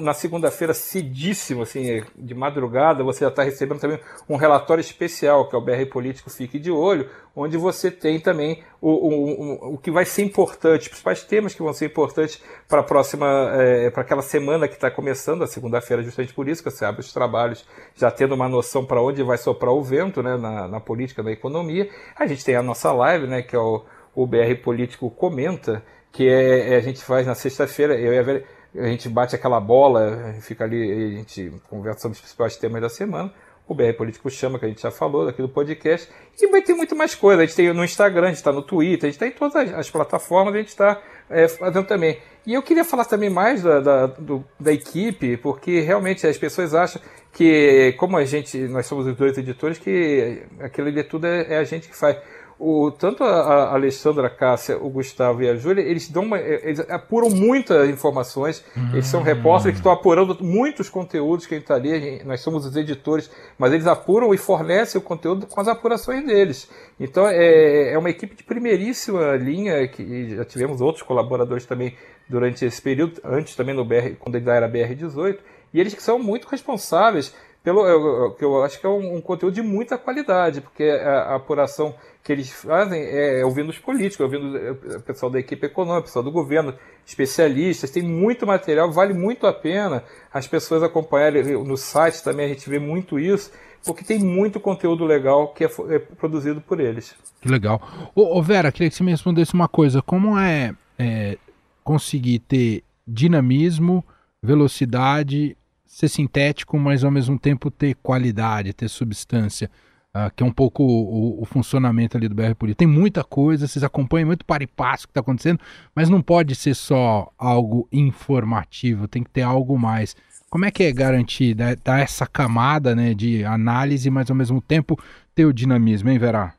Na 0.00 0.12
segunda-feira, 0.12 0.74
cedíssimo, 0.74 1.62
assim, 1.62 2.02
de 2.16 2.34
madrugada, 2.34 3.04
você 3.04 3.20
já 3.20 3.28
está 3.28 3.44
recebendo 3.44 3.78
também 3.78 4.00
um 4.28 4.34
relatório 4.34 4.80
especial, 4.80 5.48
que 5.48 5.54
é 5.54 5.58
o 5.58 5.62
BR 5.62 5.86
Político 5.88 6.28
Fique 6.28 6.58
de 6.58 6.68
Olho, 6.68 7.08
onde 7.34 7.56
você 7.56 7.88
tem 7.88 8.18
também 8.18 8.64
o, 8.80 8.90
o, 8.90 9.74
o 9.74 9.78
que 9.78 9.88
vai 9.88 10.04
ser 10.04 10.22
importante, 10.24 10.82
os 10.82 10.88
principais 10.88 11.22
temas 11.22 11.54
que 11.54 11.62
vão 11.62 11.72
ser 11.72 11.86
importantes 11.86 12.42
para 12.66 12.80
a 12.80 12.82
próxima, 12.82 13.52
é, 13.54 13.88
para 13.90 14.02
aquela 14.02 14.20
semana 14.20 14.66
que 14.66 14.74
está 14.74 14.90
começando, 14.90 15.44
a 15.44 15.46
segunda-feira, 15.46 16.02
justamente 16.02 16.34
por 16.34 16.48
isso 16.48 16.60
que 16.60 16.72
você 16.72 16.84
abre 16.84 17.00
os 17.00 17.12
trabalhos 17.12 17.64
já 17.94 18.10
tendo 18.10 18.34
uma 18.34 18.48
noção 18.48 18.84
para 18.84 19.00
onde 19.00 19.22
vai 19.22 19.38
soprar 19.38 19.72
o 19.72 19.80
vento, 19.80 20.24
né, 20.24 20.36
na, 20.36 20.66
na 20.66 20.80
política, 20.80 21.22
na 21.22 21.30
economia. 21.30 21.88
A 22.16 22.26
gente 22.26 22.44
tem 22.44 22.56
a 22.56 22.62
nossa 22.64 22.90
live, 22.90 23.28
né, 23.28 23.42
que 23.42 23.54
é 23.54 23.60
o, 23.60 23.84
o 24.12 24.26
BR 24.26 24.56
Político 24.60 25.08
Comenta, 25.08 25.84
que 26.12 26.28
é, 26.28 26.74
é, 26.74 26.76
a 26.76 26.80
gente 26.80 27.02
faz 27.02 27.26
na 27.26 27.34
sexta-feira, 27.34 27.94
eu 27.94 28.12
e 28.12 28.18
a 28.18 28.22
Vera, 28.22 28.44
a 28.76 28.86
gente 28.86 29.08
bate 29.08 29.34
aquela 29.34 29.60
bola, 29.60 30.34
fica 30.40 30.64
ali, 30.64 31.14
a 31.14 31.16
gente 31.18 31.52
conversa 31.68 32.00
sobre 32.00 32.14
os 32.16 32.20
principais 32.20 32.56
temas 32.56 32.80
da 32.80 32.88
semana. 32.88 33.32
O 33.66 33.74
BR 33.74 33.92
Político 33.92 34.30
chama, 34.30 34.58
que 34.58 34.64
a 34.64 34.68
gente 34.68 34.80
já 34.80 34.90
falou 34.90 35.28
aqui 35.28 35.42
do 35.42 35.48
podcast. 35.48 36.08
E 36.40 36.46
vai 36.46 36.62
ter 36.62 36.72
muito 36.72 36.96
mais 36.96 37.14
coisa. 37.14 37.42
A 37.42 37.44
gente 37.44 37.54
tem 37.54 37.70
no 37.72 37.84
Instagram, 37.84 38.24
a 38.24 38.28
gente 38.28 38.36
está 38.36 38.50
no 38.50 38.62
Twitter, 38.62 39.08
a 39.08 39.12
gente 39.12 39.22
está 39.22 39.26
em 39.26 39.30
todas 39.30 39.56
as, 39.56 39.74
as, 39.74 39.90
plataformas, 39.90 40.54
a 40.54 40.58
gente 40.58 40.68
está 40.68 41.02
é, 41.28 41.46
fazendo 41.48 41.86
também. 41.86 42.18
E 42.46 42.54
eu 42.54 42.62
queria 42.62 42.82
falar 42.82 43.04
também 43.04 43.28
mais 43.28 43.62
da, 43.62 43.80
da, 43.80 44.06
do, 44.06 44.42
da 44.58 44.72
equipe, 44.72 45.36
porque 45.36 45.80
realmente 45.80 46.26
as 46.26 46.38
pessoas 46.38 46.74
acham 46.74 47.02
que, 47.30 47.94
como 47.98 48.16
a 48.16 48.24
gente, 48.24 48.56
nós 48.68 48.86
somos 48.86 49.06
os 49.06 49.14
dois 49.14 49.36
editores, 49.36 49.76
que 49.76 50.42
aquilo 50.60 50.88
ali 50.88 51.04
tudo 51.04 51.26
é, 51.26 51.54
é 51.54 51.58
a 51.58 51.64
gente 51.64 51.88
que 51.88 51.96
faz 51.96 52.16
o, 52.58 52.90
tanto 52.90 53.22
a, 53.22 53.72
Alexandra, 53.72 54.26
a 54.26 54.30
Cássia, 54.30 54.76
o 54.76 54.90
Gustavo 54.90 55.42
e 55.42 55.48
a 55.48 55.54
Júlia, 55.54 55.82
eles 55.82 56.08
dão 56.08 56.24
uma, 56.24 56.38
eles 56.38 56.80
apuram 56.90 57.30
muitas 57.30 57.88
informações, 57.88 58.64
hum. 58.76 58.90
eles 58.92 59.06
são 59.06 59.22
repórteres 59.22 59.76
que 59.76 59.80
estão 59.80 59.92
apurando 59.92 60.36
muitos 60.40 60.88
conteúdos 60.88 61.46
que 61.46 61.54
a 61.54 61.58
gente 61.58 61.64
está 61.64 61.76
ali, 61.76 62.22
nós 62.24 62.40
somos 62.40 62.66
os 62.66 62.74
editores, 62.74 63.30
mas 63.56 63.72
eles 63.72 63.86
apuram 63.86 64.34
e 64.34 64.38
fornecem 64.38 64.98
o 64.98 65.02
conteúdo 65.02 65.46
com 65.46 65.60
as 65.60 65.68
apurações 65.68 66.26
deles. 66.26 66.68
Então 66.98 67.28
é, 67.28 67.92
é 67.92 67.98
uma 67.98 68.10
equipe 68.10 68.34
de 68.34 68.42
primeiríssima 68.42 69.36
linha, 69.36 69.86
que 69.86 70.34
já 70.34 70.44
tivemos 70.44 70.80
outros 70.80 71.02
colaboradores 71.02 71.64
também 71.64 71.94
durante 72.28 72.64
esse 72.64 72.82
período, 72.82 73.20
antes 73.24 73.54
também 73.54 73.74
no 73.74 73.84
BR, 73.84 74.16
quando 74.18 74.34
ele 74.34 74.50
era 74.50 74.68
BR18, 74.68 75.38
e 75.72 75.80
eles 75.80 75.94
que 75.94 76.02
são 76.02 76.18
muito 76.18 76.48
responsáveis 76.48 77.34
pelo 77.62 78.30
que 78.32 78.44
eu 78.44 78.62
acho 78.62 78.80
que 78.80 78.86
é 78.86 78.88
um, 78.88 79.16
um, 79.16 79.20
conteúdo 79.20 79.54
de 79.54 79.62
muita 79.62 79.98
qualidade, 79.98 80.60
porque 80.60 80.84
a, 80.84 81.32
a, 81.32 81.34
apuração 81.36 81.94
que 82.22 82.32
eles 82.32 82.50
fazem 82.50 83.00
é, 83.00 83.40
é 83.40 83.44
ouvindo 83.44 83.68
os 83.68 83.78
políticos, 83.78 84.20
ouvindo 84.20 84.56
o 84.96 85.00
pessoal 85.02 85.30
da 85.30 85.38
equipe 85.38 85.66
econômica, 85.66 86.04
pessoal 86.06 86.24
do 86.24 86.30
governo, 86.30 86.74
especialistas, 87.06 87.90
tem 87.90 88.02
muito 88.02 88.46
material, 88.46 88.90
vale 88.92 89.12
muito 89.12 89.46
a 89.46 89.52
pena 89.52 90.04
as 90.32 90.46
pessoas 90.46 90.82
acompanharem 90.82 91.42
no 91.64 91.76
site 91.76 92.22
também 92.22 92.46
a 92.46 92.48
gente 92.48 92.68
vê 92.68 92.78
muito 92.78 93.18
isso, 93.18 93.50
porque 93.84 94.04
tem 94.04 94.18
muito 94.18 94.60
conteúdo 94.60 95.04
legal 95.04 95.48
que 95.48 95.64
é, 95.64 95.70
é 95.90 95.98
produzido 95.98 96.60
por 96.60 96.80
eles. 96.80 97.14
Que 97.40 97.48
legal. 97.48 97.80
Ô, 98.14 98.38
ô, 98.38 98.42
Vera, 98.42 98.72
queria 98.72 98.88
que 98.90 98.96
você 98.96 99.04
me 99.04 99.10
respondesse 99.10 99.54
uma 99.54 99.68
coisa. 99.68 100.02
Como 100.02 100.38
é, 100.38 100.74
é 100.98 101.38
conseguir 101.84 102.40
ter 102.40 102.82
dinamismo, 103.06 104.04
velocidade, 104.42 105.56
ser 105.88 106.08
sintético, 106.08 106.78
mas 106.78 107.02
ao 107.02 107.10
mesmo 107.10 107.38
tempo 107.38 107.70
ter 107.70 107.96
qualidade, 107.96 108.74
ter 108.74 108.88
substância? 108.88 109.70
Uh, 110.14 110.34
que 110.34 110.42
é 110.42 110.46
um 110.46 110.52
pouco 110.52 110.82
o, 110.82 111.42
o, 111.42 111.44
funcionamento 111.44 112.16
ali 112.16 112.28
do 112.28 112.34
BR 112.34 112.54
Político. 112.54 112.78
Tem 112.78 112.88
muita 112.88 113.22
coisa, 113.22 113.66
vocês 113.66 113.84
acompanham 113.84 114.26
muito 114.26 114.44
para 114.44 114.64
e 114.64 114.66
passo 114.66 115.06
que 115.06 115.10
está 115.10 115.20
acontecendo, 115.20 115.60
mas 115.94 116.08
não 116.08 116.22
pode 116.22 116.54
ser 116.54 116.74
só 116.74 117.30
algo 117.36 117.86
informativo, 117.92 119.06
tem 119.06 119.22
que 119.22 119.30
ter 119.30 119.42
algo 119.42 119.78
mais. 119.78 120.16
Como 120.48 120.64
é 120.64 120.70
que 120.70 120.82
é 120.82 120.92
garantir, 120.92 121.54
dar, 121.54 122.00
essa 122.00 122.26
camada 122.26 122.96
né, 122.96 123.12
de 123.12 123.44
análise, 123.44 124.08
mas 124.08 124.30
ao 124.30 124.36
mesmo 124.36 124.62
tempo 124.62 124.98
ter 125.34 125.44
o 125.44 125.52
dinamismo, 125.52 126.08
hein, 126.08 126.18
Vera? 126.18 126.54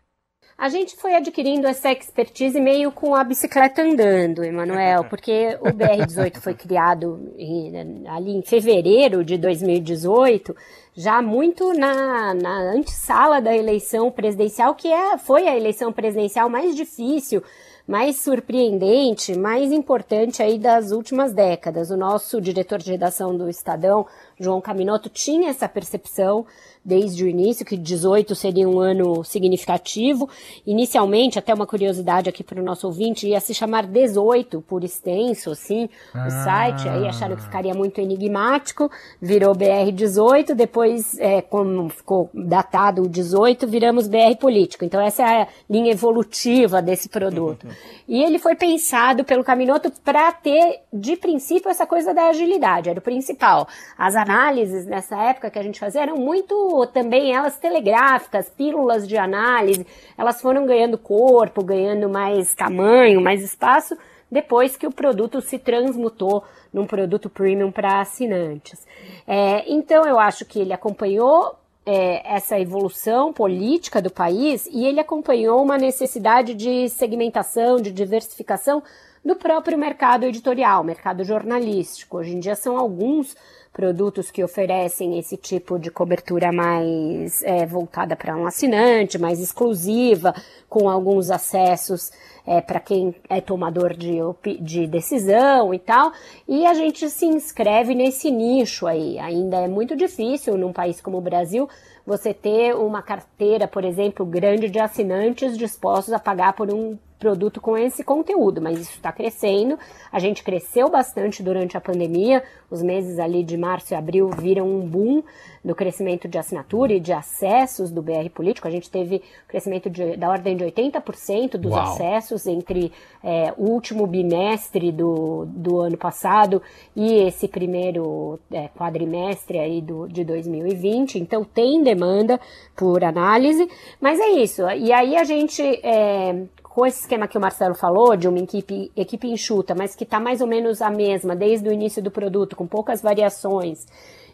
A 0.59 0.67
gente 0.67 0.97
foi 0.97 1.15
adquirindo 1.15 1.65
essa 1.67 1.89
expertise 1.89 2.59
meio 2.59 2.91
com 2.91 3.15
a 3.15 3.23
bicicleta 3.23 3.81
andando, 3.81 4.43
Emanuel, 4.43 5.05
porque 5.09 5.57
o 5.61 5.67
BR-18 5.67 6.35
foi 6.35 6.53
criado 6.53 7.33
em, 7.37 8.05
ali 8.05 8.31
em 8.31 8.41
fevereiro 8.41 9.23
de 9.23 9.37
2018, 9.37 10.53
já 10.93 11.21
muito 11.21 11.71
na, 11.71 12.33
na 12.33 12.73
antessala 12.73 13.39
da 13.39 13.55
eleição 13.55 14.11
presidencial, 14.11 14.75
que 14.75 14.91
é, 14.91 15.17
foi 15.17 15.47
a 15.47 15.55
eleição 15.55 15.93
presidencial 15.93 16.49
mais 16.49 16.75
difícil, 16.75 17.41
mais 17.87 18.17
surpreendente, 18.17 19.39
mais 19.39 19.71
importante 19.71 20.43
aí 20.43 20.59
das 20.59 20.91
últimas 20.91 21.31
décadas. 21.31 21.89
O 21.89 21.95
nosso 21.95 22.41
diretor 22.41 22.79
de 22.79 22.91
redação 22.91 23.35
do 23.35 23.49
Estadão, 23.49 24.05
João 24.37 24.59
Caminoto, 24.59 25.07
tinha 25.09 25.49
essa 25.49 25.69
percepção 25.69 26.45
desde 26.89 27.23
o 27.23 27.27
início, 27.27 27.63
que 27.63 27.77
18 27.77 28.33
seria 28.33 28.67
um 28.67 28.79
ano 28.79 29.23
significativo. 29.23 30.27
Inicialmente, 30.65 31.37
até 31.37 31.53
uma 31.53 31.67
curiosidade 31.67 32.27
aqui 32.27 32.43
para 32.43 32.59
o 32.59 32.63
nosso 32.63 32.87
ouvinte, 32.87 33.27
ia 33.27 33.39
se 33.39 33.53
chamar 33.53 33.85
18 33.85 34.61
por 34.61 34.83
extenso, 34.83 35.51
assim, 35.51 35.87
ah. 36.13 36.25
o 36.25 36.31
site, 36.31 36.89
aí 36.89 37.07
acharam 37.07 37.35
que 37.35 37.43
ficaria 37.43 37.75
muito 37.75 38.01
enigmático, 38.01 38.89
virou 39.21 39.53
BR18, 39.55 40.55
depois, 40.55 41.17
é, 41.19 41.41
como 41.43 41.89
ficou 41.89 42.27
datado 42.33 43.03
o 43.03 43.07
18, 43.07 43.67
viramos 43.67 44.07
BR 44.07 44.35
Político. 44.39 44.83
Então 44.83 44.99
essa 44.99 45.21
é 45.21 45.41
a 45.43 45.47
linha 45.69 45.91
evolutiva 45.91 46.81
desse 46.81 47.07
produto. 47.07 47.67
E 48.07 48.23
ele 48.23 48.39
foi 48.39 48.55
pensado 48.55 49.23
pelo 49.23 49.43
Caminoto 49.43 49.91
para 50.03 50.31
ter, 50.31 50.79
de 50.91 51.15
princípio, 51.15 51.69
essa 51.69 51.85
coisa 51.85 52.15
da 52.15 52.29
agilidade, 52.29 52.89
era 52.89 52.97
o 52.97 53.01
principal. 53.01 53.67
As 53.95 54.15
análises 54.15 54.87
nessa 54.87 55.15
época 55.21 55.51
que 55.51 55.59
a 55.59 55.63
gente 55.63 55.79
fazia 55.79 56.01
eram 56.01 56.17
muito 56.17 56.78
também 56.87 57.33
elas 57.33 57.57
telegráficas, 57.57 58.49
pílulas 58.49 59.07
de 59.07 59.17
análise, 59.17 59.85
elas 60.17 60.41
foram 60.41 60.65
ganhando 60.65 60.97
corpo, 60.97 61.63
ganhando 61.63 62.09
mais 62.09 62.53
tamanho, 62.53 63.21
mais 63.21 63.43
espaço, 63.43 63.97
depois 64.31 64.77
que 64.77 64.87
o 64.87 64.91
produto 64.91 65.41
se 65.41 65.57
transmutou 65.57 66.43
num 66.73 66.85
produto 66.85 67.29
premium 67.29 67.71
para 67.71 67.99
assinantes. 67.99 68.85
É, 69.27 69.63
então 69.71 70.05
eu 70.05 70.19
acho 70.19 70.45
que 70.45 70.59
ele 70.59 70.73
acompanhou 70.73 71.55
é, 71.85 72.35
essa 72.35 72.59
evolução 72.59 73.33
política 73.33 74.01
do 74.01 74.11
país 74.11 74.67
e 74.71 74.85
ele 74.85 74.99
acompanhou 74.99 75.61
uma 75.63 75.77
necessidade 75.77 76.53
de 76.53 76.87
segmentação, 76.89 77.77
de 77.77 77.91
diversificação 77.91 78.83
do 79.23 79.35
próprio 79.35 79.77
mercado 79.77 80.25
editorial, 80.25 80.83
mercado 80.83 81.23
jornalístico. 81.23 82.17
Hoje 82.17 82.35
em 82.35 82.39
dia 82.39 82.55
são 82.55 82.77
alguns 82.77 83.35
produtos 83.79 84.29
que 84.29 84.43
oferecem 84.43 85.17
esse 85.17 85.37
tipo 85.37 85.79
de 85.79 85.89
cobertura 85.89 86.51
mais 86.51 87.41
é, 87.43 87.65
voltada 87.65 88.13
para 88.13 88.35
um 88.35 88.45
assinante, 88.45 89.17
mais 89.17 89.39
exclusiva, 89.39 90.35
com 90.67 90.89
alguns 90.89 91.31
acessos 91.31 92.11
é, 92.45 92.59
para 92.59 92.81
quem 92.81 93.15
é 93.29 93.39
tomador 93.39 93.93
de, 93.93 94.17
de 94.59 94.85
decisão 94.85 95.73
e 95.73 95.79
tal. 95.79 96.11
E 96.45 96.65
a 96.65 96.73
gente 96.73 97.09
se 97.09 97.25
inscreve 97.25 97.95
nesse 97.95 98.29
nicho 98.29 98.85
aí. 98.85 99.17
Ainda 99.17 99.61
é 99.61 99.67
muito 99.69 99.95
difícil 99.95 100.57
num 100.57 100.73
país 100.73 100.99
como 100.99 101.17
o 101.17 101.21
Brasil 101.21 101.69
você 102.05 102.33
ter 102.33 102.75
uma 102.75 103.01
carteira, 103.01 103.65
por 103.65 103.85
exemplo, 103.85 104.25
grande 104.25 104.69
de 104.69 104.79
assinantes 104.79 105.57
dispostos 105.57 106.13
a 106.13 106.19
pagar 106.19 106.51
por 106.51 106.69
um 106.69 106.97
produto 107.19 107.59
com 107.59 107.77
esse 107.77 108.03
conteúdo, 108.03 108.61
mas 108.61 108.79
isso 108.79 108.93
está 108.93 109.11
crescendo. 109.11 109.77
A 110.11 110.19
gente 110.19 110.41
cresceu 110.41 110.89
bastante 110.89 111.43
durante 111.43 111.75
a 111.75 111.81
pandemia, 111.81 112.41
os 112.71 112.81
meses 112.81 113.19
ali 113.19 113.43
de 113.43 113.57
março 113.57 113.93
e 113.93 113.95
abril 113.95 114.29
viram 114.29 114.67
um 114.67 114.87
boom 114.87 115.21
do 115.63 115.75
crescimento 115.75 116.27
de 116.27 116.37
assinatura 116.37 116.93
e 116.93 116.99
de 116.99 117.11
acessos 117.11 117.91
do 117.91 118.01
BR 118.01 118.29
Político. 118.33 118.67
A 118.67 118.71
gente 118.71 118.89
teve 118.89 119.21
crescimento 119.47 119.89
de, 119.89 120.15
da 120.15 120.29
ordem 120.29 120.55
de 120.55 120.63
80% 120.63 121.57
dos 121.57 121.73
Uau. 121.73 121.81
acessos 121.81 122.47
entre 122.47 122.91
é, 123.23 123.53
o 123.57 123.69
último 123.69 124.07
bimestre 124.07 124.91
do, 124.91 125.45
do 125.47 125.81
ano 125.81 125.97
passado 125.97 126.61
e 126.95 127.13
esse 127.23 127.47
primeiro 127.47 128.39
é, 128.51 128.69
quadrimestre 128.69 129.59
aí 129.59 129.81
do, 129.81 130.07
de 130.07 130.23
2020. 130.23 131.19
Então 131.19 131.43
tem 131.43 131.83
demanda 131.83 132.39
por 132.75 133.03
análise, 133.03 133.67
mas 133.99 134.19
é 134.19 134.29
isso. 134.29 134.61
E 134.69 134.93
aí 134.93 135.17
a 135.17 135.23
gente 135.25 135.61
é, 135.83 136.45
com 136.69 136.85
esse 136.85 137.01
esquema 137.01 137.27
que 137.27 137.37
o 137.37 137.41
Marcelo 137.41 137.73
falou, 137.73 138.15
de 138.15 138.27
uma 138.27 138.37
equipe, 138.37 138.91
equipe 138.95 139.27
enxuta, 139.27 139.73
mas 139.75 139.95
que 139.95 140.03
está 140.03 140.19
mais 140.19 140.39
ou 140.39 140.47
menos 140.47 140.81
a 140.81 140.89
mesma 140.89 141.35
desde 141.35 141.67
o 141.67 141.73
início 141.73 142.01
do 142.01 142.11
produto, 142.11 142.55
com 142.55 142.67
poucas 142.67 143.01
variações, 143.01 143.87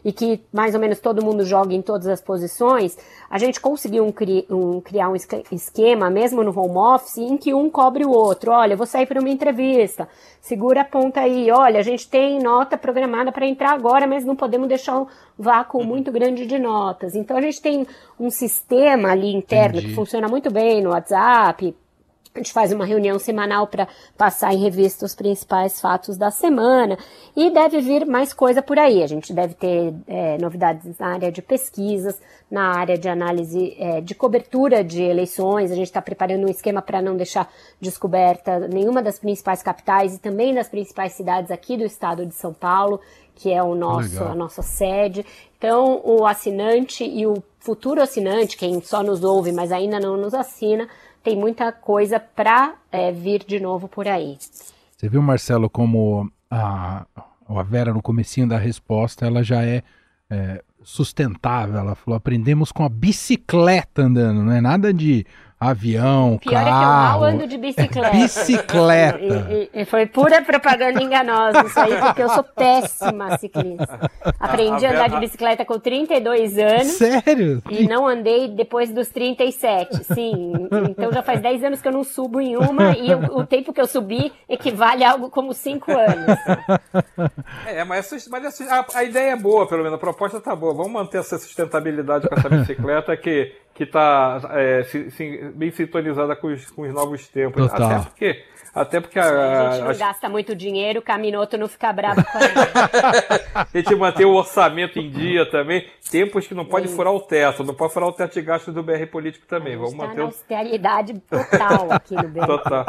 e 0.04 0.12
que 0.12 0.40
mais 0.52 0.74
ou 0.74 0.80
menos 0.80 1.00
todo 1.00 1.24
mundo 1.24 1.44
joga 1.44 1.74
em 1.74 1.80
todas 1.80 2.06
as 2.06 2.20
posições, 2.20 2.96
a 3.28 3.38
gente 3.38 3.58
conseguiu 3.58 4.04
um, 4.04 4.12
um, 4.54 4.80
criar 4.80 5.08
um 5.08 5.16
esquema, 5.50 6.10
mesmo 6.10 6.44
no 6.44 6.56
home 6.56 6.76
office, 6.76 7.16
em 7.16 7.36
que 7.38 7.54
um 7.54 7.70
cobre 7.70 8.04
o 8.04 8.10
outro. 8.10 8.52
Olha, 8.52 8.74
eu 8.74 8.76
vou 8.76 8.86
sair 8.86 9.06
para 9.06 9.18
uma 9.18 9.30
entrevista, 9.30 10.06
segura 10.40 10.82
a 10.82 10.84
ponta 10.84 11.22
aí. 11.22 11.50
Olha, 11.50 11.80
a 11.80 11.82
gente 11.82 12.08
tem 12.08 12.38
nota 12.38 12.76
programada 12.76 13.32
para 13.32 13.46
entrar 13.46 13.72
agora, 13.72 14.06
mas 14.06 14.24
não 14.24 14.36
podemos 14.36 14.68
deixar 14.68 15.00
um 15.00 15.06
vácuo 15.36 15.78
uhum. 15.78 15.84
muito 15.84 16.12
grande 16.12 16.46
de 16.46 16.58
notas. 16.58 17.16
Então 17.16 17.36
a 17.36 17.40
gente 17.40 17.60
tem 17.60 17.84
um 18.20 18.30
sistema 18.30 19.10
ali 19.10 19.34
interno 19.34 19.78
Entendi. 19.78 19.88
que 19.88 19.94
funciona 19.94 20.28
muito 20.28 20.52
bem 20.52 20.82
no 20.82 20.90
WhatsApp, 20.90 21.74
a 22.36 22.42
gente 22.42 22.52
faz 22.52 22.72
uma 22.72 22.84
reunião 22.84 23.18
semanal 23.18 23.66
para 23.66 23.88
passar 24.16 24.52
em 24.52 24.58
revista 24.58 25.04
os 25.04 25.14
principais 25.14 25.80
fatos 25.80 26.16
da 26.16 26.30
semana 26.30 26.98
e 27.34 27.50
deve 27.50 27.80
vir 27.80 28.06
mais 28.06 28.32
coisa 28.32 28.62
por 28.62 28.78
aí. 28.78 29.02
A 29.02 29.06
gente 29.06 29.32
deve 29.32 29.54
ter 29.54 29.94
é, 30.06 30.38
novidades 30.38 30.98
na 30.98 31.14
área 31.14 31.32
de 31.32 31.40
pesquisas, 31.40 32.20
na 32.50 32.76
área 32.76 32.96
de 32.96 33.08
análise 33.08 33.74
é, 33.78 34.00
de 34.00 34.14
cobertura 34.14 34.84
de 34.84 35.02
eleições. 35.02 35.70
A 35.70 35.74
gente 35.74 35.86
está 35.86 36.02
preparando 36.02 36.46
um 36.46 36.50
esquema 36.50 36.82
para 36.82 37.02
não 37.02 37.16
deixar 37.16 37.50
descoberta 37.80 38.60
nenhuma 38.68 39.02
das 39.02 39.18
principais 39.18 39.62
capitais 39.62 40.14
e 40.14 40.18
também 40.18 40.54
das 40.54 40.68
principais 40.68 41.12
cidades 41.12 41.50
aqui 41.50 41.76
do 41.76 41.84
estado 41.84 42.26
de 42.26 42.34
São 42.34 42.52
Paulo, 42.52 43.00
que 43.34 43.52
é 43.52 43.62
o 43.62 43.74
nosso, 43.74 44.22
a 44.22 44.34
nossa 44.34 44.62
sede. 44.62 45.24
Então, 45.58 46.00
o 46.04 46.26
assinante 46.26 47.04
e 47.04 47.26
o 47.26 47.42
futuro 47.58 48.00
assinante, 48.00 48.56
quem 48.56 48.80
só 48.80 49.02
nos 49.02 49.24
ouve, 49.24 49.50
mas 49.52 49.72
ainda 49.72 49.98
não 49.98 50.16
nos 50.16 50.32
assina, 50.32 50.88
tem 51.26 51.34
muita 51.34 51.72
coisa 51.72 52.20
para 52.20 52.76
é, 52.92 53.10
vir 53.10 53.42
de 53.44 53.58
novo 53.58 53.88
por 53.88 54.06
aí. 54.06 54.38
Você 54.96 55.08
viu, 55.08 55.20
Marcelo, 55.20 55.68
como 55.68 56.30
a, 56.48 57.04
a 57.48 57.62
Vera 57.64 57.92
no 57.92 58.00
comecinho 58.00 58.48
da 58.48 58.56
resposta, 58.56 59.26
ela 59.26 59.42
já 59.42 59.64
é, 59.64 59.82
é 60.30 60.62
sustentável. 60.84 61.80
Ela 61.80 61.96
falou, 61.96 62.16
aprendemos 62.16 62.70
com 62.70 62.84
a 62.84 62.88
bicicleta 62.88 64.02
andando, 64.02 64.44
não 64.44 64.52
é 64.52 64.60
nada 64.60 64.94
de 64.94 65.26
avião, 65.58 66.38
Pior 66.38 66.52
carro. 66.52 66.66
é 66.66 66.70
que 66.70 66.76
eu 66.76 66.88
mal 66.88 67.24
ando 67.24 67.46
de 67.46 67.56
bicicleta. 67.56 68.10
bicicleta. 68.16 69.18
E, 69.18 69.70
e, 69.74 69.80
e, 69.82 69.84
foi 69.86 70.06
pura 70.06 70.42
propaganda 70.42 71.02
enganosa 71.02 71.62
isso 71.64 71.80
aí, 71.80 71.96
porque 71.98 72.22
eu 72.22 72.28
sou 72.28 72.44
péssima 72.44 73.38
ciclista. 73.38 74.10
Aprendi 74.38 74.84
a 74.84 74.90
andar 74.90 75.08
de 75.08 75.18
bicicleta 75.18 75.64
com 75.64 75.78
32 75.78 76.58
anos. 76.58 76.86
Sério? 76.88 77.62
E 77.70 77.88
não 77.88 78.06
andei 78.06 78.48
depois 78.48 78.92
dos 78.92 79.08
37, 79.08 80.04
sim. 80.04 80.52
Então 80.90 81.10
já 81.10 81.22
faz 81.22 81.40
10 81.40 81.64
anos 81.64 81.80
que 81.80 81.88
eu 81.88 81.92
não 81.92 82.04
subo 82.04 82.40
em 82.40 82.56
uma 82.56 82.94
e 82.96 83.10
eu, 83.10 83.18
o 83.18 83.46
tempo 83.46 83.72
que 83.72 83.80
eu 83.80 83.86
subi 83.86 84.32
equivale 84.48 85.04
a 85.04 85.12
algo 85.12 85.30
como 85.30 85.54
5 85.54 85.90
anos. 85.90 86.38
É, 87.66 87.82
mas, 87.84 88.28
mas 88.28 88.44
assim, 88.44 88.68
a, 88.68 88.84
a 88.94 89.04
ideia 89.04 89.32
é 89.32 89.36
boa, 89.36 89.66
pelo 89.66 89.82
menos, 89.82 89.96
a 89.96 90.00
proposta 90.00 90.40
tá 90.40 90.54
boa. 90.54 90.74
Vamos 90.74 90.92
manter 90.92 91.18
essa 91.18 91.38
sustentabilidade 91.38 92.28
com 92.28 92.34
essa 92.34 92.48
bicicleta 92.48 93.16
que 93.16 93.52
que 93.76 93.84
está 93.84 94.40
é, 94.52 94.82
bem 95.54 95.70
sintonizada 95.70 96.34
com 96.34 96.48
os, 96.48 96.70
com 96.70 96.82
os 96.82 96.92
novos 96.92 97.28
tempos. 97.28 97.70
Total. 97.70 97.90
Até 97.90 98.04
porque, 98.04 98.44
até 98.74 99.00
porque 99.00 99.18
a, 99.18 99.68
a, 99.68 99.70
gente 99.70 99.82
não 99.82 99.90
a, 99.90 99.94
gasta 99.94 100.28
muito 100.30 100.56
dinheiro, 100.56 101.00
o 101.00 101.02
Caminoto 101.02 101.58
não 101.58 101.68
fica 101.68 101.92
bravo 101.92 102.24
com 102.24 102.38
a 102.38 102.40
gente. 102.40 103.44
a 103.54 103.66
gente 103.74 103.94
mantém 103.94 104.24
o 104.24 104.32
orçamento 104.32 104.98
em 104.98 105.10
dia 105.10 105.44
também. 105.50 105.86
Tempos 106.10 106.46
que 106.46 106.54
não 106.54 106.64
pode 106.64 106.88
Sim. 106.88 106.96
furar 106.96 107.12
o 107.12 107.20
teto, 107.20 107.62
não 107.62 107.74
pode 107.74 107.92
furar 107.92 108.08
o 108.08 108.12
teto 108.12 108.32
de 108.32 108.42
gastos 108.42 108.72
do 108.72 108.82
BR 108.82 109.06
Político 109.12 109.46
também. 109.46 109.76
Vamos 109.76 109.92
tá 109.92 109.98
manter 109.98 110.16
na 110.16 110.24
austeridade 110.24 111.20
total 111.20 111.92
aqui 111.92 112.14
no 112.14 112.28
BR. 112.28 112.46
Total. 112.46 112.86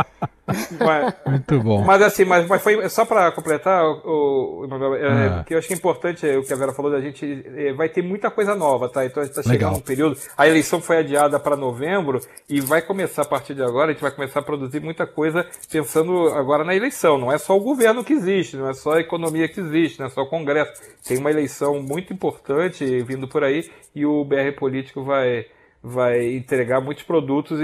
Mas, 0.48 1.14
Muito 1.26 1.60
bom. 1.60 1.84
Mas 1.84 2.02
assim, 2.02 2.24
mas, 2.24 2.48
mas 2.48 2.62
foi 2.62 2.88
só 2.90 3.06
para 3.06 3.32
completar, 3.32 3.84
o, 3.84 4.66
o 4.66 4.96
é, 4.96 5.28
ah. 5.28 5.44
que 5.46 5.54
eu 5.54 5.58
acho 5.58 5.68
que 5.68 5.74
é 5.74 5.78
importante 5.78 6.28
é, 6.28 6.38
o 6.38 6.44
que 6.44 6.54
a 6.54 6.56
Vera 6.56 6.72
falou 6.72 6.92
da 6.92 7.02
gente, 7.02 7.46
é, 7.56 7.74
vai 7.74 7.90
ter 7.90 8.02
muita 8.02 8.32
coisa 8.32 8.56
nova, 8.56 8.88
tá? 8.88 9.06
Então 9.06 9.22
está 9.22 9.44
chegando 9.44 9.78
um 9.78 9.82
período. 9.82 10.18
A 10.38 10.48
eleição 10.48 10.80
foi 10.80 10.98
adiada 10.98 11.40
para 11.40 11.58
novembro 11.58 12.22
e 12.50 12.62
vai 12.62 12.82
começar 12.82 13.24
a 13.24 13.26
partir 13.26 13.54
de 13.54 13.62
agora, 13.62 13.90
a 13.90 13.94
gente 13.94 14.02
vai 14.02 14.12
começar 14.12 14.40
a 14.40 14.44
produzir 14.44 14.80
muita 14.80 15.06
coisa 15.06 15.46
pensando 15.70 16.30
agora 16.30 16.64
na 16.64 16.76
eleição. 16.76 17.18
Não 17.18 17.32
é 17.32 17.38
só 17.38 17.58
o 17.58 17.62
governo 17.62 18.04
que 18.04 18.14
existe, 18.14 18.56
não 18.56 18.70
é 18.70 18.74
só 18.74 18.94
a 18.94 19.02
economia 19.02 19.50
que 19.50 19.60
existe, 19.60 20.00
não 20.00 20.08
é 20.08 20.10
só 20.10 20.22
o 20.22 20.30
Congresso. 20.30 20.82
Tem 21.06 21.18
uma 21.18 21.30
eleição 21.30 21.82
muito 21.82 22.14
importante 22.14 22.86
vindo 23.04 23.28
por 23.28 23.44
aí 23.44 23.70
e 23.94 24.06
o 24.06 24.24
BR 24.24 24.58
Político 24.58 25.04
vai 25.04 25.46
vai 25.88 26.36
entregar 26.36 26.82
muitos 26.82 27.04
produtos 27.04 27.60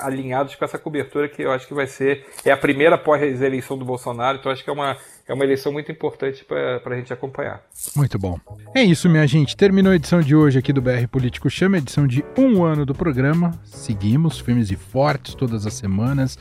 alinhados 0.00 0.54
com 0.54 0.64
essa 0.64 0.78
cobertura 0.78 1.28
que 1.28 1.42
eu 1.42 1.52
acho 1.52 1.66
que 1.66 1.74
vai 1.74 1.86
ser 1.86 2.24
é 2.44 2.50
a 2.50 2.56
primeira 2.56 2.96
pós-eleição 2.96 3.76
do 3.76 3.84
Bolsonaro, 3.84 4.38
então 4.38 4.50
acho 4.50 4.64
que 4.64 4.70
é 4.70 4.72
uma, 4.72 4.96
é 5.26 5.34
uma 5.34 5.44
eleição 5.44 5.72
muito 5.72 5.92
importante 5.92 6.44
para 6.44 6.80
a 6.84 6.96
gente 6.96 7.12
acompanhar. 7.12 7.62
Muito 7.94 8.18
bom. 8.18 8.38
É 8.74 8.82
isso, 8.82 9.08
minha 9.08 9.26
gente. 9.26 9.56
Terminou 9.56 9.92
a 9.92 9.96
edição 9.96 10.20
de 10.20 10.34
hoje 10.34 10.58
aqui 10.58 10.72
do 10.72 10.80
BR 10.80 11.06
Político 11.10 11.50
Chama, 11.50 11.78
edição 11.78 12.06
de 12.06 12.24
um 12.36 12.64
ano 12.64 12.86
do 12.86 12.94
programa. 12.94 13.52
Seguimos 13.64 14.38
firmes 14.38 14.70
e 14.70 14.76
fortes 14.76 15.34
todas 15.34 15.66
as 15.66 15.74
semanas 15.74 16.38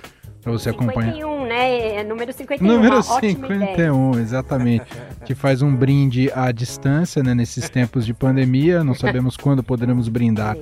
para 0.47 0.53
você 0.53 0.71
51, 0.71 0.89
acompanhar. 0.89 1.13
51, 1.13 1.45
né? 1.45 1.95
É 1.97 2.03
número 2.03 2.31
51. 2.31 2.67
Número 2.67 3.03
51, 3.03 4.19
exatamente. 4.19 4.85
que 5.25 5.35
faz 5.35 5.61
um 5.61 5.75
brinde 5.75 6.31
à 6.33 6.51
distância, 6.53 7.21
né? 7.21 7.33
Nesses 7.33 7.69
tempos 7.69 8.05
de 8.05 8.13
pandemia. 8.13 8.83
Não 8.83 8.93
sabemos 8.93 9.35
quando 9.35 9.61
poderemos 9.61 10.07
brindar 10.07 10.55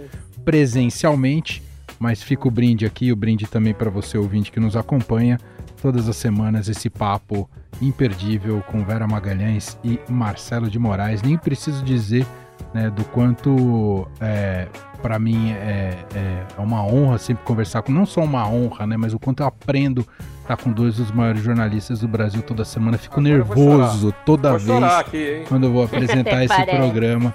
presencialmente, 0.45 1.61
mas 1.99 2.21
fica 2.21 2.47
o 2.47 2.51
brinde 2.51 2.85
aqui, 2.85 3.11
o 3.11 3.15
brinde 3.15 3.47
também 3.47 3.73
para 3.73 3.89
você 3.89 4.17
ouvinte 4.17 4.51
que 4.51 4.59
nos 4.59 4.75
acompanha 4.75 5.39
todas 5.81 6.07
as 6.07 6.15
semanas 6.15 6.69
esse 6.69 6.89
papo 6.89 7.49
imperdível 7.81 8.63
com 8.71 8.85
Vera 8.85 9.07
Magalhães 9.07 9.77
e 9.83 9.99
Marcelo 10.07 10.69
de 10.69 10.79
Moraes. 10.79 11.21
Nem 11.21 11.37
preciso 11.37 11.83
dizer 11.83 12.25
né, 12.73 12.89
do 12.89 13.03
quanto 13.05 14.07
é, 14.21 14.67
para 15.01 15.17
mim 15.19 15.51
é, 15.51 15.97
é, 16.13 16.45
é, 16.57 16.61
uma 16.61 16.85
honra 16.85 17.17
sempre 17.17 17.43
conversar 17.43 17.81
com, 17.81 17.91
não 17.91 18.05
só 18.05 18.23
uma 18.23 18.47
honra, 18.47 18.85
né, 18.87 18.97
mas 18.97 19.13
o 19.13 19.19
quanto 19.19 19.41
eu 19.41 19.47
aprendo 19.47 20.07
tá 20.47 20.55
com 20.55 20.71
dois 20.71 20.97
dos 20.97 21.11
maiores 21.11 21.41
jornalistas 21.41 21.99
do 21.99 22.07
Brasil 22.07 22.41
toda 22.41 22.63
semana. 22.63 22.97
Fico 22.97 23.19
Agora 23.19 23.37
nervoso 23.37 24.13
toda 24.25 24.57
vou 24.57 24.59
vez 24.59 24.83
aqui, 24.83 25.43
quando 25.47 25.65
eu 25.65 25.71
vou 25.71 25.83
apresentar 25.83 26.43
esse 26.45 26.65
programa 26.65 27.33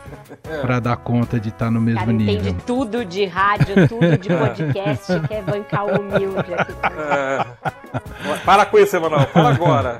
para 0.61 0.81
dar 0.81 0.97
conta 0.97 1.39
de 1.39 1.49
estar 1.49 1.67
tá 1.67 1.71
no 1.71 1.81
mesmo 1.81 2.01
Cara, 2.01 2.13
nível. 2.13 2.35
Entende 2.35 2.57
tudo 2.65 3.05
de 3.05 3.25
rádio, 3.27 3.89
tudo 3.89 4.19
de 4.19 4.29
podcast, 4.29 5.21
quer 5.29 5.43
bancar 5.43 5.87
o 5.87 6.01
humilde 6.01 6.55
aqui. 6.55 6.73
É. 6.83 8.39
Para 8.45 8.67
com 8.67 8.79
isso, 8.79 8.97
Emanuel, 8.97 9.27
para 9.27 9.49
agora. 9.49 9.99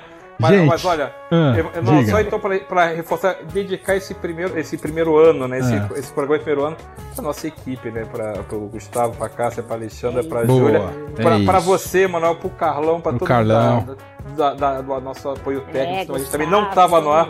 Mas, 0.40 0.56
Gente, 0.56 0.68
mas 0.68 0.84
olha, 0.86 1.14
ah, 1.30 1.54
eu, 1.54 1.82
não, 1.82 2.06
só 2.06 2.18
então 2.18 2.40
para 2.40 2.86
reforçar, 2.86 3.36
dedicar 3.52 3.94
esse 3.94 4.14
primeiro, 4.14 4.58
esse 4.58 4.78
primeiro 4.78 5.18
ano, 5.18 5.46
né? 5.46 5.58
Esse, 5.58 5.74
ah. 5.74 5.88
esse 5.96 6.10
programa 6.12 6.38
de 6.38 6.44
primeiro 6.44 6.66
ano 6.66 6.76
para 7.14 7.22
nossa 7.22 7.46
equipe, 7.46 7.90
né? 7.90 8.06
Para 8.10 8.56
o 8.56 8.68
Gustavo, 8.68 9.14
para 9.16 9.26
a 9.26 9.28
Cássia, 9.28 9.62
para 9.62 9.74
a 9.74 9.78
Alexandra, 9.78 10.24
para 10.24 10.40
a 10.40 10.46
Júlia, 10.46 10.80
para 11.14 11.58
é 11.58 11.60
você, 11.60 12.08
Manuel, 12.08 12.36
para 12.36 12.46
o 12.46 12.50
Carlão, 12.50 13.00
para 13.02 13.12
todo 13.12 13.28
Carlão. 13.28 13.80
mundo 13.80 13.98
da, 14.34 14.54
da, 14.54 14.80
da, 14.80 14.80
do 14.80 15.00
nosso 15.02 15.28
apoio 15.28 15.60
técnico. 15.72 15.98
É, 15.98 16.02
então, 16.02 16.16
a 16.16 16.18
gente 16.18 16.30
também 16.30 16.48
não 16.48 16.70
estava 16.70 17.00
no 17.02 17.12
ar 17.12 17.28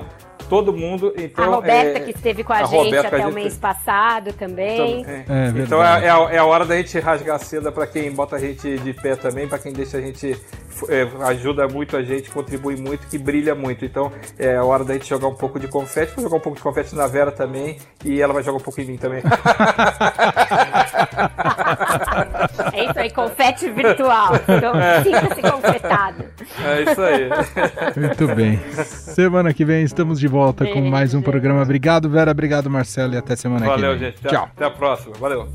todo 0.51 0.73
mundo. 0.73 1.15
Então, 1.17 1.45
a 1.45 1.47
Roberta, 1.47 1.99
é, 1.99 2.01
que 2.01 2.11
esteve 2.11 2.43
com 2.43 2.53
a, 2.53 2.59
a 2.59 2.65
gente 2.65 2.85
Roberta, 2.87 3.07
até 3.07 3.19
gente... 3.19 3.31
o 3.31 3.33
mês 3.33 3.57
passado 3.57 4.33
também. 4.33 5.07
É. 5.07 5.25
É, 5.29 5.49
então 5.57 5.83
é, 5.83 6.07
é, 6.07 6.11
a, 6.11 6.29
é, 6.33 6.39
a, 6.39 6.45
hora 6.45 6.67
da 6.67 6.77
gente 6.77 6.99
rasgar 6.99 7.37
a 7.37 7.39
seda 7.39 7.71
para 7.71 7.87
quem 7.87 8.11
bota 8.11 8.35
a 8.35 8.39
gente 8.39 8.77
de 8.79 8.93
pé 8.93 9.15
também, 9.15 9.47
para 9.47 9.61
quem 9.61 9.73
deixa 9.73 9.99
a 9.99 10.01
gente. 10.01 10.37
É, 10.89 11.07
ajuda 11.27 11.69
muito 11.69 11.95
a 11.95 12.03
gente, 12.03 12.31
contribui 12.31 12.75
muito, 12.75 13.07
que 13.07 13.19
brilha 13.19 13.55
muito. 13.55 13.85
Então 13.85 14.11
é 14.39 14.57
a 14.57 14.65
hora 14.65 14.83
da 14.83 14.95
gente 14.95 15.07
jogar 15.09 15.29
um 15.29 15.35
pouco 15.35 15.61
de 15.61 15.69
confete. 15.69 16.15
Vou 16.17 16.25
jogar 16.25 16.39
um 16.39 16.41
pouco 16.41 16.57
de 16.57 16.63
confete 16.63 16.97
na 16.97 17.07
Vera 17.07 17.31
também 17.31 17.77
e 18.05 18.21
ela 18.21 18.33
vai 18.33 18.43
jogar 18.43 18.59
um 18.59 18.63
pouco 18.63 18.81
em 18.81 18.87
mim 18.87 18.97
também. 18.97 19.23
é 22.73 22.85
isso 22.85 22.99
aí, 22.99 23.11
confete 23.11 23.71
virtual. 23.71 24.33
Então, 24.49 24.75
é. 24.75 25.05
sinta-se 25.05 25.43
confetado. 25.43 26.25
É 26.65 26.83
isso 26.91 27.03
aí. 27.03 27.29
Muito 27.97 28.27
bem. 28.35 28.59
Semana 28.85 29.53
que 29.53 29.65
vem 29.65 29.85
estamos 29.85 30.19
de 30.19 30.27
volta 30.27 30.40
Beijo. 30.65 30.75
com 30.75 30.81
mais 30.89 31.15
um 31.15 31.23
programa. 31.23 31.63
Obrigado, 31.63 32.09
Vera. 32.09 32.31
Obrigado, 32.31 32.71
Marcelo. 32.71 33.15
E 33.15 33.17
até 33.17 33.37
semana 33.37 33.67
Valeu, 33.67 33.93
que 33.93 33.99
vem. 33.99 33.99
Valeu, 33.99 34.13
gente. 34.13 34.29
Tchau. 34.29 34.49
Até 34.55 34.65
a 34.65 34.71
próxima. 34.71 35.15
Valeu. 35.19 35.49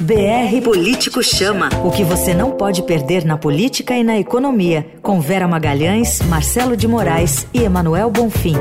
BR 0.00 0.62
Político 0.62 1.22
Chama. 1.22 1.68
O 1.84 1.90
que 1.90 2.04
você 2.04 2.32
não 2.32 2.52
pode 2.52 2.82
perder 2.82 3.24
na 3.24 3.36
política 3.36 3.94
e 3.94 4.04
na 4.04 4.18
economia. 4.18 4.86
Com 5.02 5.20
Vera 5.20 5.48
Magalhães, 5.48 6.22
Marcelo 6.22 6.76
de 6.76 6.86
Moraes 6.86 7.46
e 7.52 7.62
Emanuel 7.64 8.10
Bonfim. 8.10 8.56